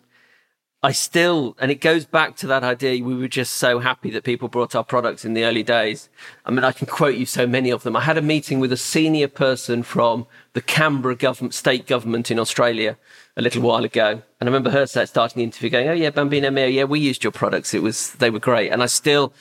I 0.84 0.92
still, 0.92 1.56
and 1.58 1.70
it 1.70 1.80
goes 1.80 2.04
back 2.04 2.36
to 2.36 2.46
that 2.48 2.62
idea. 2.62 3.02
We 3.02 3.14
were 3.14 3.26
just 3.26 3.54
so 3.54 3.78
happy 3.78 4.10
that 4.10 4.22
people 4.22 4.48
brought 4.48 4.74
our 4.74 4.84
products 4.84 5.24
in 5.24 5.32
the 5.32 5.44
early 5.44 5.62
days. 5.62 6.10
I 6.44 6.50
mean, 6.50 6.62
I 6.62 6.72
can 6.72 6.86
quote 6.86 7.14
you 7.14 7.24
so 7.24 7.46
many 7.46 7.70
of 7.70 7.84
them. 7.84 7.96
I 7.96 8.02
had 8.02 8.18
a 8.18 8.22
meeting 8.22 8.60
with 8.60 8.70
a 8.70 8.76
senior 8.76 9.28
person 9.28 9.82
from 9.82 10.26
the 10.52 10.60
Canberra 10.60 11.16
government, 11.16 11.54
state 11.54 11.86
government 11.86 12.30
in 12.30 12.38
Australia 12.38 12.98
a 13.34 13.40
little 13.40 13.62
while 13.62 13.82
ago. 13.82 14.20
And 14.38 14.42
I 14.42 14.44
remember 14.44 14.68
her 14.72 14.84
starting 14.84 15.40
the 15.40 15.44
interview 15.44 15.70
going, 15.70 15.88
Oh 15.88 15.94
yeah, 15.94 16.10
Bambino 16.10 16.50
Mio. 16.50 16.66
Yeah, 16.66 16.84
we 16.84 17.00
used 17.00 17.24
your 17.24 17.32
products. 17.32 17.72
It 17.72 17.82
was, 17.82 18.12
they 18.16 18.28
were 18.28 18.38
great. 18.38 18.70
And 18.70 18.82
I 18.82 18.86
still, 18.86 19.32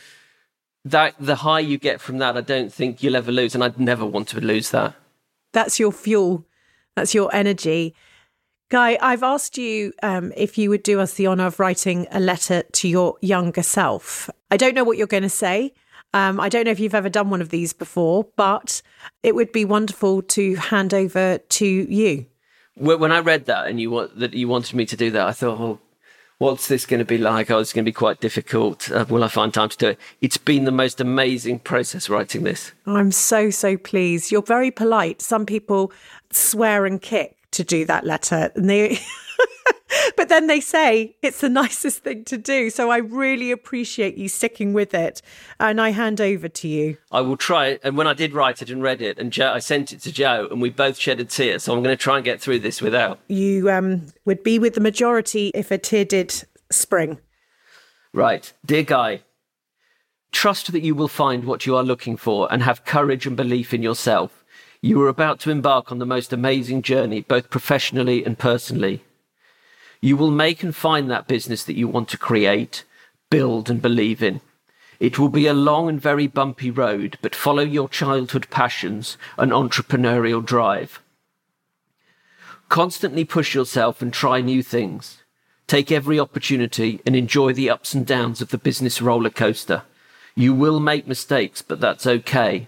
that, 0.85 1.13
the 1.19 1.35
high 1.35 1.59
you 1.59 1.77
get 1.77 1.99
from 1.99 2.19
that, 2.19 2.37
I 2.37 2.41
don't 2.41 2.71
think 2.71 3.03
you'll 3.03 3.17
ever 3.17 3.33
lose. 3.33 3.53
And 3.53 3.65
I'd 3.65 3.77
never 3.77 4.05
want 4.05 4.29
to 4.29 4.39
lose 4.39 4.71
that. 4.71 4.95
That's 5.51 5.77
your 5.77 5.91
fuel. 5.91 6.45
That's 6.95 7.13
your 7.13 7.29
energy. 7.35 7.95
Guy, 8.74 8.97
I've 8.99 9.21
asked 9.21 9.59
you 9.59 9.93
um, 10.01 10.34
if 10.36 10.57
you 10.57 10.71
would 10.71 10.82
do 10.82 10.99
us 10.99 11.13
the 11.13 11.28
honour 11.28 11.45
of 11.45 11.59
writing 11.59 12.07
a 12.09 12.19
letter 12.19 12.63
to 12.71 12.88
your 12.88 13.17
younger 13.21 13.61
self. 13.61 14.32
I 14.49 14.57
don't 14.57 14.74
know 14.74 14.84
what 14.84 14.97
you're 14.97 15.05
going 15.05 15.21
to 15.21 15.30
say. 15.30 15.76
Um, 16.15 16.39
I 16.39 16.49
don't 16.49 16.65
know 16.65 16.71
if 16.71 16.80
you've 16.80 16.95
ever 16.95 17.07
done 17.07 17.30
one 17.30 17.39
of 17.39 17.49
these 17.49 17.71
before, 17.71 18.26
but 18.36 18.82
it 19.21 19.36
would 19.36 19.51
be 19.51 19.63
wonderful 19.63 20.24
to 20.24 20.55
hand 20.55 20.91
over 20.91 21.38
to 21.38 21.67
you. 21.67 22.26
When 22.76 23.11
I 23.11 23.19
read 23.19 23.45
that 23.45 23.67
and 23.67 23.80
you 23.80 23.91
want 23.91 24.17
that 24.17 24.34
you 24.34 24.47
wanted 24.47 24.76
me 24.76 24.88
to 24.88 24.97
do 24.97 25.11
that, 25.11 25.28
I 25.28 25.34
thought, 25.34 25.59
oh, 25.59 25.80
what's 26.39 26.67
this 26.67 26.88
going 26.88 26.97
to 26.97 27.05
be 27.05 27.19
like? 27.19 27.51
Oh, 27.51 27.59
it's 27.59 27.74
going 27.74 27.86
to 27.86 27.89
be 27.89 27.93
quite 27.93 28.21
difficult. 28.21 28.89
Uh, 28.89 29.05
will 29.07 29.24
I 29.24 29.28
find 29.28 29.53
time 29.53 29.69
to 29.69 29.78
do 29.78 29.88
it? 29.89 29.99
It's 30.19 30.38
been 30.38 30.65
the 30.65 30.71
most 30.71 30.99
amazing 30.99 31.59
process 31.59 32.09
writing 32.09 32.41
this. 32.41 32.71
I'm 32.88 33.11
so, 33.11 33.51
so 33.51 33.78
pleased. 33.78 34.32
You're 34.32 34.41
very 34.41 34.71
polite. 34.71 35.21
Some 35.21 35.45
people 35.45 35.91
swear 36.32 36.88
and 36.88 36.99
kick 36.99 37.38
to 37.53 37.63
do 37.63 37.85
that 37.85 38.05
letter. 38.05 38.51
And 38.55 38.69
they, 38.69 38.99
but 40.17 40.29
then 40.29 40.47
they 40.47 40.59
say 40.59 41.15
it's 41.21 41.41
the 41.41 41.49
nicest 41.63 42.03
thing 42.03 42.25
to 42.25 42.37
do. 42.37 42.69
So 42.69 42.89
I 42.89 42.97
really 42.97 43.51
appreciate 43.51 44.17
you 44.17 44.29
sticking 44.29 44.73
with 44.73 44.93
it. 44.93 45.21
And 45.59 45.79
I 45.79 45.89
hand 45.89 46.19
over 46.21 46.49
to 46.49 46.67
you. 46.67 46.97
I 47.11 47.21
will 47.21 47.37
try. 47.37 47.79
And 47.83 47.97
when 47.97 48.07
I 48.07 48.13
did 48.13 48.33
write 48.33 48.61
it 48.61 48.69
and 48.69 48.81
read 48.81 49.01
it, 49.01 49.17
and 49.17 49.31
Jo, 49.31 49.51
I 49.51 49.59
sent 49.59 49.93
it 49.93 50.01
to 50.01 50.11
Jo, 50.11 50.47
and 50.51 50.61
we 50.61 50.69
both 50.69 50.97
shed 50.97 51.19
a 51.19 51.25
tear. 51.25 51.59
So 51.59 51.73
I'm 51.73 51.83
going 51.83 51.95
to 51.95 52.01
try 52.01 52.17
and 52.17 52.25
get 52.25 52.41
through 52.41 52.59
this 52.59 52.81
without. 52.81 53.19
You 53.27 53.69
um, 53.69 54.07
would 54.25 54.43
be 54.43 54.59
with 54.59 54.73
the 54.73 54.81
majority 54.81 55.51
if 55.53 55.71
a 55.71 55.77
tear 55.77 56.05
did 56.05 56.33
spring. 56.71 57.19
Right. 58.13 58.51
Dear 58.65 58.83
Guy, 58.83 59.21
trust 60.31 60.71
that 60.71 60.81
you 60.81 60.93
will 60.95 61.07
find 61.07 61.45
what 61.45 61.65
you 61.65 61.75
are 61.75 61.83
looking 61.83 62.17
for 62.17 62.51
and 62.51 62.61
have 62.63 62.85
courage 62.85 63.25
and 63.25 63.37
belief 63.37 63.73
in 63.73 63.81
yourself. 63.81 64.42
You 64.86 65.01
are 65.01 65.07
about 65.07 65.39
to 65.39 65.49
embark 65.49 65.93
on 65.93 65.99
the 65.99 66.05
most 66.05 66.34
amazing 66.34 66.81
journey, 66.81 67.21
both 67.21 67.49
professionally 67.49 68.25
and 68.25 68.38
personally. 68.38 69.01
You 70.01 70.17
will 70.17 70.29
make 70.29 70.61
and 70.61 70.75
find 70.75 71.09
that 71.09 71.25
business 71.25 71.63
that 71.63 71.77
you 71.77 71.88
want 71.88 72.09
to 72.09 72.17
create, 72.17 72.84
build, 73.29 73.69
and 73.69 73.81
believe 73.81 74.21
in. 74.21 74.41
It 74.99 75.17
will 75.17 75.29
be 75.29 75.47
a 75.47 75.53
long 75.53 75.88
and 75.88 76.01
very 76.01 76.27
bumpy 76.27 76.69
road, 76.69 77.17
but 77.21 77.34
follow 77.34 77.63
your 77.63 77.88
childhood 77.88 78.47
passions 78.49 79.17
and 79.38 79.53
entrepreneurial 79.53 80.45
drive. 80.45 81.01
Constantly 82.67 83.23
push 83.23 83.55
yourself 83.55 84.01
and 84.01 84.11
try 84.11 84.41
new 84.41 84.61
things. 84.61 85.23
Take 85.65 85.93
every 85.93 86.19
opportunity 86.19 86.99
and 87.05 87.15
enjoy 87.15 87.53
the 87.53 87.69
ups 87.69 87.93
and 87.93 88.05
downs 88.05 88.41
of 88.41 88.49
the 88.49 88.57
business 88.57 89.01
roller 89.01 89.29
coaster. 89.29 89.84
You 90.36 90.53
will 90.53 90.81
make 90.81 91.07
mistakes, 91.07 91.61
but 91.61 91.79
that's 91.79 92.05
okay. 92.05 92.67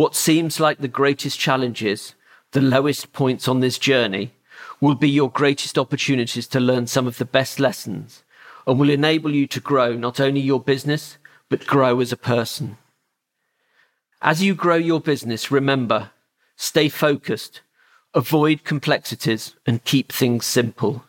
What 0.00 0.16
seems 0.16 0.58
like 0.58 0.78
the 0.78 0.88
greatest 0.88 1.38
challenges, 1.38 2.14
the 2.52 2.62
lowest 2.62 3.12
points 3.12 3.46
on 3.46 3.60
this 3.60 3.76
journey, 3.76 4.32
will 4.80 4.94
be 4.94 5.10
your 5.10 5.30
greatest 5.30 5.76
opportunities 5.76 6.46
to 6.46 6.58
learn 6.58 6.86
some 6.86 7.06
of 7.06 7.18
the 7.18 7.26
best 7.26 7.60
lessons 7.60 8.22
and 8.66 8.80
will 8.80 8.88
enable 8.88 9.30
you 9.30 9.46
to 9.48 9.60
grow 9.60 9.92
not 9.92 10.18
only 10.18 10.40
your 10.40 10.58
business, 10.58 11.18
but 11.50 11.66
grow 11.66 12.00
as 12.00 12.12
a 12.12 12.16
person. 12.16 12.78
As 14.22 14.42
you 14.42 14.54
grow 14.54 14.76
your 14.76 15.02
business, 15.02 15.50
remember, 15.50 16.12
stay 16.56 16.88
focused, 16.88 17.60
avoid 18.14 18.64
complexities, 18.64 19.54
and 19.66 19.84
keep 19.84 20.12
things 20.12 20.46
simple. 20.46 21.04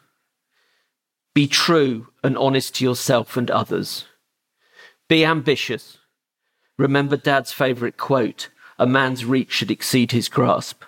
Be 1.33 1.47
true 1.47 2.09
and 2.25 2.37
honest 2.37 2.75
to 2.75 2.83
yourself 2.83 3.37
and 3.37 3.49
others. 3.49 4.03
Be 5.07 5.23
ambitious. 5.23 5.97
Remember 6.77 7.15
Dad's 7.15 7.53
favourite 7.53 7.95
quote 7.95 8.49
a 8.77 8.87
man's 8.87 9.25
reach 9.25 9.51
should 9.51 9.71
exceed 9.71 10.11
his 10.11 10.29
grasp. 10.29 10.83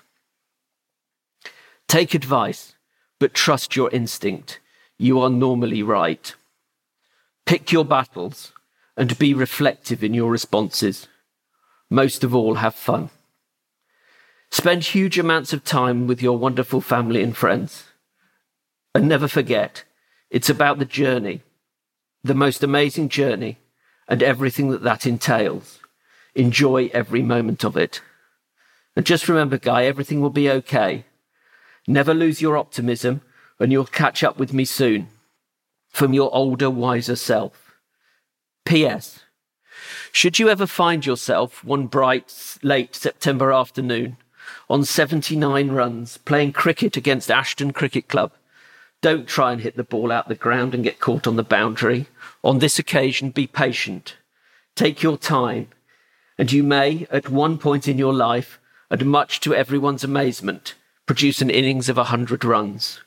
Take 1.88 2.14
advice, 2.14 2.76
but 3.20 3.34
trust 3.34 3.76
your 3.76 3.90
instinct. 3.92 4.60
You 4.98 5.20
are 5.20 5.30
normally 5.30 5.84
right. 5.84 6.34
Pick 7.46 7.72
your 7.72 7.86
battles 7.86 8.52
and 8.96 9.18
be 9.18 9.34
reflective 9.34 10.04
in 10.04 10.14
your 10.14 10.32
responses. 10.32 11.08
Most 11.90 12.24
of 12.24 12.34
all, 12.34 12.56
have 12.56 12.76
fun. 12.76 13.10
Spend 14.52 14.84
huge 14.84 15.18
amounts 15.18 15.52
of 15.52 15.64
time 15.64 16.08
with 16.08 16.22
your 16.22 16.38
wonderful 16.38 16.80
family 16.80 17.24
and 17.24 17.36
friends. 17.36 17.86
And 18.96 19.08
never 19.08 19.28
forget, 19.28 19.84
it's 20.30 20.50
about 20.50 20.80
the 20.80 20.86
journey, 20.86 21.42
the 22.24 22.36
most 22.36 22.64
amazing 22.64 23.10
journey, 23.10 23.58
and 24.08 24.22
everything 24.22 24.70
that 24.70 24.84
that 24.84 25.06
entails. 25.06 25.80
Enjoy 26.36 26.90
every 26.94 27.22
moment 27.22 27.64
of 27.64 27.78
it. 27.78 28.02
And 28.96 29.06
just 29.06 29.28
remember, 29.28 29.58
Guy, 29.58 29.86
everything 29.86 30.22
will 30.22 30.30
be 30.30 30.50
okay. 30.50 31.06
Never 31.88 32.14
lose 32.14 32.42
your 32.42 32.58
optimism, 32.58 33.22
and 33.60 33.72
you'll 33.72 33.86
catch 33.86 34.24
up 34.24 34.38
with 34.38 34.54
me 34.54 34.66
soon. 34.66 35.10
From 35.90 36.14
your 36.14 36.34
older, 36.34 36.70
wiser 36.70 37.16
self. 37.16 37.76
P.S. 38.66 39.20
Should 40.12 40.40
you 40.40 40.50
ever 40.50 40.66
find 40.66 41.06
yourself 41.06 41.64
one 41.64 41.88
bright, 41.88 42.58
late 42.62 42.96
September 42.96 43.52
afternoon 43.52 44.18
on 44.70 44.86
79 44.86 45.72
runs 45.72 46.18
playing 46.18 46.54
cricket 46.54 46.98
against 46.98 47.32
Ashton 47.32 47.74
Cricket 47.74 48.08
Club, 48.08 48.32
don't 49.02 49.28
try 49.28 49.52
and 49.52 49.62
hit 49.62 49.76
the 49.76 49.84
ball 49.84 50.12
out 50.12 50.30
the 50.30 50.36
ground 50.36 50.74
and 50.74 50.84
get 50.84 51.00
caught 51.00 51.28
on 51.28 51.36
the 51.36 51.44
boundary. 51.44 52.08
On 52.44 52.60
this 52.60 52.80
occasion, 52.80 53.32
be 53.32 53.48
patient. 53.48 54.16
Take 54.76 55.04
your 55.04 55.18
time, 55.18 55.68
and 56.38 56.52
you 56.52 56.64
may, 56.64 57.08
at 57.12 57.30
one 57.30 57.58
point 57.58 57.88
in 57.88 57.98
your 57.98 58.14
life, 58.14 58.60
and 58.90 59.06
much 59.06 59.40
to 59.42 59.56
everyone's 59.56 60.04
amazement, 60.04 60.76
produce 61.06 61.42
an 61.42 61.50
innings 61.50 61.90
of 61.90 61.98
a 61.98 62.06
hundred 62.06 62.46
runs. 62.46 63.02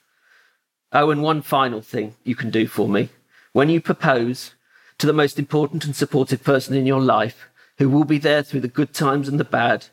Oh, 0.92 1.10
and 1.10 1.22
one 1.22 1.42
final 1.42 1.80
thing 1.80 2.14
you 2.24 2.34
can 2.34 2.50
do 2.50 2.66
for 2.66 2.88
me. 2.88 3.10
When 3.52 3.68
you 3.68 3.80
propose 3.80 4.54
to 4.98 5.06
the 5.06 5.12
most 5.12 5.38
important 5.38 5.84
and 5.84 5.94
supportive 5.94 6.42
person 6.42 6.76
in 6.76 6.86
your 6.86 7.00
life, 7.00 7.48
who 7.78 7.88
will 7.88 8.04
be 8.04 8.18
there 8.18 8.42
through 8.42 8.60
the 8.60 8.68
good 8.68 8.94
times 8.94 9.28
and 9.28 9.38
the 9.38 9.44
bad, 9.44 9.86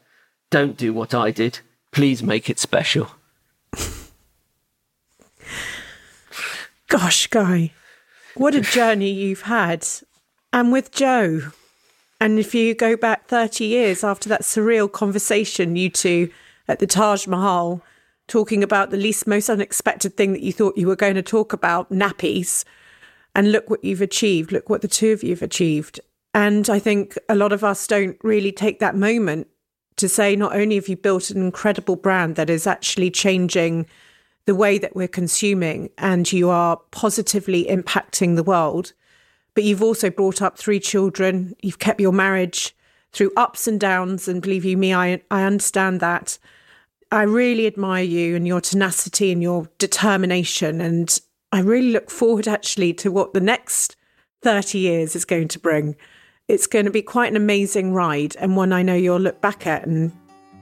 don't 0.49 0.77
do 0.77 0.93
what 0.93 1.13
I 1.13 1.31
did. 1.31 1.59
Please 1.91 2.23
make 2.23 2.49
it 2.49 2.59
special. 2.59 3.11
Gosh, 6.87 7.27
Guy, 7.27 7.71
what 8.35 8.55
a 8.55 8.61
journey 8.61 9.11
you've 9.11 9.41
had. 9.43 9.87
And 10.51 10.71
with 10.71 10.91
Jo. 10.91 11.51
And 12.19 12.39
if 12.39 12.55
you 12.55 12.73
go 12.73 12.95
back 12.95 13.27
30 13.27 13.65
years 13.65 14.03
after 14.03 14.29
that 14.29 14.41
surreal 14.41 14.91
conversation, 14.91 15.75
you 15.75 15.89
two 15.89 16.29
at 16.67 16.79
the 16.79 16.87
Taj 16.87 17.27
Mahal, 17.27 17.81
talking 18.27 18.63
about 18.63 18.89
the 18.89 18.97
least 18.97 19.27
most 19.27 19.49
unexpected 19.49 20.15
thing 20.15 20.31
that 20.31 20.41
you 20.41 20.53
thought 20.53 20.77
you 20.77 20.87
were 20.87 20.95
going 20.95 21.15
to 21.15 21.21
talk 21.21 21.51
about 21.51 21.91
nappies. 21.91 22.63
And 23.35 23.51
look 23.51 23.69
what 23.69 23.83
you've 23.83 24.01
achieved. 24.01 24.51
Look 24.51 24.69
what 24.69 24.81
the 24.81 24.87
two 24.87 25.11
of 25.11 25.23
you 25.23 25.31
have 25.31 25.41
achieved. 25.41 25.99
And 26.33 26.69
i 26.69 26.79
think 26.79 27.17
a 27.29 27.35
lot 27.35 27.51
of 27.51 27.63
us 27.63 27.85
don't 27.87 28.17
really 28.23 28.51
take 28.51 28.79
that 28.79 28.95
moment 28.95 29.47
to 29.97 30.09
say 30.09 30.35
not 30.35 30.55
only 30.55 30.75
have 30.75 30.87
you 30.87 30.97
built 30.97 31.29
an 31.29 31.41
incredible 31.41 31.95
brand 31.95 32.35
that 32.35 32.49
is 32.49 32.65
actually 32.65 33.11
changing 33.11 33.85
the 34.45 34.55
way 34.55 34.77
that 34.77 34.95
we're 34.95 35.07
consuming 35.07 35.89
and 35.97 36.31
you 36.33 36.49
are 36.49 36.77
positively 36.91 37.65
impacting 37.65 38.35
the 38.35 38.43
world 38.43 38.93
but 39.55 39.63
you've 39.63 39.83
also 39.83 40.09
brought 40.09 40.41
up 40.41 40.57
three 40.57 40.79
children 40.79 41.55
you've 41.61 41.79
kept 41.79 41.99
your 41.99 42.13
marriage 42.13 42.75
through 43.11 43.31
ups 43.37 43.67
and 43.67 43.79
downs 43.79 44.27
and 44.27 44.41
believe 44.41 44.65
you 44.65 44.77
me 44.77 44.93
i 44.93 45.21
i 45.31 45.43
understand 45.43 45.99
that 45.99 46.37
I 47.13 47.21
really 47.23 47.67
admire 47.67 48.03
you 48.03 48.35
and 48.35 48.47
your 48.47 48.59
tenacity 48.59 49.31
and 49.31 49.41
your 49.41 49.69
determination. 49.77 50.81
And 50.81 51.15
I 51.51 51.59
really 51.59 51.91
look 51.91 52.09
forward 52.09 52.47
actually 52.47 52.91
to 52.95 53.11
what 53.11 53.35
the 53.35 53.39
next 53.39 53.95
30 54.41 54.79
years 54.79 55.15
is 55.15 55.23
going 55.23 55.47
to 55.49 55.59
bring. 55.59 55.95
It's 56.47 56.65
going 56.65 56.85
to 56.85 56.91
be 56.91 57.03
quite 57.03 57.29
an 57.29 57.37
amazing 57.37 57.93
ride 57.93 58.35
and 58.37 58.57
one 58.57 58.73
I 58.73 58.81
know 58.81 58.95
you'll 58.95 59.19
look 59.19 59.41
back 59.41 59.67
at 59.67 59.85
and 59.85 60.11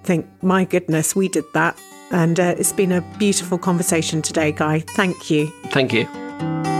think, 0.03 0.27
my 0.43 0.65
goodness, 0.65 1.15
we 1.15 1.29
did 1.29 1.45
that. 1.53 1.79
And 2.11 2.37
uh, 2.37 2.55
it's 2.57 2.73
been 2.73 2.91
a 2.91 3.01
beautiful 3.17 3.57
conversation 3.57 4.21
today, 4.21 4.51
Guy. 4.51 4.79
Thank 4.79 5.31
you. 5.31 5.47
Thank 5.67 5.93
you. 5.93 6.70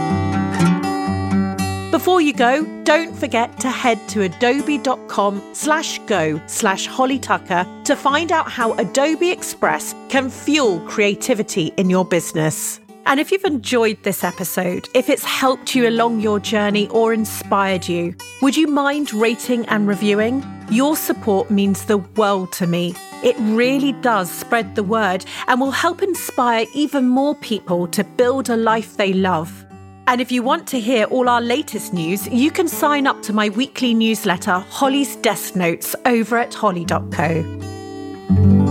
Before 2.02 2.20
you 2.20 2.32
go, 2.32 2.64
don't 2.82 3.14
forget 3.14 3.60
to 3.60 3.70
head 3.70 4.08
to 4.08 4.22
adobe.com 4.22 5.40
slash 5.52 6.00
go 6.00 6.42
slash 6.48 6.84
Holly 6.84 7.20
Tucker 7.20 7.64
to 7.84 7.94
find 7.94 8.32
out 8.32 8.50
how 8.50 8.72
Adobe 8.72 9.30
Express 9.30 9.94
can 10.08 10.28
fuel 10.28 10.80
creativity 10.80 11.72
in 11.76 11.88
your 11.88 12.04
business. 12.04 12.80
And 13.06 13.20
if 13.20 13.30
you've 13.30 13.44
enjoyed 13.44 14.02
this 14.02 14.24
episode, 14.24 14.88
if 14.94 15.08
it's 15.08 15.22
helped 15.22 15.76
you 15.76 15.88
along 15.88 16.18
your 16.18 16.40
journey 16.40 16.88
or 16.88 17.12
inspired 17.12 17.86
you, 17.86 18.16
would 18.40 18.56
you 18.56 18.66
mind 18.66 19.14
rating 19.14 19.64
and 19.66 19.86
reviewing? 19.86 20.44
Your 20.72 20.96
support 20.96 21.52
means 21.52 21.84
the 21.84 21.98
world 21.98 22.50
to 22.54 22.66
me. 22.66 22.96
It 23.22 23.36
really 23.38 23.92
does 23.92 24.28
spread 24.28 24.74
the 24.74 24.82
word 24.82 25.24
and 25.46 25.60
will 25.60 25.70
help 25.70 26.02
inspire 26.02 26.66
even 26.74 27.06
more 27.06 27.36
people 27.36 27.86
to 27.86 28.02
build 28.02 28.50
a 28.50 28.56
life 28.56 28.96
they 28.96 29.12
love. 29.12 29.64
And 30.06 30.20
if 30.20 30.32
you 30.32 30.42
want 30.42 30.66
to 30.68 30.80
hear 30.80 31.04
all 31.04 31.28
our 31.28 31.40
latest 31.40 31.92
news, 31.92 32.26
you 32.28 32.50
can 32.50 32.68
sign 32.68 33.06
up 33.06 33.22
to 33.22 33.32
my 33.32 33.48
weekly 33.50 33.94
newsletter, 33.94 34.58
Holly's 34.58 35.16
Desk 35.16 35.56
Notes, 35.56 35.94
over 36.04 36.38
at 36.38 36.54
holly.co. 36.54 38.61